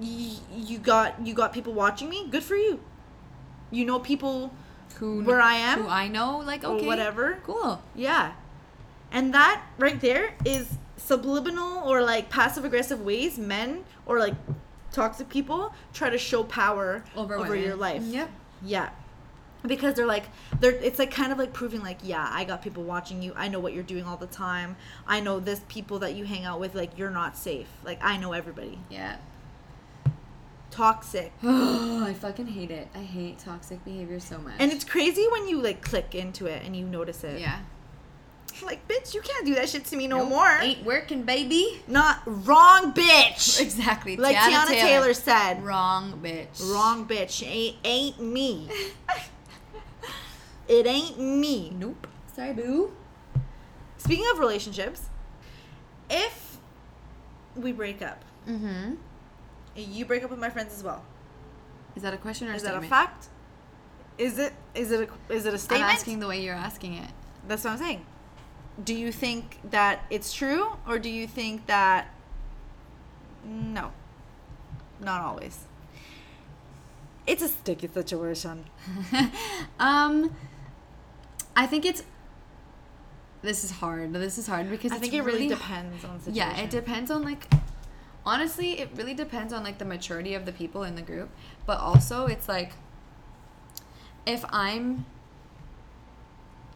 Y- 0.00 0.36
you 0.54 0.78
got 0.78 1.24
you 1.26 1.32
got 1.32 1.52
people 1.52 1.72
watching 1.72 2.08
me. 2.08 2.26
Good 2.28 2.42
for 2.42 2.56
you. 2.56 2.80
You 3.70 3.84
know 3.84 3.98
people 3.98 4.52
Who 4.98 5.22
where 5.22 5.40
I 5.40 5.54
am? 5.54 5.82
Who 5.82 5.88
I 5.88 6.08
know? 6.08 6.38
Like, 6.38 6.64
okay, 6.64 6.84
whatever. 6.86 7.38
Cool. 7.44 7.80
Yeah. 7.94 8.32
And 9.10 9.32
that 9.32 9.62
right 9.78 10.00
there 10.00 10.34
is 10.44 10.74
subliminal 10.96 11.82
or 11.88 12.02
like 12.02 12.30
passive 12.30 12.64
aggressive 12.64 13.00
ways 13.00 13.38
men 13.38 13.84
or 14.06 14.18
like 14.18 14.34
toxic 14.92 15.28
people 15.28 15.74
try 15.92 16.10
to 16.10 16.18
show 16.18 16.44
power 16.44 17.02
Over, 17.16 17.36
over, 17.36 17.56
your 17.56 17.76
life. 17.76 18.02
Yep. 18.02 18.30
Yeah. 18.62 18.90
Because 19.64 19.94
they're 19.94 20.06
like 20.06 20.24
they're 20.58 20.72
it's 20.72 20.98
like 20.98 21.12
kind 21.12 21.30
of 21.32 21.38
like 21.38 21.52
proving 21.52 21.82
like, 21.82 21.98
yeah, 22.02 22.28
I 22.30 22.44
got 22.44 22.62
people 22.62 22.82
watching 22.82 23.22
you. 23.22 23.32
I 23.36 23.48
know 23.48 23.60
what 23.60 23.72
you're 23.72 23.84
doing 23.84 24.04
all 24.04 24.16
the 24.16 24.26
time. 24.26 24.76
I 25.06 25.20
know 25.20 25.38
this 25.38 25.60
people 25.68 26.00
that 26.00 26.14
you 26.14 26.24
hang 26.24 26.44
out 26.44 26.58
with 26.58 26.74
like 26.74 26.98
you're 26.98 27.10
not 27.10 27.36
safe. 27.36 27.68
Like 27.84 27.98
I 28.02 28.16
know 28.16 28.32
everybody. 28.32 28.78
Yeah. 28.90 29.16
Toxic. 30.70 31.32
Oh, 31.42 32.04
I 32.08 32.12
fucking 32.14 32.48
hate 32.48 32.70
it. 32.70 32.88
I 32.94 33.00
hate 33.02 33.38
toxic 33.38 33.84
behavior 33.84 34.18
so 34.18 34.38
much. 34.38 34.54
And 34.58 34.72
it's 34.72 34.84
crazy 34.84 35.26
when 35.30 35.48
you 35.48 35.60
like 35.60 35.82
click 35.82 36.14
into 36.14 36.46
it 36.46 36.62
and 36.64 36.74
you 36.74 36.84
notice 36.86 37.22
it. 37.24 37.40
yeah. 37.40 37.60
Like, 38.64 38.86
bitch, 38.88 39.14
you 39.14 39.20
can't 39.20 39.44
do 39.46 39.54
that 39.56 39.68
shit 39.68 39.84
to 39.86 39.96
me 39.96 40.06
no 40.06 40.18
Nope. 40.18 40.28
more. 40.28 40.58
Ain't 40.60 40.84
working, 40.84 41.22
baby. 41.22 41.82
Not 41.88 42.20
wrong, 42.26 42.92
bitch. 42.92 43.60
Exactly. 43.60 44.16
Like 44.16 44.36
Teyana, 44.36 44.66
Taylor. 44.68 45.14
said, 45.14 45.62
Wrong, 45.62 46.18
bitch. 46.22 46.60
wrong 46.72 47.06
bitch. 47.06 47.46
Ain't 47.46 47.76
ain't 47.84 48.20
me. 48.20 48.68
it 50.68 50.86
ain't 50.86 51.18
me. 51.18 51.70
Nope. 51.78 52.06
Sorry, 52.34 52.52
boo. 52.52 52.92
Speaking 53.98 54.24
of 54.32 54.38
relationships, 54.38 55.02
if 56.10 56.58
we 57.56 57.72
break 57.72 58.02
up, 58.02 58.24
Mm-hmm. 58.48 58.94
you 59.76 60.04
break 60.04 60.24
up 60.24 60.30
with 60.30 60.40
my 60.40 60.50
friends 60.50 60.74
as 60.74 60.82
well. 60.82 61.04
Is 61.94 62.02
that 62.02 62.12
a 62.12 62.16
question 62.16 62.48
or 62.48 62.54
Is 62.54 62.62
a 62.62 62.66
that 62.66 62.74
a 62.76 62.82
fact? 62.82 63.28
Is 64.18 64.36
it 64.38 64.52
is 64.74 64.90
it 64.90 65.08
a, 65.28 65.32
is 65.32 65.46
it 65.46 65.54
a 65.54 65.74
I'm 65.74 65.82
asking 65.82 66.18
the 66.18 66.26
way 66.26 66.42
you're 66.42 66.54
asking 66.56 66.94
it. 66.94 67.08
That's 67.46 67.62
what 67.62 67.74
I'm 67.74 67.78
saying. 67.78 68.04
Do 68.82 68.94
you 68.94 69.12
think 69.12 69.58
that 69.70 70.04
it's 70.10 70.32
true, 70.32 70.76
or 70.88 70.98
do 70.98 71.10
you 71.10 71.26
think 71.26 71.66
that 71.66 72.08
no, 73.44 73.92
not 75.00 75.20
always? 75.20 75.64
It's 77.26 77.42
a 77.42 77.48
sticky 77.48 77.88
situation. 77.88 78.64
um, 79.78 80.34
I 81.54 81.66
think 81.66 81.84
it's. 81.84 82.02
This 83.42 83.64
is 83.64 83.72
hard. 83.72 84.12
This 84.12 84.38
is 84.38 84.46
hard 84.46 84.70
because 84.70 84.92
I 84.92 84.98
think 84.98 85.14
it 85.14 85.22
really 85.22 85.44
really 85.44 85.48
depends 85.48 86.04
on 86.04 86.18
the 86.18 86.24
situation. 86.24 86.56
Yeah, 86.56 86.62
it 86.62 86.70
depends 86.70 87.10
on 87.10 87.22
like 87.22 87.46
honestly, 88.24 88.78
it 88.78 88.90
really 88.94 89.14
depends 89.14 89.52
on 89.52 89.62
like 89.62 89.78
the 89.78 89.84
maturity 89.84 90.34
of 90.34 90.46
the 90.46 90.52
people 90.52 90.84
in 90.84 90.94
the 90.94 91.02
group, 91.02 91.30
but 91.66 91.78
also 91.78 92.26
it's 92.26 92.48
like 92.48 92.72
if 94.26 94.44
I'm 94.50 95.04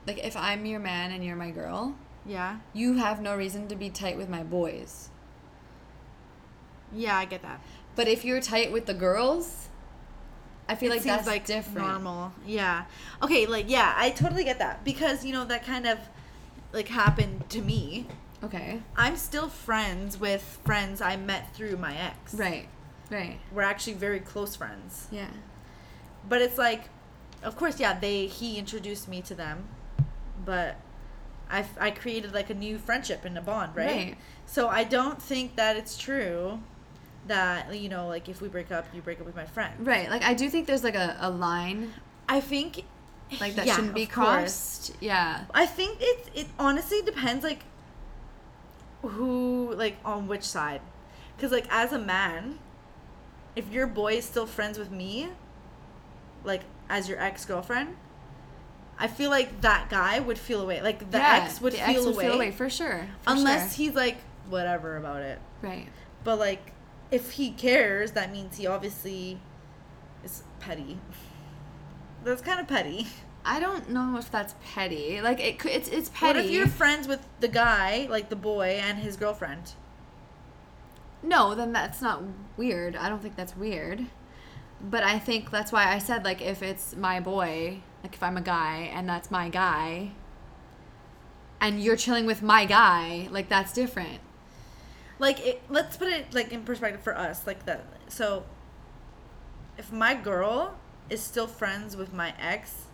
like 0.07 0.19
if 0.25 0.37
I'm 0.37 0.67
your 0.67 0.81
man 0.81 1.11
and 1.13 1.25
you're 1.25 1.37
my 1.37 1.51
girl, 1.51 1.95
Yeah, 2.25 2.59
you 2.73 2.95
have 2.95 3.21
no 3.21 3.37
reason 3.37 3.69
to 3.69 3.77
be 3.77 3.91
tight 3.91 4.17
with 4.17 4.29
my 4.29 4.43
boys. 4.43 5.11
yeah, 6.93 7.17
I 7.17 7.25
get 7.25 7.43
that. 7.43 7.61
But 7.95 8.09
if 8.09 8.25
you're 8.25 8.41
tight 8.41 8.73
with 8.73 8.87
the 8.87 8.95
girls, 8.95 9.69
I 10.69 10.75
feel 10.75 10.91
It 10.93 10.97
like 10.97 11.05
that's 11.05 11.27
like 11.27 11.47
different. 11.47 11.87
normal. 11.89 12.33
Yeah. 12.47 12.85
Okay, 13.23 13.47
like 13.47 13.69
yeah, 13.69 13.95
I 13.97 14.11
totally 14.11 14.45
get 14.45 14.59
that 14.59 14.85
because 14.85 15.25
you 15.25 15.33
know 15.33 15.45
that 15.47 15.65
kind 15.65 15.87
of 15.87 15.99
like 16.73 16.89
happened 16.89 17.49
to 17.51 17.61
me. 17.63 18.07
Okay. 18.45 18.83
I'm 18.97 19.17
still 19.17 19.49
friends 19.49 20.19
with 20.21 20.43
friends 20.65 21.01
I 21.01 21.17
met 21.17 21.55
through 21.55 21.77
my 21.79 21.97
ex. 21.97 22.35
Right. 22.35 22.69
Right. 23.11 23.39
We're 23.53 23.63
actually 23.63 23.95
very 23.95 24.21
close 24.21 24.57
friends. 24.57 25.07
Yeah. 25.11 25.31
But 26.29 26.43
it's 26.43 26.59
like, 26.59 26.85
of 27.43 27.57
course, 27.57 27.81
yeah, 27.81 27.99
they 27.99 28.27
he 28.27 28.59
introduced 28.59 29.09
me 29.09 29.23
to 29.23 29.35
them, 29.35 29.69
but 30.45 30.77
I 31.51 31.65
I 31.79 31.91
created 31.91 32.33
like 32.35 32.51
a 32.51 32.55
new 32.55 32.79
friendship 32.79 33.25
and 33.25 33.37
a 33.39 33.43
bond, 33.43 33.75
right? 33.77 33.87
Right. 33.87 34.19
So 34.47 34.69
I 34.69 34.85
don't 34.85 35.21
think 35.23 35.57
that 35.57 35.77
it's 35.77 35.97
true 35.97 36.61
that 37.27 37.75
you 37.79 37.89
know 37.89 38.09
like 38.09 38.29
if 38.29 38.41
we 38.41 38.49
break 38.49 38.71
up, 38.71 38.87
you 38.93 39.03
break 39.03 39.21
up 39.21 39.27
with 39.27 39.37
my 39.37 39.47
friend. 39.47 39.87
Right. 39.87 40.11
Like 40.11 40.23
I 40.23 40.35
do 40.35 40.49
think 40.51 40.67
there's 40.67 40.85
like 40.85 40.95
a, 40.95 41.17
a 41.21 41.31
line 41.31 41.95
I 42.29 42.41
think 42.41 42.85
like 43.41 43.57
that 43.57 43.67
yeah, 43.67 43.77
shouldn't 43.77 43.95
be 43.95 44.05
of 44.05 44.11
course. 44.13 44.89
crossed. 44.91 44.97
Yeah. 45.01 45.45
I 45.55 45.67
think 45.67 45.99
it 46.01 46.31
it 46.35 46.49
honestly 46.59 47.03
depends 47.03 47.45
like 47.45 47.65
who 49.03 49.73
like 49.75 49.97
on 50.05 50.27
which 50.27 50.43
side 50.43 50.81
Because, 51.37 51.53
like, 51.53 51.67
as 51.71 51.93
a 51.93 51.99
man, 51.99 52.59
if 53.57 53.71
your 53.73 53.87
boy 53.87 54.15
is 54.15 54.25
still 54.25 54.47
friends 54.47 54.79
with 54.79 54.91
me, 54.91 55.31
like, 56.45 56.63
as 56.89 57.09
your 57.09 57.21
ex 57.21 57.45
girlfriend, 57.45 57.97
I 58.99 59.09
feel 59.09 59.31
like 59.31 59.61
that 59.61 59.91
guy 59.91 60.21
would 60.21 60.39
feel 60.39 60.61
away. 60.63 60.81
Like, 60.81 61.11
the 61.11 61.19
Yeah, 61.19 61.41
ex 61.45 61.61
would, 61.61 61.73
the 61.75 61.79
feel, 61.79 61.87
ex 61.97 62.01
would 62.07 62.15
away, 62.15 62.25
feel 62.25 62.35
away 62.35 62.51
for 62.51 62.71
sure. 62.71 63.09
for 63.23 63.31
Unless 63.31 63.77
sure. 63.77 63.85
he's 63.87 63.95
like, 63.95 64.17
whatever 64.49 64.97
about 64.97 65.23
it. 65.23 65.39
right. 65.63 65.89
But, 66.25 66.39
like, 66.39 66.73
if 67.11 67.33
he 67.33 67.51
cares, 67.51 68.13
that 68.13 68.33
means 68.33 68.57
he 68.57 68.67
obviously 68.67 69.39
is 70.25 70.43
petty. 70.59 70.99
That's 72.25 72.43
kind 72.43 72.59
of 72.59 72.67
petty. 72.67 73.07
I 73.45 73.61
don't 73.61 73.91
know 73.91 74.17
if 74.19 74.29
that's 74.29 74.57
petty. 74.73 75.21
Like 75.21 75.39
it 75.39 75.61
could. 75.61 75.71
It's 75.71 75.89
it's 75.89 76.09
What 76.09 76.19
petty. 76.35 76.39
if 76.41 76.51
you're 76.51 76.67
friends 76.67 77.07
with 77.07 77.25
the 77.39 77.47
guy, 77.47 78.09
like 78.11 78.29
the 78.29 78.35
boy, 78.35 78.81
and 78.83 78.99
his 78.99 79.17
girlfriend? 79.17 79.75
No, 81.23 81.55
then 81.55 81.73
that's 81.73 82.03
not 82.03 82.23
weird. 82.57 82.97
I 82.97 83.09
don't 83.09 83.23
think 83.23 83.37
that's 83.37 83.57
weird. 83.57 84.07
But 84.81 85.05
I 85.05 85.21
think 85.21 85.53
that's 85.53 85.71
why 85.71 85.93
I 85.95 85.99
said 85.99 86.25
like 86.25 86.43
if 86.43 86.61
it's 86.63 86.97
my 86.97 87.21
boy, 87.21 87.83
like 88.07 88.15
if 88.15 88.23
I'm 88.23 88.37
a 88.37 88.41
guy 88.41 88.89
and 88.95 89.09
that's 89.09 89.33
my 89.33 89.49
guy 89.49 90.13
and 91.61 91.83
you're 91.83 91.97
chilling 91.97 92.25
with 92.25 92.41
my 92.43 92.65
guy, 92.67 93.27
like 93.33 93.49
that's 93.49 93.73
different. 93.73 94.21
like 95.19 95.41
it, 95.45 95.63
let's 95.69 95.97
put 95.97 96.07
it 96.09 96.33
like 96.33 96.53
in 96.53 96.63
perspective 96.63 97.01
for 97.03 97.17
us 97.19 97.47
like 97.49 97.65
that 97.67 97.85
so 98.09 98.45
if 99.79 99.91
my 99.91 100.15
girl 100.15 100.77
is 101.11 101.21
still 101.21 101.47
friends 101.49 101.97
with 101.97 102.13
my 102.13 102.33
ex 102.41 102.85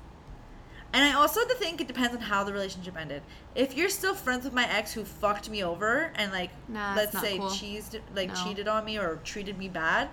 and 0.95 1.05
i 1.05 1.13
also 1.13 1.41
have 1.41 1.49
to 1.49 1.55
think 1.57 1.81
it 1.81 1.89
depends 1.89 2.15
on 2.15 2.23
how 2.23 2.45
the 2.45 2.53
relationship 2.53 2.97
ended 2.97 3.23
if 3.55 3.77
you're 3.77 3.89
still 3.89 4.15
friends 4.15 4.45
with 4.45 4.53
my 4.55 4.67
ex 4.73 4.93
who 4.95 5.05
fucked 5.05 5.51
me 5.51 5.63
over 5.65 6.13
and 6.15 6.31
like 6.33 6.51
Nah, 6.69 6.95
let's 6.95 7.19
say 7.21 7.37
cool. 7.39 7.49
cheesed 7.49 7.99
like 8.15 8.29
No. 8.29 8.35
cheated 8.45 8.69
on 8.69 8.85
me 8.85 8.99
or 8.99 9.17
treated 9.25 9.59
me 9.59 9.69
bad 9.69 10.09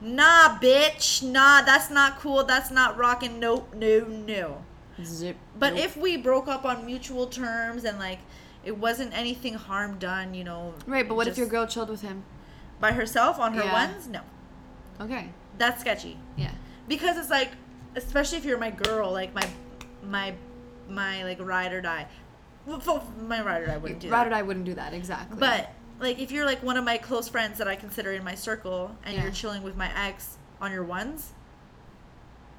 nah 0.00 0.58
bitch 0.58 1.22
nah 1.22 1.62
that's 1.62 1.90
not 1.90 2.18
cool 2.18 2.44
that's 2.44 2.70
not 2.70 2.96
rocking 2.96 3.38
nope 3.38 3.74
no 3.74 4.00
no 4.06 4.62
Zip. 5.02 5.36
but 5.58 5.76
if 5.76 5.96
we 5.96 6.16
broke 6.16 6.48
up 6.48 6.64
on 6.64 6.84
mutual 6.86 7.26
terms 7.26 7.84
and 7.84 7.98
like 7.98 8.18
it 8.64 8.76
wasn't 8.76 9.12
anything 9.16 9.54
harm 9.54 9.98
done 9.98 10.34
you 10.34 10.44
know 10.44 10.74
Right, 10.86 11.06
but 11.08 11.14
what 11.16 11.26
if 11.26 11.38
your 11.38 11.46
girl 11.46 11.66
chilled 11.66 11.88
with 11.90 12.02
him? 12.02 12.24
by 12.80 12.92
herself 12.92 13.38
on 13.38 13.52
her 13.54 13.62
Yeah. 13.64 13.72
ones 13.90 14.08
no 14.08 14.20
Okay. 15.00 15.28
that's 15.58 15.80
sketchy 15.80 16.16
Yeah. 16.36 16.52
because 16.88 17.16
it's 17.18 17.30
like 17.30 17.50
especially 17.96 18.38
if 18.38 18.44
you're 18.44 18.58
my 18.58 18.70
girl 18.70 19.10
like 19.12 19.34
my 19.34 19.46
my 20.02 20.34
my 20.88 21.24
like 21.24 21.38
ride 21.40 21.72
or 21.72 21.80
die 21.80 22.06
well, 22.66 23.06
my 23.26 23.42
ride 23.42 23.62
or 23.62 23.66
die 23.66 23.76
wouldn't 23.78 24.00
do 24.00 24.08
Ride 24.10 24.18
that 24.20 24.26
or 24.26 24.30
die 24.30 24.42
wouldn't 24.42 24.64
do 24.66 24.74
that 24.74 24.92
exactly. 24.94 25.38
but 25.38 25.72
like 26.00 26.18
if 26.18 26.30
you're 26.32 26.44
like 26.46 26.62
one 26.62 26.76
of 26.76 26.84
my 26.84 26.96
close 26.98 27.28
friends 27.28 27.58
that 27.58 27.68
i 27.68 27.76
consider 27.76 28.12
in 28.12 28.24
my 28.24 28.34
circle 28.34 28.96
and 29.04 29.14
Yeah. 29.14 29.22
you're 29.24 29.32
chilling 29.32 29.62
with 29.62 29.76
my 29.76 29.90
ex 30.06 30.38
on 30.60 30.72
your 30.72 30.82
ones 30.84 31.32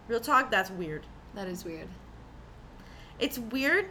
real 0.07 0.19
talk 0.19 0.49
that's 0.51 0.69
weird 0.71 1.05
that 1.35 1.47
is 1.47 1.63
weird. 1.65 1.87
it's 3.19 3.37
weird 3.39 3.85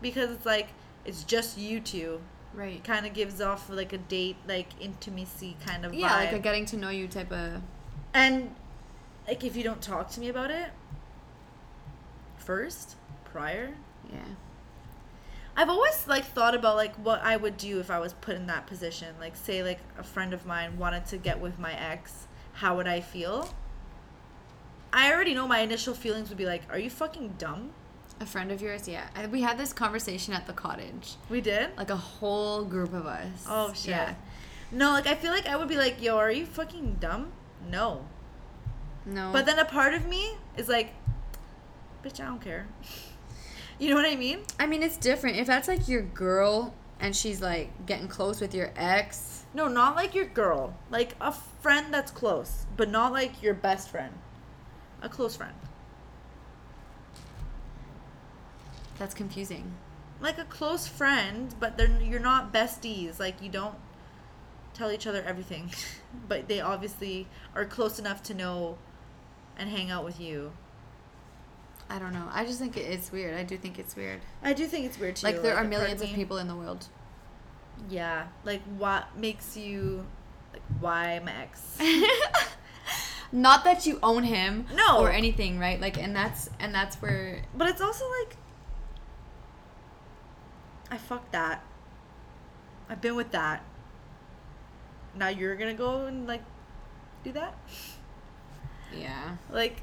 because 0.00 0.30
it's 0.30 0.46
like 0.46 0.68
it's 1.04 1.24
just 1.24 1.58
you 1.58 1.80
two 1.80 2.20
Right. 2.54 2.84
kind 2.84 3.06
of 3.06 3.14
gives 3.14 3.40
off 3.40 3.70
like 3.70 3.94
a 3.94 3.98
date 3.98 4.36
like 4.46 4.68
intimacy 4.78 5.56
kind 5.66 5.86
of 5.86 5.94
Yeah, 5.94 6.10
vibe. 6.10 6.16
like 6.26 6.32
a 6.34 6.38
getting 6.38 6.66
to 6.66 6.76
know 6.76 6.90
you 6.90 7.08
type 7.08 7.32
of. 7.32 7.62
And 8.12 8.54
like 9.26 9.42
if 9.42 9.56
you 9.56 9.62
don't 9.62 9.80
talk 9.80 10.10
to 10.10 10.20
me 10.20 10.28
about 10.28 10.50
it 10.50 10.68
first, 12.36 12.96
prior, 13.24 13.74
Yeah. 14.12 14.18
I've 15.56 15.68
always 15.68 16.06
like 16.08 16.24
thought 16.24 16.54
about 16.54 16.76
like 16.76 16.94
what 16.96 17.20
I 17.22 17.36
would 17.36 17.56
do 17.56 17.78
if 17.80 17.90
I 17.90 17.98
was 17.98 18.14
put 18.14 18.36
in 18.36 18.46
that 18.46 18.66
position. 18.66 19.14
Like 19.20 19.36
say 19.36 19.62
like 19.62 19.80
a 19.98 20.02
friend 20.02 20.32
of 20.32 20.46
mine 20.46 20.78
wanted 20.78 21.06
to 21.06 21.18
get 21.18 21.40
with 21.40 21.58
my 21.58 21.72
ex, 21.72 22.26
how 22.54 22.76
would 22.76 22.86
I 22.86 23.00
feel? 23.00 23.48
I 24.92 25.12
already 25.12 25.34
know 25.34 25.48
my 25.48 25.60
initial 25.60 25.94
feelings 25.94 26.28
would 26.28 26.38
be 26.38 26.46
like, 26.46 26.62
"Are 26.70 26.78
you 26.78 26.90
fucking 26.90 27.34
dumb?" 27.38 27.70
A 28.20 28.26
friend 28.26 28.52
of 28.52 28.60
yours, 28.60 28.86
yeah. 28.86 29.08
I, 29.16 29.26
we 29.26 29.40
had 29.40 29.58
this 29.58 29.72
conversation 29.72 30.32
at 30.34 30.46
the 30.46 30.52
cottage. 30.52 31.16
We 31.28 31.40
did. 31.40 31.70
Like 31.76 31.90
a 31.90 31.96
whole 31.96 32.64
group 32.64 32.92
of 32.92 33.06
us. 33.06 33.46
Oh 33.48 33.72
shit. 33.72 33.90
Yeah. 33.90 34.14
No, 34.70 34.90
like 34.92 35.06
I 35.06 35.14
feel 35.14 35.32
like 35.32 35.46
I 35.46 35.56
would 35.56 35.68
be 35.68 35.76
like, 35.76 36.00
"Yo, 36.02 36.16
are 36.16 36.30
you 36.30 36.46
fucking 36.46 36.96
dumb?" 37.00 37.32
No. 37.70 38.06
No. 39.04 39.30
But 39.32 39.46
then 39.46 39.58
a 39.58 39.64
part 39.64 39.94
of 39.94 40.06
me 40.06 40.36
is 40.56 40.68
like, 40.68 40.94
"Bitch, 42.02 42.20
I 42.20 42.26
don't 42.26 42.40
care." 42.40 42.66
you 43.82 43.90
know 43.90 43.96
what 43.96 44.06
I 44.06 44.14
mean? 44.14 44.40
I 44.60 44.66
mean, 44.66 44.82
it's 44.82 44.96
different. 44.96 45.38
If 45.38 45.48
that's 45.48 45.66
like 45.66 45.88
your 45.88 46.02
girl 46.02 46.72
and 47.00 47.16
she's 47.16 47.42
like 47.42 47.84
getting 47.84 48.06
close 48.06 48.40
with 48.40 48.54
your 48.54 48.70
ex, 48.76 49.44
No, 49.54 49.66
not 49.66 49.96
like 49.96 50.14
your 50.14 50.26
girl. 50.26 50.74
Like 50.88 51.16
a 51.20 51.32
friend 51.32 51.92
that's 51.92 52.12
close, 52.12 52.64
but 52.76 52.88
not 52.88 53.12
like 53.12 53.42
your 53.42 53.54
best 53.54 53.90
friend. 53.90 54.14
A 55.02 55.08
close 55.08 55.34
friend. 55.36 55.54
that's 58.98 59.14
confusing. 59.14 59.74
Like 60.20 60.38
a 60.38 60.44
close 60.44 60.86
friend, 60.86 61.52
but 61.58 61.76
they're 61.76 61.90
you're 62.00 62.20
not 62.20 62.52
besties. 62.52 63.18
Like 63.18 63.42
you 63.42 63.48
don't 63.48 63.74
tell 64.74 64.92
each 64.92 65.08
other 65.08 65.24
everything. 65.26 65.72
but 66.28 66.46
they 66.46 66.60
obviously 66.60 67.26
are 67.56 67.64
close 67.64 67.98
enough 67.98 68.22
to 68.24 68.34
know 68.34 68.78
and 69.58 69.70
hang 69.70 69.90
out 69.90 70.04
with 70.04 70.20
you. 70.20 70.52
I 71.92 71.98
don't 71.98 72.14
know. 72.14 72.26
I 72.32 72.46
just 72.46 72.58
think 72.58 72.76
it's 72.78 73.12
weird. 73.12 73.34
I 73.34 73.42
do 73.42 73.58
think 73.58 73.78
it's 73.78 73.94
weird. 73.94 74.20
I 74.42 74.54
do 74.54 74.66
think 74.66 74.86
it's 74.86 74.98
weird 74.98 75.16
too. 75.16 75.26
Like 75.26 75.42
there 75.42 75.54
are 75.56 75.64
millions 75.64 76.00
of 76.00 76.08
people 76.08 76.38
in 76.38 76.48
the 76.48 76.54
world. 76.56 76.86
Yeah. 77.90 78.28
Like 78.44 78.62
what 78.78 79.14
makes 79.16 79.56
you 79.58 80.06
like 80.54 80.62
why 80.80 81.20
my 81.22 81.32
ex? 81.42 81.78
Not 83.32 83.64
that 83.64 83.84
you 83.84 83.98
own 84.02 84.24
him, 84.24 84.66
No. 84.74 85.00
or 85.00 85.10
anything, 85.10 85.58
right? 85.58 85.78
Like, 85.80 85.98
and 85.98 86.14
that's 86.16 86.48
and 86.58 86.74
that's 86.74 86.96
where 87.02 87.42
But 87.54 87.68
it's 87.68 87.80
also 87.82 88.04
like 88.20 88.36
I 90.90 90.96
fucked 90.96 91.32
that. 91.32 91.62
I've 92.88 93.00
been 93.02 93.16
with 93.16 93.32
that. 93.32 93.64
Now 95.14 95.28
you're 95.28 95.56
gonna 95.56 95.74
go 95.74 96.06
and 96.06 96.26
like 96.26 96.42
do 97.22 97.32
that? 97.32 97.54
yeah. 98.98 99.36
Like 99.50 99.82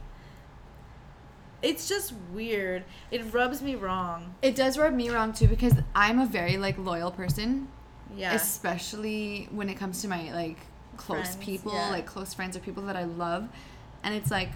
it's 1.62 1.88
just 1.90 2.14
weird. 2.34 2.84
It 3.12 3.34
rubs 3.34 3.62
me 3.62 3.76
wrong. 3.76 4.36
It 4.42 4.56
does 4.56 4.78
rub 4.78 4.94
me 4.94 5.10
wrong 5.10 5.34
too 5.34 5.48
because 5.48 5.74
I'm 5.96 6.20
a 6.20 6.26
very 6.26 6.58
like 6.58 6.78
loyal 6.78 7.12
person, 7.12 7.68
Yeah. 8.16 8.34
especially 8.34 9.48
when 9.52 9.70
it 9.70 9.76
comes 9.76 10.02
to 10.02 10.08
my 10.08 10.34
like 10.34 10.58
close 10.98 11.36
Friends, 11.36 11.36
people, 11.38 11.74
yeah. 11.74 11.90
like 11.90 12.06
close 12.06 12.34
friends 12.34 12.56
or 12.58 12.60
people 12.60 12.84
that 12.84 12.96
I 12.96 13.04
love, 13.06 13.48
and 14.04 14.14
it's 14.16 14.32
like 14.32 14.50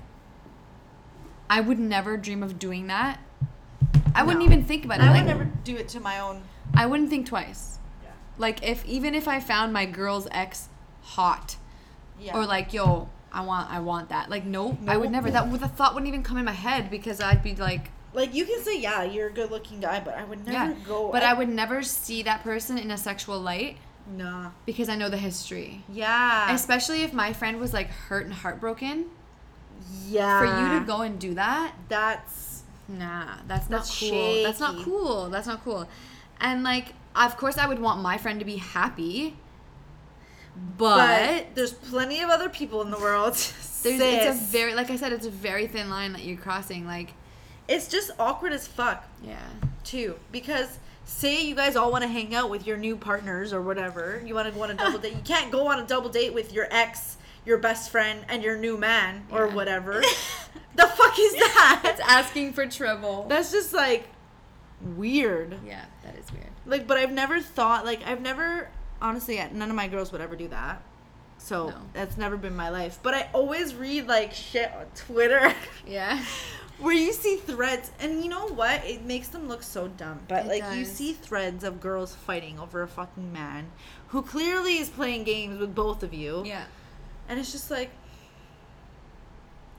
I 1.50 1.62
would 1.62 1.80
never 1.80 2.18
dream 2.18 2.42
of 2.44 2.58
doing 2.60 2.88
that. 2.88 3.20
I 4.16 4.24
wouldn't 4.24 4.44
even 4.46 4.64
think 4.64 4.86
about 4.86 5.00
it. 5.00 5.04
I 5.04 5.10
like, 5.12 5.22
would 5.22 5.28
never 5.28 5.46
do 5.64 5.76
it 5.76 5.88
to 5.90 6.00
my 6.00 6.20
own 6.20 6.44
I 6.76 6.86
wouldn't 6.86 7.10
think 7.10 7.28
twice. 7.28 7.80
Yeah. 8.04 8.10
Like 8.38 8.64
if 8.64 8.86
even 8.86 9.14
if 9.16 9.28
I 9.28 9.40
found 9.40 9.74
my 9.74 9.86
girl's 9.86 10.28
ex 10.32 10.70
hot, 11.02 11.58
Yeah. 12.20 12.38
or 12.38 12.46
like 12.46 12.74
yo, 12.74 13.10
I 13.34 13.42
want 13.42 13.72
I 13.72 13.80
want 13.80 14.10
that. 14.10 14.30
Like 14.30 14.46
nope, 14.46 14.78
I 14.88 14.98
would 14.98 15.12
never. 15.12 15.32
That 15.32 15.52
the 15.52 15.68
thought 15.68 15.94
wouldn't 15.94 16.08
even 16.08 16.24
come 16.24 16.38
in 16.38 16.46
my 16.46 16.52
head 16.52 16.90
because 16.90 17.20
I'd 17.20 17.42
be 17.44 17.56
like, 17.56 17.90
like 18.14 18.34
you 18.34 18.46
can 18.46 18.62
say, 18.64 18.80
yeah, 18.80 19.04
you're 19.04 19.28
a 19.28 19.32
good 19.32 19.52
looking 19.52 19.80
guy, 19.80 20.00
but 20.00 20.16
I 20.16 20.24
would 20.24 20.46
never 20.46 20.74
yeah. 20.74 20.86
go 20.88 21.12
but 21.12 21.24
I 21.24 21.34
would 21.34 21.50
never 21.50 21.82
see 21.84 22.24
that 22.24 22.44
person 22.44 22.78
in 22.78 22.92
a 22.92 22.98
sexual 22.98 23.40
light 23.40 23.78
Nah. 24.18 24.52
because 24.66 24.90
I 24.90 24.96
know 24.96 25.10
the 25.10 25.18
history. 25.18 25.84
Yeah. 25.92 26.54
Especially 26.54 27.04
if 27.04 27.14
my 27.14 27.34
friend 27.34 27.60
was 27.60 27.74
like 27.74 27.88
hurt 27.88 28.26
and 28.26 28.34
heartbroken. 28.34 29.06
yeah. 30.08 30.40
For 30.40 30.46
you 30.46 30.80
to 30.80 30.86
go 30.86 31.02
and 31.02 31.20
do 31.20 31.34
that, 31.36 31.74
that's 31.90 32.64
nah, 32.88 33.36
that's 33.48 33.70
not 33.70 33.80
That's 33.80 34.00
cool. 34.00 34.44
That's 34.44 34.60
not 34.60 34.84
cool. 34.84 35.30
That's 35.30 35.48
not 35.48 35.64
cool. 35.64 35.88
And 36.40 36.64
like, 36.64 36.94
of 37.16 37.38
course, 37.38 37.58
I 37.58 37.68
would 37.68 37.80
want 37.80 38.02
my 38.02 38.18
friend 38.18 38.40
to 38.40 38.46
be 38.46 38.58
happy, 38.58 39.38
but, 40.78 40.98
but 41.38 41.56
there's 41.56 41.74
plenty 41.74 42.22
of 42.22 42.30
other 42.30 42.50
people 42.50 42.82
in 42.82 42.92
the 42.92 42.98
world. 43.00 43.34
there's, 43.84 44.00
it's 44.00 44.26
a 44.40 44.46
very, 44.52 44.74
like 44.76 44.90
I 44.90 44.96
said, 44.96 45.12
it's 45.14 45.26
a 45.26 45.32
very 45.32 45.68
thin 45.68 45.90
line 45.90 46.14
that 46.14 46.24
you're 46.24 46.38
crossing. 46.38 46.86
Like, 46.86 47.14
it's 47.68 47.88
just 47.88 48.12
awkward 48.20 48.54
as 48.54 48.68
fuck 48.68 49.06
yeah, 49.24 49.38
too 49.84 50.16
because 50.34 50.80
say 51.06 51.46
you 51.46 51.56
guys 51.56 51.76
all 51.78 51.92
want 51.92 52.02
to 52.02 52.08
hang 52.10 52.36
out 52.36 52.50
with 52.50 52.68
your 52.68 52.76
new 52.78 52.96
partners 52.98 53.54
or 53.54 53.62
whatever 53.62 54.22
you 54.26 54.36
want 54.36 54.48
to 54.48 54.54
go 54.54 54.64
on 54.64 54.70
a 54.72 54.74
double 54.74 55.00
date 55.02 55.14
you 55.14 55.22
can't 55.24 55.50
go 55.50 55.68
on 55.68 55.80
a 55.80 55.88
double 55.88 56.10
date 56.10 56.34
with 56.34 56.52
your 56.52 56.68
ex 56.72 57.16
your 57.46 57.58
best 57.58 57.90
friend 57.90 58.20
and 58.28 58.44
your 58.44 58.58
new 58.58 58.78
man 58.78 59.26
or 59.32 59.48
Yeah. 59.48 59.54
whatever 59.56 60.02
the 60.76 60.84
fuck 60.88 61.18
is 61.18 61.34
that 61.34 61.80
that's 61.84 62.02
asking 62.02 62.52
for 62.52 62.66
trouble. 62.68 63.26
that's 63.30 63.52
just 63.52 63.74
like 63.74 64.10
weird 64.82 65.58
yeah, 65.66 65.86
that 66.04 66.18
is 66.18 66.30
weird. 66.34 66.50
like 66.66 66.86
but 66.88 66.98
i've 66.98 67.12
never 67.14 67.40
thought 67.40 67.86
like 67.86 68.06
i've 68.06 68.22
never 68.22 68.68
honestly 69.04 69.40
none 69.52 69.70
of 69.70 69.76
my 69.76 69.88
girls 69.88 70.12
would 70.12 70.22
ever 70.22 70.36
do 70.36 70.48
that. 70.48 70.82
So 71.38 71.70
No. 71.70 71.76
that's 71.94 72.18
never 72.18 72.38
been 72.38 72.56
my 72.56 72.70
life. 72.70 72.98
But 73.04 73.14
i 73.14 73.30
always 73.34 73.76
read 73.76 74.08
like 74.08 74.34
shit 74.34 74.72
on 74.74 74.86
twitter. 74.96 75.54
Yeah, 75.86 76.24
where 76.80 76.94
you 76.96 77.12
see 77.12 77.36
threads 77.36 77.92
and 78.00 78.24
you 78.24 78.30
know 78.30 78.48
what? 78.48 78.84
It 78.86 79.04
makes 79.04 79.28
them 79.28 79.48
look 79.50 79.62
so 79.62 79.90
dumb. 79.90 80.22
But 80.30 80.46
It 80.46 80.62
like 80.64 80.78
you 80.78 80.86
see 80.86 81.12
threads 81.14 81.64
of 81.66 81.82
girls 81.82 82.16
fighting 82.16 82.58
over 82.58 82.82
a 82.82 82.88
fucking 82.88 83.32
man 83.34 83.70
who 84.08 84.22
clearly 84.22 84.78
is 84.78 84.90
playing 84.90 85.26
games 85.26 85.60
with 85.60 85.76
both 85.76 86.02
of 86.04 86.14
you. 86.14 86.44
Yeah. 86.46 86.64
and 87.28 87.38
it's 87.40 87.52
just 87.52 87.70
like 87.70 87.92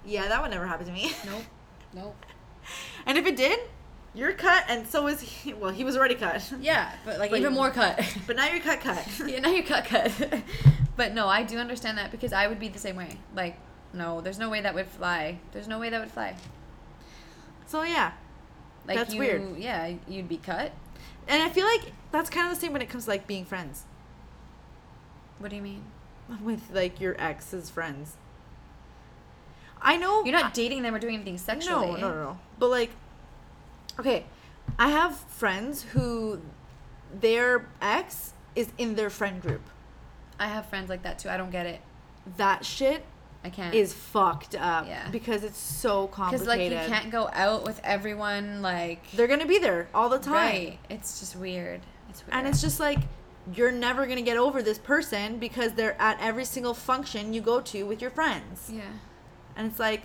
yeah 0.04 0.28
that 0.28 0.42
would 0.42 0.50
never 0.50 0.66
happen 0.66 0.86
to 0.86 0.92
me. 0.92 1.10
Nope. 1.24 1.42
Nope. 1.94 2.26
and 3.06 3.16
if 3.16 3.26
it 3.26 3.36
did 3.36 3.58
you're 4.14 4.32
cut 4.32 4.64
and 4.68 4.86
so 4.86 5.06
is 5.08 5.20
he 5.20 5.52
well 5.52 5.70
he 5.72 5.82
was 5.84 5.96
already 5.96 6.14
cut 6.14 6.52
Yeah, 6.60 6.92
but 7.04 7.18
like 7.18 7.30
But 7.30 7.40
even 7.40 7.52
more 7.54 7.70
cut. 7.70 8.00
but 8.26 8.36
now 8.36 8.46
you're 8.48 8.60
cut 8.60 8.80
cut 8.80 9.06
yeah, 9.26 9.40
now 9.40 9.50
you're 9.50 9.64
cut 9.64 9.84
cut. 9.86 10.12
but 10.96 11.14
no, 11.14 11.26
I 11.28 11.42
do 11.42 11.58
understand 11.58 11.98
that 11.98 12.10
because 12.10 12.32
I 12.32 12.46
would 12.46 12.60
be 12.60 12.68
the 12.68 12.78
same 12.78 12.96
way. 12.96 13.18
Like, 13.34 13.56
no, 13.92 14.20
there's 14.20 14.38
no 14.38 14.48
way 14.50 14.60
that 14.60 14.74
would 14.74 14.86
fly. 14.86 15.38
There's 15.52 15.66
no 15.68 15.78
way 15.80 15.90
that 15.90 16.00
would 16.00 16.10
fly. 16.10 16.36
so 17.66 17.82
yeah 17.82 18.12
Like 18.86 18.96
That's 18.96 19.14
you, 19.14 19.18
weird. 19.20 19.56
Yeah, 19.58 19.94
you'd 20.08 20.28
be 20.28 20.36
cut. 20.38 20.72
and 21.26 21.42
i 21.42 21.48
feel 21.48 21.66
like 21.66 21.92
that's 22.12 22.30
kind 22.30 22.46
of 22.48 22.54
the 22.54 22.60
same 22.60 22.72
when 22.72 22.82
it 22.82 22.88
comes 22.88 23.04
to 23.04 23.10
like 23.10 23.26
being 23.26 23.44
friends 23.44 23.84
What 25.38 25.50
do 25.50 25.56
you 25.56 25.62
mean? 25.62 25.82
with 26.42 26.70
like 26.72 27.00
your 27.00 27.14
ex's 27.20 27.68
friends 27.68 28.16
i 29.82 29.96
know 29.96 30.24
You're 30.24 30.32
not 30.40 30.54
dating 30.54 30.82
them 30.82 30.94
or 30.94 30.98
doing 30.98 31.16
anything 31.16 31.36
sexually. 31.36 32.00
No, 32.00 32.08
no, 32.08 32.08
no, 32.14 32.24
no. 32.24 32.38
But 32.58 32.70
like, 32.70 32.90
okay, 33.98 34.26
I 34.78 34.88
have 34.90 35.16
friends 35.16 35.82
who 35.82 36.40
their 37.12 37.68
ex 37.80 38.32
is 38.54 38.68
in 38.78 38.94
their 38.94 39.10
friend 39.10 39.40
group. 39.40 39.62
I 40.38 40.48
have 40.48 40.66
friends 40.66 40.88
like 40.88 41.02
that 41.02 41.18
too. 41.18 41.28
I 41.28 41.36
don't 41.36 41.50
get 41.50 41.66
it. 41.66 41.80
That 42.36 42.64
shit 42.64 43.04
I 43.44 43.50
can't. 43.50 43.74
is 43.74 43.92
fucked 43.92 44.54
up. 44.54 44.86
Yeah. 44.86 45.08
Because 45.10 45.44
it's 45.44 45.58
so 45.58 46.08
complicated. 46.08 46.46
because 46.46 46.72
like 46.72 46.88
you 46.88 46.94
can't 46.94 47.10
go 47.12 47.28
out 47.32 47.64
with 47.64 47.80
everyone. 47.84 48.62
Like 48.62 49.10
They're 49.12 49.28
gonna 49.28 49.46
be 49.46 49.58
there 49.58 49.88
all 49.94 50.08
the 50.08 50.18
time. 50.18 50.34
right. 50.34 50.78
It's 50.90 51.20
just 51.20 51.36
weird. 51.36 51.82
It's 52.08 52.26
weird. 52.26 52.34
And 52.34 52.48
it's 52.48 52.60
just 52.60 52.80
like 52.80 52.98
you're 53.54 53.72
never 53.72 54.06
gonna 54.06 54.22
get 54.22 54.38
over 54.38 54.62
this 54.62 54.78
person 54.78 55.38
because 55.38 55.74
they're 55.74 56.00
at 56.00 56.18
every 56.20 56.44
single 56.46 56.74
function 56.74 57.32
you 57.34 57.40
go 57.40 57.60
to 57.60 57.84
with 57.84 58.00
your 58.00 58.10
friends. 58.10 58.70
yeah. 58.72 58.82
And 59.56 59.68
it's 59.70 59.78
like, 59.78 60.02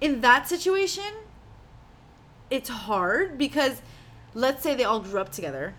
in 0.00 0.20
that 0.22 0.48
situation, 0.48 1.04
it's 2.50 2.68
hard 2.68 3.38
because 3.38 3.82
let's 4.34 4.62
say 4.62 4.74
they 4.74 4.84
all 4.84 5.00
grew 5.00 5.20
up 5.20 5.32
together. 5.32 5.74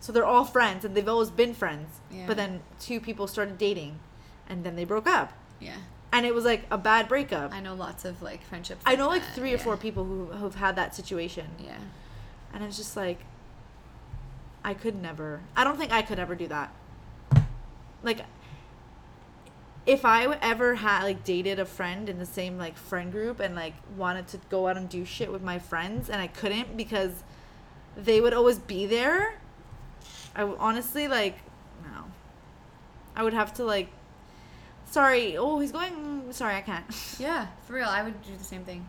So 0.00 0.12
they're 0.12 0.26
all 0.26 0.44
friends 0.44 0.84
and 0.84 0.94
they've 0.94 1.08
always 1.08 1.30
been 1.30 1.54
friends. 1.54 2.00
Yeah. 2.10 2.26
But 2.26 2.36
then 2.36 2.60
two 2.78 3.00
people 3.00 3.26
started 3.26 3.56
dating 3.56 4.00
and 4.48 4.64
then 4.64 4.76
they 4.76 4.84
broke 4.84 5.06
up. 5.06 5.32
Yeah. 5.60 5.76
And 6.12 6.24
it 6.26 6.34
was 6.34 6.44
like 6.44 6.66
a 6.70 6.78
bad 6.78 7.08
breakup. 7.08 7.52
I 7.52 7.60
know 7.60 7.74
lots 7.74 8.04
of 8.04 8.22
like 8.22 8.42
friendships. 8.44 8.82
I 8.86 8.96
know 8.96 9.08
like 9.08 9.22
that, 9.22 9.34
three 9.34 9.52
or 9.52 9.58
four 9.58 9.76
people 9.76 10.04
who've 10.04 10.54
had 10.54 10.76
that 10.76 10.94
situation. 10.94 11.46
Yeah. 11.58 11.78
And 12.52 12.62
it's 12.62 12.76
just 12.76 12.96
like, 12.96 13.20
I 14.64 14.74
could 14.74 15.00
never. 15.00 15.40
I 15.56 15.64
don't 15.64 15.76
think 15.76 15.92
I 15.92 16.02
could 16.02 16.18
ever 16.18 16.34
do 16.34 16.46
that. 16.48 16.72
Like, 18.02 18.20
if 19.86 20.04
I 20.04 20.24
ever 20.40 20.74
had 20.76 21.02
like 21.02 21.24
dated 21.24 21.58
a 21.58 21.64
friend 21.66 22.08
in 22.08 22.18
the 22.18 22.26
same 22.26 22.56
like 22.58 22.76
friend 22.76 23.12
group 23.12 23.38
and 23.40 23.54
like 23.54 23.74
wanted 23.96 24.26
to 24.28 24.38
go 24.48 24.66
out 24.68 24.76
and 24.76 24.88
do 24.88 25.04
shit 25.04 25.30
with 25.30 25.42
my 25.42 25.58
friends 25.58 26.08
and 26.08 26.20
I 26.22 26.26
couldn't 26.26 26.76
because 26.76 27.22
they 27.96 28.20
would 28.20 28.32
always 28.34 28.58
be 28.58 28.86
there, 28.86 29.34
I 30.34 30.40
w- 30.40 30.56
honestly 30.58 31.06
like 31.08 31.36
no. 31.84 32.04
I 33.14 33.22
would 33.22 33.34
have 33.34 33.52
to 33.54 33.64
like. 33.64 33.88
Sorry. 34.90 35.36
Oh, 35.36 35.58
he's 35.58 35.72
going. 35.72 35.92
mm, 35.92 36.32
Sorry, 36.34 36.54
I 36.54 36.60
can't. 36.60 36.84
Yeah, 37.18 37.48
for 37.66 37.74
real, 37.74 37.88
I 37.88 38.02
would 38.02 38.20
do 38.22 38.36
the 38.36 38.44
same 38.44 38.64
thing. 38.64 38.86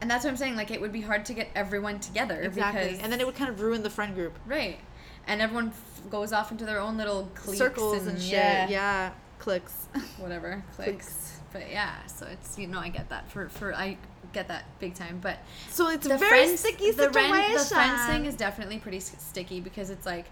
And 0.00 0.10
that's 0.10 0.24
what 0.24 0.30
I'm 0.30 0.36
saying. 0.36 0.56
Like, 0.56 0.70
it 0.70 0.80
would 0.80 0.92
be 0.92 1.00
hard 1.00 1.24
to 1.26 1.34
get 1.34 1.48
everyone 1.54 1.98
together 1.98 2.40
Exactly. 2.42 2.82
because 2.84 2.98
And 3.00 3.12
then 3.12 3.20
it 3.20 3.26
would 3.26 3.36
kind 3.36 3.48
of 3.50 3.60
ruin 3.60 3.82
the 3.82 3.90
friend 3.90 4.14
group. 4.14 4.38
right, 4.46 4.78
and 5.26 5.40
everyone 5.40 5.68
f- 5.68 6.02
goes 6.10 6.32
off 6.32 6.50
into 6.52 6.64
their 6.64 6.78
own 6.80 6.96
little 6.96 7.28
cliques 7.34 7.58
Circles 7.58 8.02
and, 8.02 8.10
and 8.10 8.20
shit. 8.20 8.32
Yeah, 8.32 8.68
Yeah. 8.68 9.10
Clicks. 9.44 9.88
whatever 10.18 10.64
clicks, 10.74 11.38
But 11.52 11.70
yeah, 11.70 12.04
so 12.06 12.26
it's 12.26 12.58
you 12.58 12.66
know 12.66 12.78
I 12.78 12.88
get 12.88 13.10
that 13.10 13.30
for 13.30 13.48
for 13.50 13.74
I 13.74 13.98
get 14.32 14.48
that 14.48 14.64
big 14.80 14.94
time. 14.94 15.18
But 15.20 15.36
So 15.68 15.90
it's 15.90 16.06
the 16.08 16.16
very 16.16 16.46
friends, 16.46 16.60
sticky 16.60 16.92
the, 16.92 17.04
situation. 17.04 17.30
ren- 17.30 17.52
the 17.52 17.58
friends 17.64 18.06
thing 18.06 18.24
is 18.24 18.34
definitely 18.36 18.78
pretty 18.78 19.00
sticky 19.00 19.60
because 19.60 19.90
it's 19.90 20.06
like 20.06 20.24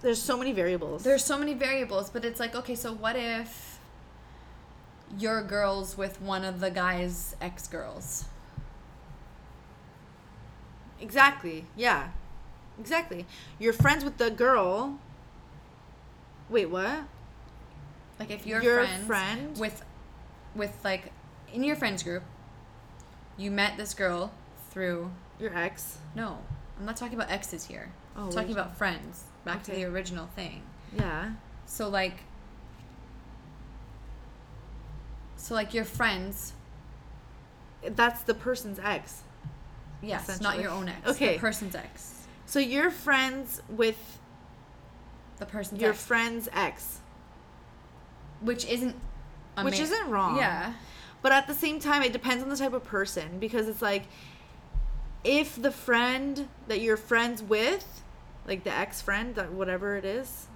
There's 0.00 0.20
so 0.20 0.36
many 0.36 0.52
variables. 0.52 1.04
there's 1.04 1.24
so 1.24 1.38
many 1.38 1.54
variables, 1.54 2.10
but 2.10 2.24
it's 2.24 2.40
like 2.40 2.56
okay, 2.56 2.74
so 2.74 2.92
what 2.92 3.14
if 3.14 3.78
you're 5.16 5.42
girls 5.42 5.96
with 5.96 6.20
one 6.20 6.44
of 6.44 6.58
the 6.60 6.70
guy's 6.72 7.36
ex 7.40 7.68
girls? 7.68 8.24
exactly. 11.00 11.66
Yeah. 11.76 12.08
Exactly. 12.78 13.26
You're 13.58 13.72
friends 13.72 14.04
with 14.04 14.16
the 14.18 14.30
girl. 14.30 14.98
Wait, 16.48 16.66
what? 16.66 17.04
Like 18.20 18.30
if 18.30 18.46
you're 18.46 18.62
Your 18.62 18.84
friends 18.84 19.06
friend? 19.06 19.58
with 19.58 19.82
with 20.54 20.72
like 20.84 21.10
in 21.52 21.64
your 21.64 21.74
friends 21.74 22.02
group, 22.04 22.22
you 23.38 23.50
met 23.50 23.76
this 23.78 23.94
girl 23.94 24.30
through 24.70 25.10
Your 25.40 25.56
ex. 25.56 25.98
no, 26.14 26.38
I'm 26.78 26.84
not 26.86 26.96
talking 26.96 27.14
about 27.14 27.30
exes 27.30 27.64
here. 27.64 27.90
Oh, 28.16 28.26
I'm 28.26 28.30
talking 28.32 28.52
about 28.52 28.76
friends. 28.76 29.24
Back 29.44 29.62
to 29.64 29.70
the 29.72 29.84
original 29.84 30.26
thing. 30.36 30.62
Yeah. 30.96 31.30
So 31.66 31.88
like 31.88 32.18
so 35.36 35.54
like 35.54 35.72
your 35.72 35.84
friends, 35.86 36.52
That's 37.82 38.22
the 38.24 38.34
person's 38.34 38.78
ex. 38.78 39.22
yes, 40.02 40.40
not 40.42 40.60
your 40.60 40.70
own 40.70 40.88
ex. 40.88 41.08
Okay. 41.08 41.34
The 41.34 41.40
person's 41.40 41.74
ex. 41.74 42.26
So 42.44 42.58
you're 42.58 42.90
friends 42.90 43.62
with 43.70 44.18
The 45.38 45.46
person's 45.46 45.80
your 45.80 45.92
ex. 45.92 46.04
friend's 46.04 46.48
ex. 46.52 46.99
Which 48.40 48.66
isn't 48.66 48.96
a 49.56 49.64
Which 49.64 49.80
isn't 49.80 50.10
wrong. 50.10 50.36
Yeah. 50.36 50.74
But 51.22 51.32
at 51.32 51.46
the 51.46 51.54
same 51.54 51.80
time, 51.80 52.02
it 52.02 52.12
depends 52.12 52.42
on 52.42 52.48
the 52.48 52.56
type 52.56 52.72
of 52.72 52.84
person 52.84 53.38
because 53.38 53.68
it's 53.68 53.82
like 53.82 54.04
if 55.22 55.60
the 55.60 55.70
friend 55.70 56.48
that 56.68 56.80
you're 56.80 56.96
friends 56.96 57.42
with, 57.42 58.02
like 58.46 58.64
the 58.64 58.72
ex 58.72 59.02
friend, 59.02 59.34
that 59.34 59.52
whatever 59.52 59.96
it 59.96 60.04
is, 60.04 60.46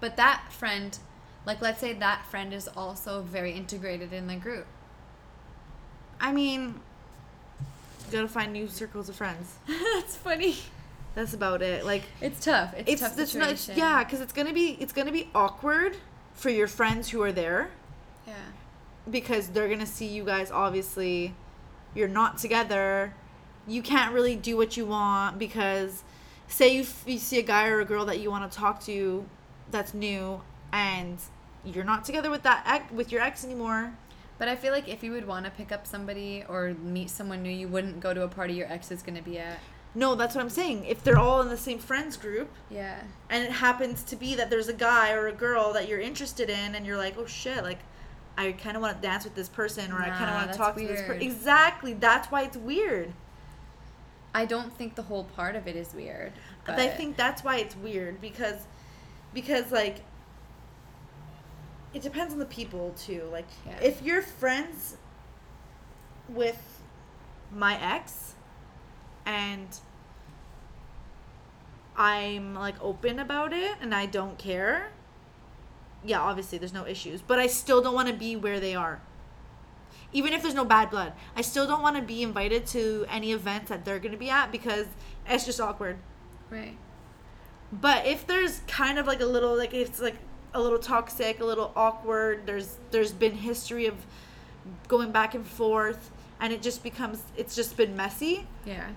But 0.00 0.16
that 0.16 0.52
friend, 0.52 0.98
like 1.46 1.62
let's 1.62 1.80
say 1.80 1.92
that 1.94 2.26
friend 2.26 2.52
is 2.52 2.68
also 2.76 3.22
very 3.22 3.52
integrated 3.52 4.12
in 4.12 4.26
the 4.26 4.36
group. 4.36 4.66
I 6.20 6.32
mean, 6.32 6.80
you 7.60 8.12
gotta 8.12 8.28
find 8.28 8.52
new 8.52 8.68
circles 8.68 9.08
of 9.08 9.16
friends. 9.16 9.54
That's 9.66 10.16
funny. 10.16 10.56
That's 11.14 11.32
about 11.32 11.62
it. 11.62 11.86
Like 11.86 12.02
It's 12.20 12.44
tough. 12.44 12.74
It's, 12.76 12.90
it's, 12.90 13.00
tough 13.02 13.18
it's 13.18 13.34
not, 13.34 13.76
yeah, 13.76 14.02
because 14.02 14.20
it's 14.20 14.32
gonna 14.32 14.52
be 14.52 14.76
it's 14.80 14.92
gonna 14.92 15.12
be 15.12 15.30
awkward 15.32 15.96
for 16.34 16.50
your 16.50 16.66
friends 16.66 17.10
who 17.10 17.22
are 17.22 17.32
there 17.32 17.70
Yeah. 18.26 18.34
because 19.10 19.48
they're 19.48 19.68
gonna 19.68 19.86
see 19.86 20.06
you 20.06 20.24
guys. 20.24 20.50
Obviously, 20.50 21.34
you're 21.94 22.08
not 22.08 22.38
together. 22.38 23.14
You 23.66 23.82
can't 23.82 24.12
really 24.12 24.36
do 24.36 24.56
what 24.56 24.76
you 24.76 24.84
want 24.86 25.38
because, 25.38 26.02
say 26.48 26.74
you, 26.74 26.82
f- 26.82 27.04
you 27.06 27.18
see 27.18 27.38
a 27.38 27.42
guy 27.42 27.68
or 27.68 27.80
a 27.80 27.84
girl 27.84 28.04
that 28.06 28.18
you 28.20 28.30
want 28.30 28.50
to 28.50 28.56
talk 28.58 28.82
to, 28.84 29.24
that's 29.70 29.94
new, 29.94 30.42
and 30.72 31.18
you're 31.64 31.84
not 31.84 32.04
together 32.04 32.30
with 32.30 32.42
that 32.42 32.62
ex, 32.66 32.92
with 32.92 33.10
your 33.10 33.22
ex 33.22 33.42
anymore. 33.44 33.94
But 34.38 34.48
I 34.48 34.56
feel 34.56 34.72
like 34.72 34.88
if 34.88 35.02
you 35.02 35.12
would 35.12 35.26
want 35.26 35.44
to 35.46 35.50
pick 35.50 35.70
up 35.72 35.86
somebody 35.86 36.44
or 36.48 36.74
meet 36.74 37.08
someone 37.08 37.42
new, 37.42 37.50
you 37.50 37.68
wouldn't 37.68 38.00
go 38.00 38.12
to 38.12 38.22
a 38.22 38.28
party 38.28 38.52
your 38.54 38.70
ex 38.70 38.90
is 38.90 39.02
going 39.02 39.16
to 39.16 39.22
be 39.22 39.38
at. 39.38 39.60
No, 39.96 40.14
that's 40.16 40.34
what 40.34 40.40
I'm 40.42 40.50
saying. 40.50 40.84
If 40.86 41.04
they're 41.04 41.18
all 41.18 41.40
in 41.40 41.48
the 41.48 41.56
same 41.56 41.78
friends 41.78 42.16
group, 42.16 42.50
Yeah. 42.68 43.00
and 43.30 43.44
it 43.44 43.50
happens 43.52 44.02
to 44.04 44.16
be 44.16 44.34
that 44.34 44.50
there's 44.50 44.68
a 44.68 44.72
guy 44.74 45.12
or 45.12 45.28
a 45.28 45.32
girl 45.32 45.72
that 45.72 45.88
you're 45.88 46.00
interested 46.00 46.50
in 46.50 46.74
and 46.74 46.84
you're 46.84 46.96
like 46.96 47.16
oh 47.16 47.26
shit 47.26 47.62
like 47.62 47.78
i 48.36 48.50
kind 48.50 48.76
of 48.76 48.82
want 48.82 49.00
to 49.00 49.06
dance 49.06 49.22
with 49.22 49.34
this 49.36 49.48
person 49.48 49.92
or 49.92 50.00
i 50.00 50.08
kind 50.10 50.28
of 50.28 50.34
want 50.34 50.50
to 50.52 50.58
talk 50.58 50.74
to 50.76 50.84
this 50.86 51.00
person 51.02 51.22
exactly 51.22 51.92
that's 51.94 52.28
why 52.32 52.42
it's 52.42 52.56
weird 52.56 53.12
I 54.36 54.46
don't 54.46 54.72
think 54.76 54.96
the 54.96 55.02
whole 55.02 55.22
part 55.22 55.54
of 55.54 55.68
it 55.68 55.76
is 55.76 55.94
weird. 55.94 56.32
But 56.66 56.80
i 56.80 56.88
think 56.88 57.16
that's 57.16 57.44
why 57.44 57.58
it's 57.58 57.76
weird 57.76 58.20
because 58.20 58.66
because 59.32 59.70
like 59.70 60.00
it 61.92 62.02
depends 62.02 62.32
on 62.32 62.40
the 62.40 62.46
people 62.46 62.92
too 62.98 63.22
like 63.30 63.46
Yeah. 63.66 63.78
if 63.80 64.02
you're 64.02 64.22
friends 64.22 64.96
with 66.28 66.60
my 67.52 67.80
ex 67.80 68.33
and 69.26 69.78
i'm 71.96 72.54
like 72.54 72.74
open 72.82 73.18
about 73.18 73.52
it 73.52 73.72
and 73.80 73.94
i 73.94 74.04
don't 74.06 74.38
care 74.38 74.90
yeah 76.04 76.20
obviously 76.20 76.58
there's 76.58 76.72
no 76.72 76.86
issues 76.86 77.20
but 77.22 77.38
i 77.38 77.46
still 77.46 77.80
don't 77.80 77.94
want 77.94 78.08
to 78.08 78.14
be 78.14 78.34
where 78.36 78.58
they 78.60 78.74
are 78.74 79.00
even 80.12 80.32
if 80.32 80.42
there's 80.42 80.54
no 80.54 80.64
bad 80.64 80.90
blood 80.90 81.12
i 81.36 81.40
still 81.40 81.66
don't 81.66 81.82
want 81.82 81.96
to 81.96 82.02
be 82.02 82.22
invited 82.22 82.66
to 82.66 83.06
any 83.08 83.32
events 83.32 83.68
that 83.68 83.84
they're 83.84 83.98
going 84.00 84.12
to 84.12 84.18
be 84.18 84.30
at 84.30 84.50
because 84.50 84.86
it's 85.28 85.44
just 85.44 85.60
awkward 85.60 85.96
Right. 86.50 86.76
but 87.72 88.06
if 88.06 88.26
there's 88.26 88.60
kind 88.68 88.98
of 88.98 89.06
like 89.06 89.20
a 89.20 89.26
little 89.26 89.56
like 89.56 89.72
it's 89.74 90.00
like 90.00 90.16
a 90.56 90.60
little 90.60 90.78
toxic, 90.78 91.40
a 91.40 91.44
little 91.44 91.72
awkward, 91.74 92.46
there's 92.46 92.76
there's 92.92 93.10
been 93.10 93.32
history 93.32 93.86
of 93.86 93.96
going 94.86 95.10
back 95.10 95.34
and 95.34 95.44
forth 95.44 96.12
and 96.38 96.52
it 96.52 96.62
just 96.62 96.84
becomes 96.84 97.22
it's 97.36 97.56
just 97.56 97.76
been 97.76 97.96
messy, 97.96 98.46
Yeah. 98.64 98.90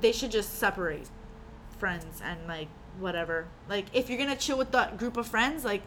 They 0.00 0.12
should 0.12 0.30
just 0.30 0.54
separate 0.58 1.08
friends 1.78 2.20
and 2.24 2.38
like 2.46 2.68
whatever. 2.98 3.46
Like 3.68 3.86
if 3.92 4.08
you're 4.08 4.18
gonna 4.18 4.36
chill 4.36 4.58
with 4.58 4.72
that 4.72 4.96
group 4.98 5.16
of 5.16 5.26
friends, 5.26 5.64
like 5.64 5.82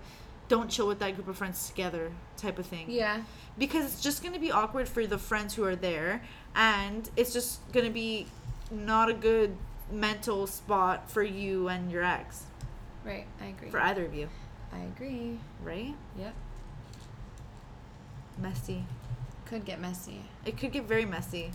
don't 0.47 0.69
chill 0.69 0.87
with 0.87 0.99
that 0.99 1.15
group 1.15 1.27
of 1.27 1.37
friends 1.37 1.67
together, 1.69 2.11
type 2.37 2.57
of 2.59 2.65
thing. 2.65 2.89
Yeah. 2.89 3.21
Because 3.57 3.85
it's 3.85 4.01
just 4.01 4.23
gonna 4.23 4.39
be 4.39 4.51
awkward 4.51 4.87
for 4.89 5.05
the 5.05 5.17
friends 5.17 5.53
who 5.55 5.63
are 5.63 5.75
there, 5.75 6.21
and 6.55 7.09
it's 7.15 7.33
just 7.33 7.59
gonna 7.71 7.89
be 7.91 8.27
not 8.71 9.09
a 9.09 9.13
good 9.13 9.55
mental 9.91 10.45
spot 10.47 11.09
for 11.09 11.23
you 11.23 11.67
and 11.67 11.91
your 11.91 12.03
ex, 12.03 12.43
Right. 13.03 13.25
I 13.41 13.45
agree. 13.47 13.69
for 13.69 13.79
either 13.79 14.05
of 14.05 14.13
you, 14.13 14.29
I 14.71 14.79
agree. 14.79 15.39
right? 15.63 15.95
Yep. 16.17 16.33
Messy. 18.37 18.85
Could 19.45 19.65
get 19.65 19.79
messy. 19.81 20.21
It 20.45 20.57
could 20.57 20.71
get 20.71 20.83
very 20.85 21.05
messy. 21.05 21.51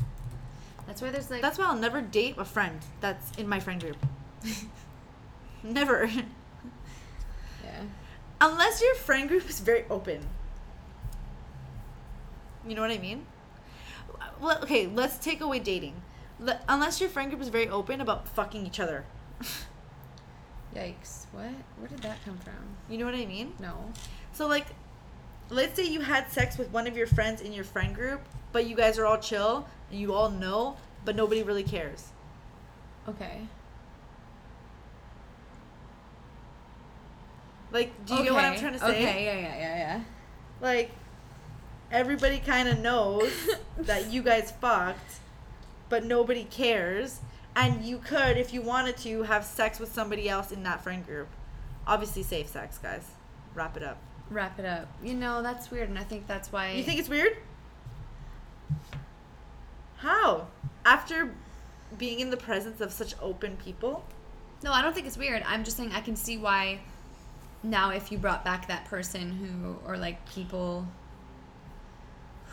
That's 0.86 1.00
why 1.00 1.10
there's 1.10 1.30
like 1.30 1.42
That's 1.42 1.58
why 1.58 1.66
I'll 1.66 1.76
never 1.76 2.00
date 2.00 2.34
a 2.38 2.44
friend 2.44 2.80
that's 3.00 3.36
in 3.38 3.48
my 3.48 3.60
friend 3.60 3.80
group. 3.80 3.96
never. 5.62 6.06
yeah. 7.64 7.82
Unless 8.40 8.82
your 8.82 8.94
friend 8.94 9.28
group 9.28 9.48
is 9.48 9.60
very 9.60 9.84
open. 9.88 10.26
You 12.66 12.74
know 12.74 12.82
what 12.82 12.90
I 12.90 12.98
mean? 12.98 13.26
Well, 14.40 14.58
okay, 14.62 14.86
let's 14.86 15.18
take 15.18 15.40
away 15.40 15.58
dating. 15.58 15.94
Le- 16.40 16.60
unless 16.68 17.00
your 17.00 17.08
friend 17.08 17.30
group 17.30 17.42
is 17.42 17.48
very 17.48 17.68
open 17.68 18.00
about 18.00 18.28
fucking 18.28 18.66
each 18.66 18.80
other. 18.80 19.04
Yikes. 20.74 21.26
What? 21.32 21.52
Where 21.78 21.88
did 21.88 22.00
that 22.00 22.24
come 22.24 22.36
from? 22.38 22.54
You 22.88 22.98
know 22.98 23.04
what 23.04 23.14
I 23.14 23.26
mean? 23.26 23.54
No. 23.60 23.92
So, 24.32 24.46
like, 24.46 24.66
let's 25.50 25.76
say 25.76 25.86
you 25.86 26.00
had 26.00 26.30
sex 26.30 26.58
with 26.58 26.70
one 26.70 26.86
of 26.86 26.96
your 26.96 27.06
friends 27.06 27.40
in 27.40 27.52
your 27.52 27.64
friend 27.64 27.94
group, 27.94 28.20
but 28.52 28.66
you 28.66 28.76
guys 28.76 28.98
are 28.98 29.06
all 29.06 29.18
chill 29.18 29.66
and 29.90 30.00
you 30.00 30.14
all 30.14 30.30
know, 30.30 30.76
but 31.04 31.16
nobody 31.16 31.42
really 31.42 31.62
cares. 31.62 32.08
Okay. 33.08 33.42
Like, 37.70 38.06
do 38.06 38.14
you 38.14 38.22
get 38.24 38.32
what 38.32 38.44
I'm 38.44 38.58
trying 38.58 38.74
to 38.74 38.78
say? 38.78 38.86
Okay. 38.86 39.24
Yeah. 39.24 39.34
Yeah. 39.34 39.58
Yeah. 39.58 39.76
Yeah. 39.76 40.00
Like, 40.60 40.90
everybody 41.90 42.38
kind 42.38 42.68
of 42.68 42.78
knows 42.78 43.32
that 43.78 44.10
you 44.12 44.22
guys 44.22 44.52
fucked, 44.60 45.16
but 45.88 46.04
nobody 46.04 46.44
cares. 46.44 47.20
And 47.56 47.84
you 47.84 47.98
could, 47.98 48.36
if 48.36 48.52
you 48.54 48.62
wanted 48.62 48.96
to, 48.98 49.24
have 49.24 49.44
sex 49.44 49.78
with 49.78 49.92
somebody 49.92 50.28
else 50.28 50.50
in 50.52 50.62
that 50.62 50.82
friend 50.82 51.04
group. 51.04 51.28
Obviously, 51.86 52.22
safe 52.22 52.48
sex, 52.48 52.78
guys. 52.78 53.06
Wrap 53.54 53.76
it 53.76 53.82
up. 53.82 53.98
Wrap 54.34 54.58
it 54.58 54.64
up. 54.64 54.88
You 55.00 55.14
know 55.14 55.42
that's 55.42 55.70
weird, 55.70 55.88
and 55.88 55.96
I 55.98 56.02
think 56.02 56.26
that's 56.26 56.50
why. 56.50 56.72
You 56.72 56.82
think 56.82 56.98
it's 56.98 57.08
weird? 57.08 57.36
How? 59.98 60.48
After 60.84 61.32
being 61.96 62.18
in 62.18 62.30
the 62.30 62.36
presence 62.36 62.80
of 62.80 62.92
such 62.92 63.14
open 63.22 63.56
people? 63.56 64.04
No, 64.64 64.72
I 64.72 64.82
don't 64.82 64.92
think 64.92 65.06
it's 65.06 65.16
weird. 65.16 65.44
I'm 65.46 65.62
just 65.62 65.76
saying 65.76 65.92
I 65.92 66.00
can 66.00 66.16
see 66.16 66.36
why. 66.36 66.80
Now, 67.62 67.90
if 67.90 68.10
you 68.10 68.18
brought 68.18 68.44
back 68.44 68.66
that 68.68 68.84
person 68.86 69.30
who, 69.30 69.76
or 69.88 69.96
like 69.96 70.28
people 70.28 70.86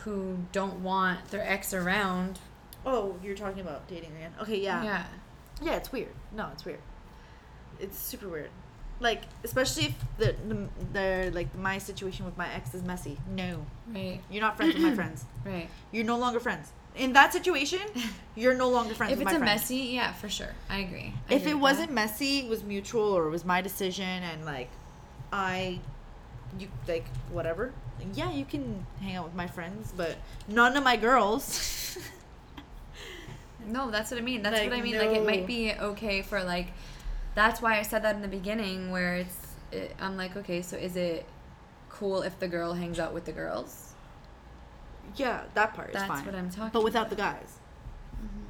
who 0.04 0.38
don't 0.52 0.82
want 0.84 1.28
their 1.30 1.42
ex 1.42 1.74
around, 1.74 2.38
Oh, 2.86 3.16
you're 3.22 3.36
talking 3.36 3.60
about 3.60 3.86
dating 3.88 4.10
again. 4.16 4.32
Okay, 4.40 4.60
yeah. 4.60 4.82
yeah, 4.82 5.04
Yeah, 5.60 5.76
it's 5.76 5.90
weird. 5.92 6.14
No, 6.32 6.48
it's 6.52 6.64
weird. 6.64 6.80
It's 7.80 7.98
super 7.98 8.28
weird. 8.28 8.50
Like, 9.02 9.22
especially 9.44 9.84
if 9.86 9.94
the, 10.18 10.34
the, 10.48 10.68
the 10.92 11.30
like 11.34 11.50
my 11.58 11.78
situation 11.78 12.24
with 12.24 12.36
my 12.38 12.48
ex 12.54 12.72
is 12.74 12.82
messy. 12.82 13.18
No, 13.36 13.66
right, 13.92 14.20
you're 14.30 14.40
not 14.40 14.56
friends 14.56 14.74
with 14.74 14.82
my 14.82 14.94
friends. 15.00 15.24
right. 15.44 15.68
You're 15.90 16.04
no 16.04 16.18
longer 16.18 16.40
friends. 16.40 16.70
In 16.94 17.12
that 17.14 17.32
situation, 17.32 17.80
you're 18.36 18.54
no 18.54 18.68
longer 18.68 18.94
friends 18.94 19.12
If 19.14 19.18
with 19.18 19.28
it's 19.28 19.36
a 19.36 19.38
friend. 19.38 19.52
messy, 19.54 19.76
yeah, 19.98 20.12
for 20.12 20.28
sure, 20.28 20.54
I 20.70 20.78
agree. 20.80 21.14
I 21.28 21.34
if 21.34 21.42
agree 21.42 21.52
it 21.52 21.58
wasn't 21.58 21.88
that. 21.88 21.94
messy, 21.94 22.40
it 22.40 22.48
was 22.48 22.62
mutual 22.62 23.12
or 23.16 23.26
it 23.26 23.30
was 23.30 23.44
my 23.44 23.60
decision 23.60 24.04
and 24.30 24.44
like 24.44 24.70
I 25.32 25.80
you 26.58 26.68
like 26.86 27.06
whatever. 27.30 27.72
Yeah, 28.14 28.30
you 28.32 28.44
can 28.44 28.84
hang 29.00 29.16
out 29.16 29.24
with 29.24 29.34
my 29.34 29.46
friends, 29.46 29.92
but 29.96 30.16
none 30.48 30.76
of 30.76 30.84
my 30.84 30.96
girls. 30.96 31.96
no, 33.66 33.90
that's 33.90 34.10
what 34.10 34.18
I 34.18 34.22
mean. 34.22 34.42
That's 34.42 34.58
Like, 34.60 34.70
what 34.70 34.78
I 34.78 34.82
mean. 34.82 34.98
Like 34.98 35.16
it 35.16 35.24
might 35.24 35.46
be 35.46 35.72
okay 35.72 36.22
for 36.22 36.42
like. 36.42 36.68
That's 37.34 37.62
why 37.62 37.78
I 37.78 37.82
said 37.82 38.02
that 38.04 38.14
in 38.16 38.22
the 38.22 38.28
beginning, 38.28 38.90
where 38.90 39.16
it's. 39.16 39.36
It, 39.70 39.94
I'm 40.00 40.16
like, 40.18 40.36
okay, 40.36 40.60
so 40.62 40.76
is 40.76 40.96
it 40.96 41.24
cool 41.88 42.22
if 42.22 42.38
the 42.38 42.48
girl 42.48 42.74
hangs 42.74 42.98
out 43.00 43.14
with 43.14 43.24
the 43.24 43.32
girls? 43.32 43.88
yeah, 45.16 45.42
that 45.54 45.74
part 45.74 45.90
is 45.90 45.96
fine. 45.96 46.08
That's 46.08 46.24
what 46.26 46.34
I'm 46.34 46.48
talking 46.50 46.70
But 46.72 46.84
without 46.84 47.06
about. 47.06 47.10
the 47.10 47.16
guys. 47.16 47.58
Mm-hmm. 48.16 48.44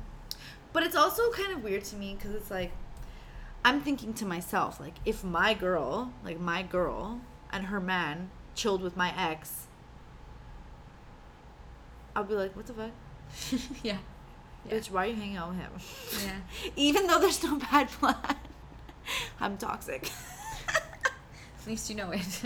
But 0.72 0.82
it's 0.84 0.94
also 0.94 1.30
kind 1.32 1.52
of 1.52 1.64
weird 1.64 1.82
to 1.84 1.96
me 1.96 2.14
because 2.16 2.34
it's 2.34 2.50
like 2.50 2.72
I'm 3.64 3.80
thinking 3.80 4.12
to 4.14 4.26
myself, 4.26 4.78
like 4.78 4.94
if 5.04 5.24
my 5.24 5.54
girl, 5.54 6.12
like 6.24 6.38
my 6.38 6.62
girl 6.62 7.20
and 7.52 7.66
her 7.66 7.80
man 7.80 8.30
chilled 8.54 8.82
with 8.82 8.96
my 8.96 9.12
ex, 9.16 9.66
I'll 12.14 12.24
be 12.24 12.34
like, 12.34 12.54
what 12.54 12.66
the 12.66 12.74
fuck? 12.74 12.90
yeah, 13.82 13.96
Yeah. 14.64 14.76
Bitch, 14.76 14.90
why 14.90 15.04
are 15.04 15.08
you 15.08 15.16
hanging 15.16 15.36
out 15.36 15.48
with 15.50 15.58
him? 15.58 15.72
yeah. 16.28 16.70
Even 16.76 17.06
though 17.06 17.18
there's 17.18 17.42
no 17.42 17.56
bad 17.56 17.88
blood, 18.00 18.36
I'm 19.40 19.56
toxic. 19.56 20.10
At 20.68 21.66
least 21.66 21.88
you 21.90 21.96
know 21.96 22.10
it. 22.10 22.42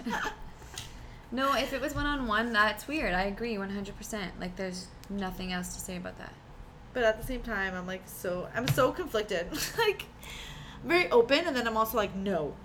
no, 1.32 1.54
if 1.54 1.72
it 1.72 1.80
was 1.80 1.94
one 1.94 2.06
on 2.06 2.26
one, 2.26 2.52
that's 2.52 2.86
weird. 2.86 3.14
I 3.14 3.24
agree 3.24 3.54
100%. 3.54 4.22
Like, 4.40 4.56
there's 4.56 4.88
nothing 5.08 5.52
else 5.52 5.74
to 5.74 5.80
say 5.80 5.96
about 5.96 6.18
that. 6.18 6.32
but 6.92 7.04
at 7.04 7.20
the 7.20 7.26
same 7.26 7.42
time, 7.42 7.74
I'm 7.74 7.86
like 7.86 8.02
so 8.06 8.48
I'm 8.54 8.68
so 8.68 8.92
conflicted. 8.92 9.46
like 9.78 10.04
I'm 10.82 10.88
very 10.88 11.10
open, 11.10 11.46
and 11.46 11.56
then 11.56 11.66
I'm 11.66 11.76
also 11.76 11.96
like 11.96 12.14
no. 12.14 12.54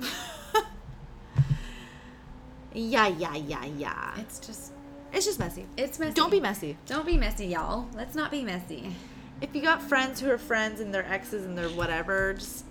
yeah, 2.73 3.07
yeah, 3.07 3.35
yeah, 3.35 3.65
yeah. 3.65 4.19
It's 4.19 4.39
just, 4.39 4.71
It's 5.13 5.25
just 5.25 5.39
messy. 5.39 5.65
it's 5.77 5.99
messy. 5.99 6.13
Don't 6.13 6.31
be 6.31 6.39
messy. 6.39 6.77
Don't 6.85 7.05
be 7.05 7.17
messy, 7.17 7.47
y'all. 7.47 7.87
Let's 7.93 8.15
not 8.15 8.31
be 8.31 8.43
messy. 8.43 8.95
If 9.41 9.55
you 9.55 9.61
got 9.61 9.81
friends 9.81 10.21
who 10.21 10.29
are 10.29 10.37
friends 10.37 10.79
and 10.79 10.93
their 10.93 11.05
exes 11.05 11.45
and 11.45 11.57
their 11.57 11.69
whatever, 11.69 12.33
just 12.33 12.65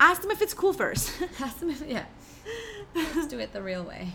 ask 0.00 0.22
them 0.22 0.30
if 0.32 0.42
it's 0.42 0.54
cool 0.54 0.72
first. 0.72 1.10
Has 1.38 1.54
some- 1.54 1.74
yeah. 1.86 2.04
Let's 2.94 3.28
do 3.28 3.38
it 3.38 3.52
the 3.52 3.62
real 3.62 3.84
way. 3.84 4.08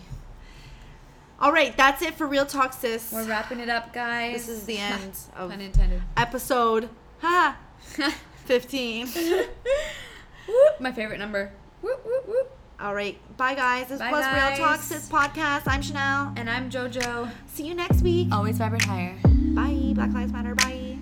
All 1.40 1.52
right, 1.52 1.74
that's 1.76 2.02
it 2.02 2.14
for 2.14 2.26
Real 2.26 2.46
Talk 2.46 2.72
Sis. 2.72 3.12
We're 3.12 3.24
wrapping 3.24 3.60
it 3.60 3.68
up, 3.68 3.92
guys. 3.92 4.46
This 4.46 4.48
is 4.48 4.64
the 4.64 4.78
end 4.78 5.16
of 5.36 5.50
Pun 5.50 5.60
intended. 5.60 6.02
episode 6.16 6.88
ha 7.20 7.56
15. 8.46 9.06
Whoop, 9.06 10.80
My 10.80 10.92
favorite 10.92 11.18
number. 11.18 11.52
Whoop, 11.82 12.04
whoop, 12.06 12.28
whoop. 12.28 12.52
All 12.80 12.94
right, 12.94 13.18
bye 13.36 13.54
guys. 13.54 13.88
This 13.88 13.98
Bye, 13.98 14.10
was 14.10 14.24
Real 14.26 14.56
Talk. 14.66 14.80
Sis 14.80 15.08
podcast. 15.08 15.62
I'm 15.66 15.80
Chanel. 15.82 16.32
And 16.36 16.48
I'm 16.50 16.70
JoJo. 16.70 17.30
See 17.46 17.66
you 17.66 17.74
next 17.74 18.02
week. 18.02 18.28
Always 18.32 18.58
vibrate 18.58 18.84
higher. 18.84 19.14
Bye. 19.24 19.92
Black 19.94 20.12
Lives 20.12 20.32
Matter. 20.32 20.54
Bye. 20.54 20.95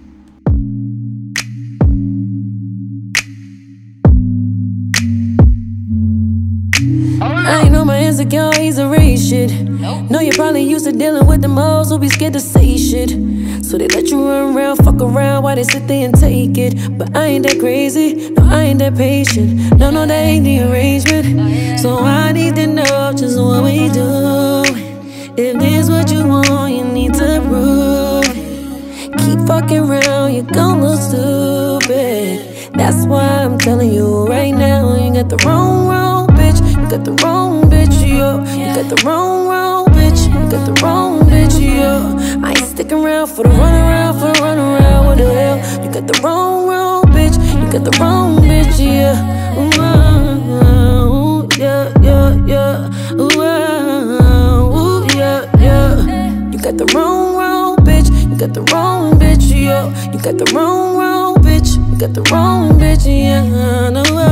I 7.22 7.62
ain't 7.62 7.72
know 7.72 7.84
my 7.84 8.00
insecurities 8.00 8.78
erase 8.78 9.28
shit. 9.28 9.50
Know 10.10 10.20
you're 10.20 10.34
probably 10.34 10.62
used 10.62 10.84
to 10.86 10.92
dealing 10.92 11.26
with 11.26 11.42
them 11.42 11.56
hoes 11.56 11.90
who 11.90 11.98
be 11.98 12.08
scared 12.08 12.32
to 12.34 12.40
say 12.40 12.76
shit. 12.76 13.10
So 13.64 13.78
they 13.78 13.88
let 13.88 14.08
you 14.08 14.28
run 14.28 14.56
around, 14.56 14.76
fuck 14.76 15.00
around 15.00 15.42
while 15.42 15.56
they 15.56 15.64
sit 15.64 15.88
there 15.88 16.04
and 16.04 16.14
take 16.14 16.56
it. 16.58 16.98
But 16.98 17.16
I 17.16 17.26
ain't 17.26 17.46
that 17.46 17.58
crazy, 17.58 18.30
no, 18.30 18.44
I 18.44 18.62
ain't 18.64 18.78
that 18.80 18.96
patient. 18.96 19.78
No, 19.78 19.90
no, 19.90 20.06
that 20.06 20.12
ain't 20.12 20.44
the 20.44 20.60
arrangement. 20.70 21.80
So 21.80 21.98
I 21.98 22.32
need 22.32 22.56
to 22.56 22.66
know 22.66 23.12
just 23.16 23.38
what 23.38 23.64
we 23.64 23.88
do. 23.88 24.62
If 25.36 25.58
this 25.58 25.88
what 25.88 26.12
you 26.12 26.26
want, 26.28 26.74
you 26.74 26.84
need 26.84 27.14
to 27.14 27.40
prove. 27.48 28.24
Keep 29.24 29.48
fucking 29.48 29.90
around, 29.90 30.34
you're 30.34 30.44
gonna 30.44 30.86
look 30.86 31.00
stupid. 31.00 32.72
That's 32.74 33.06
why 33.06 33.26
I'm 33.44 33.58
telling 33.58 33.92
you 33.92 34.26
right 34.26 34.52
now, 34.52 34.94
you 34.96 35.12
got 35.14 35.28
the 35.28 35.36
wrong 35.46 35.63
Sticking 42.94 43.06
around 43.06 43.26
for 43.26 43.42
the 43.42 43.48
run 43.48 43.74
around, 43.74 44.20
for 44.20 44.32
the 44.32 44.40
run 44.40 44.58
around. 44.58 45.06
What 45.06 45.18
the 45.18 45.24
hell? 45.24 45.84
You 45.84 45.90
got 45.90 46.06
the 46.06 46.20
wrong, 46.22 46.68
wrong 46.68 47.02
bitch. 47.06 47.34
You 47.60 47.72
got 47.72 47.82
the 47.82 47.90
wrong 47.98 48.38
bitch, 48.38 48.78
yeah. 48.78 49.58
Ooh, 49.58 49.70
ah, 49.80 51.46
yeah, 51.58 51.92
yeah, 52.00 52.36
yeah. 52.46 53.14
Ooh, 53.20 53.42
ah, 53.42 55.06
yeah, 55.12 55.42
yeah. 55.60 56.50
You 56.52 56.58
got 56.60 56.76
the 56.76 56.86
wrong, 56.94 57.34
wrong 57.36 57.76
bitch. 57.78 58.10
You 58.30 58.36
got 58.36 58.54
the 58.54 58.62
wrong 58.72 59.18
bitch, 59.18 59.50
yo. 59.50 59.90
You 60.12 60.20
got 60.20 60.38
the 60.38 60.46
wrong, 60.54 60.96
wrong 60.96 61.34
bitch. 61.42 61.74
You 61.90 61.98
got 61.98 62.14
the 62.14 62.22
wrong 62.30 62.78
bitch, 62.78 63.06
yeah. 63.06 63.90
No. 63.90 64.23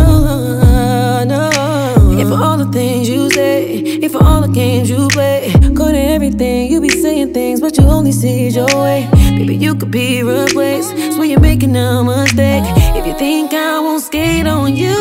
For 2.32 2.42
all 2.42 2.56
the 2.56 2.64
things 2.72 3.10
you 3.10 3.28
say, 3.28 4.00
and 4.02 4.10
for 4.10 4.24
all 4.24 4.40
the 4.40 4.48
games 4.48 4.88
you 4.88 5.06
play, 5.08 5.52
according 5.52 6.00
to 6.00 6.12
everything 6.16 6.72
you 6.72 6.80
be 6.80 6.88
saying 6.88 7.34
things, 7.34 7.60
but 7.60 7.76
you 7.76 7.84
only 7.84 8.10
see 8.10 8.48
your 8.48 8.64
way. 8.74 9.06
Baby, 9.36 9.54
you 9.56 9.74
could 9.74 9.90
be 9.90 10.22
replaced. 10.22 10.96
So 11.14 11.24
you're 11.24 11.40
making 11.40 11.76
a 11.76 12.02
mistake. 12.02 12.64
If 12.96 13.06
you 13.06 13.12
think 13.18 13.52
I 13.52 13.80
won't 13.80 14.02
skate 14.02 14.46
on 14.46 14.74
you, 14.74 14.96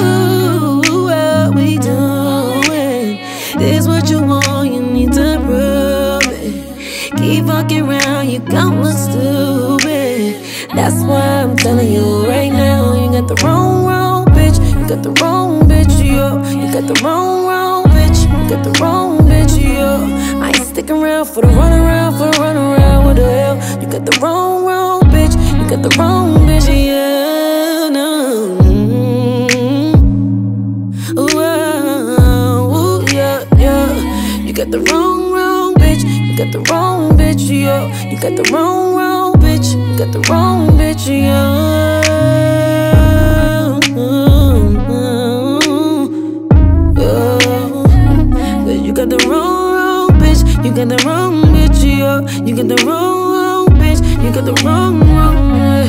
what 0.83 1.55
we 1.55 1.77
doing? 1.77 3.23
This 3.57 3.87
what 3.87 4.09
you 4.09 4.21
want, 4.21 4.73
you 4.73 4.81
need 4.81 5.13
to 5.13 5.39
prove 5.39 6.33
it. 6.33 7.17
Keep 7.17 7.45
fucking 7.45 7.87
around, 7.87 8.27
you 8.27 8.39
gon' 8.39 8.83
look 8.83 8.97
stupid. 8.97 10.35
That's 10.75 11.01
why 11.05 11.43
I'm 11.43 11.55
telling 11.55 11.93
you 11.93 12.27
right 12.27 12.51
now, 12.51 12.93
you 12.93 13.09
got 13.09 13.29
the 13.29 13.41
wrong, 13.41 13.85
wrong 13.85 14.25
bitch. 14.25 14.59
You 14.81 14.85
got 14.85 15.01
the 15.01 15.13
got 16.71 16.87
the 16.87 17.01
wrong, 17.03 17.45
wrong 17.47 17.83
bitch. 17.85 18.49
Got 18.49 18.63
the 18.63 18.71
wrong 18.79 19.19
bitch, 19.27 19.61
yo. 19.61 20.07
I 20.39 20.47
ain't 20.47 20.67
sticking 20.67 21.03
around 21.03 21.25
for 21.25 21.41
the 21.41 21.47
run 21.47 21.73
around, 21.73 22.13
for 22.13 22.31
the 22.31 22.39
run 22.39 22.55
around. 22.55 23.05
What 23.05 23.17
the 23.17 23.29
hell? 23.29 23.55
You 23.81 23.87
got 23.87 24.05
the 24.05 24.17
wrong, 24.21 24.65
wrong 24.65 25.01
bitch. 25.11 25.35
You 25.59 25.69
got 25.69 25.81
the 25.83 25.93
wrong 25.97 26.47
bitch, 26.47 26.67
yeah. 26.69 27.89
No. 27.89 28.57
Ooh, 31.19 31.27
ah, 31.35 33.05
yeah, 33.11 33.43
yeah. 33.57 34.41
You 34.45 34.53
got 34.53 34.71
the 34.71 34.79
wrong, 34.79 35.33
wrong 35.33 35.75
bitch. 35.75 36.03
You 36.05 36.37
got 36.37 36.53
the 36.53 36.61
wrong 36.71 37.17
bitch, 37.17 37.49
yo. 37.49 37.91
You 38.09 38.17
got 38.17 38.37
the 38.37 38.49
wrong, 38.53 38.95
wrong 38.95 39.33
bitch. 39.41 39.73
You 39.75 39.97
got 39.97 40.13
the 40.13 40.21
wrong 40.31 40.69
bitch, 40.77 41.07
yo. 41.07 41.15
Yeah. 41.15 41.90
Got 52.67 52.77
the 52.77 52.85
wrong, 52.85 53.31
wrong 53.33 53.67
bitch. 53.79 54.01
You 54.23 54.31
got 54.31 54.45
the 54.45 54.53
wrong, 54.63 54.99
wrong. 54.99 55.49
Whoa, 55.51 55.80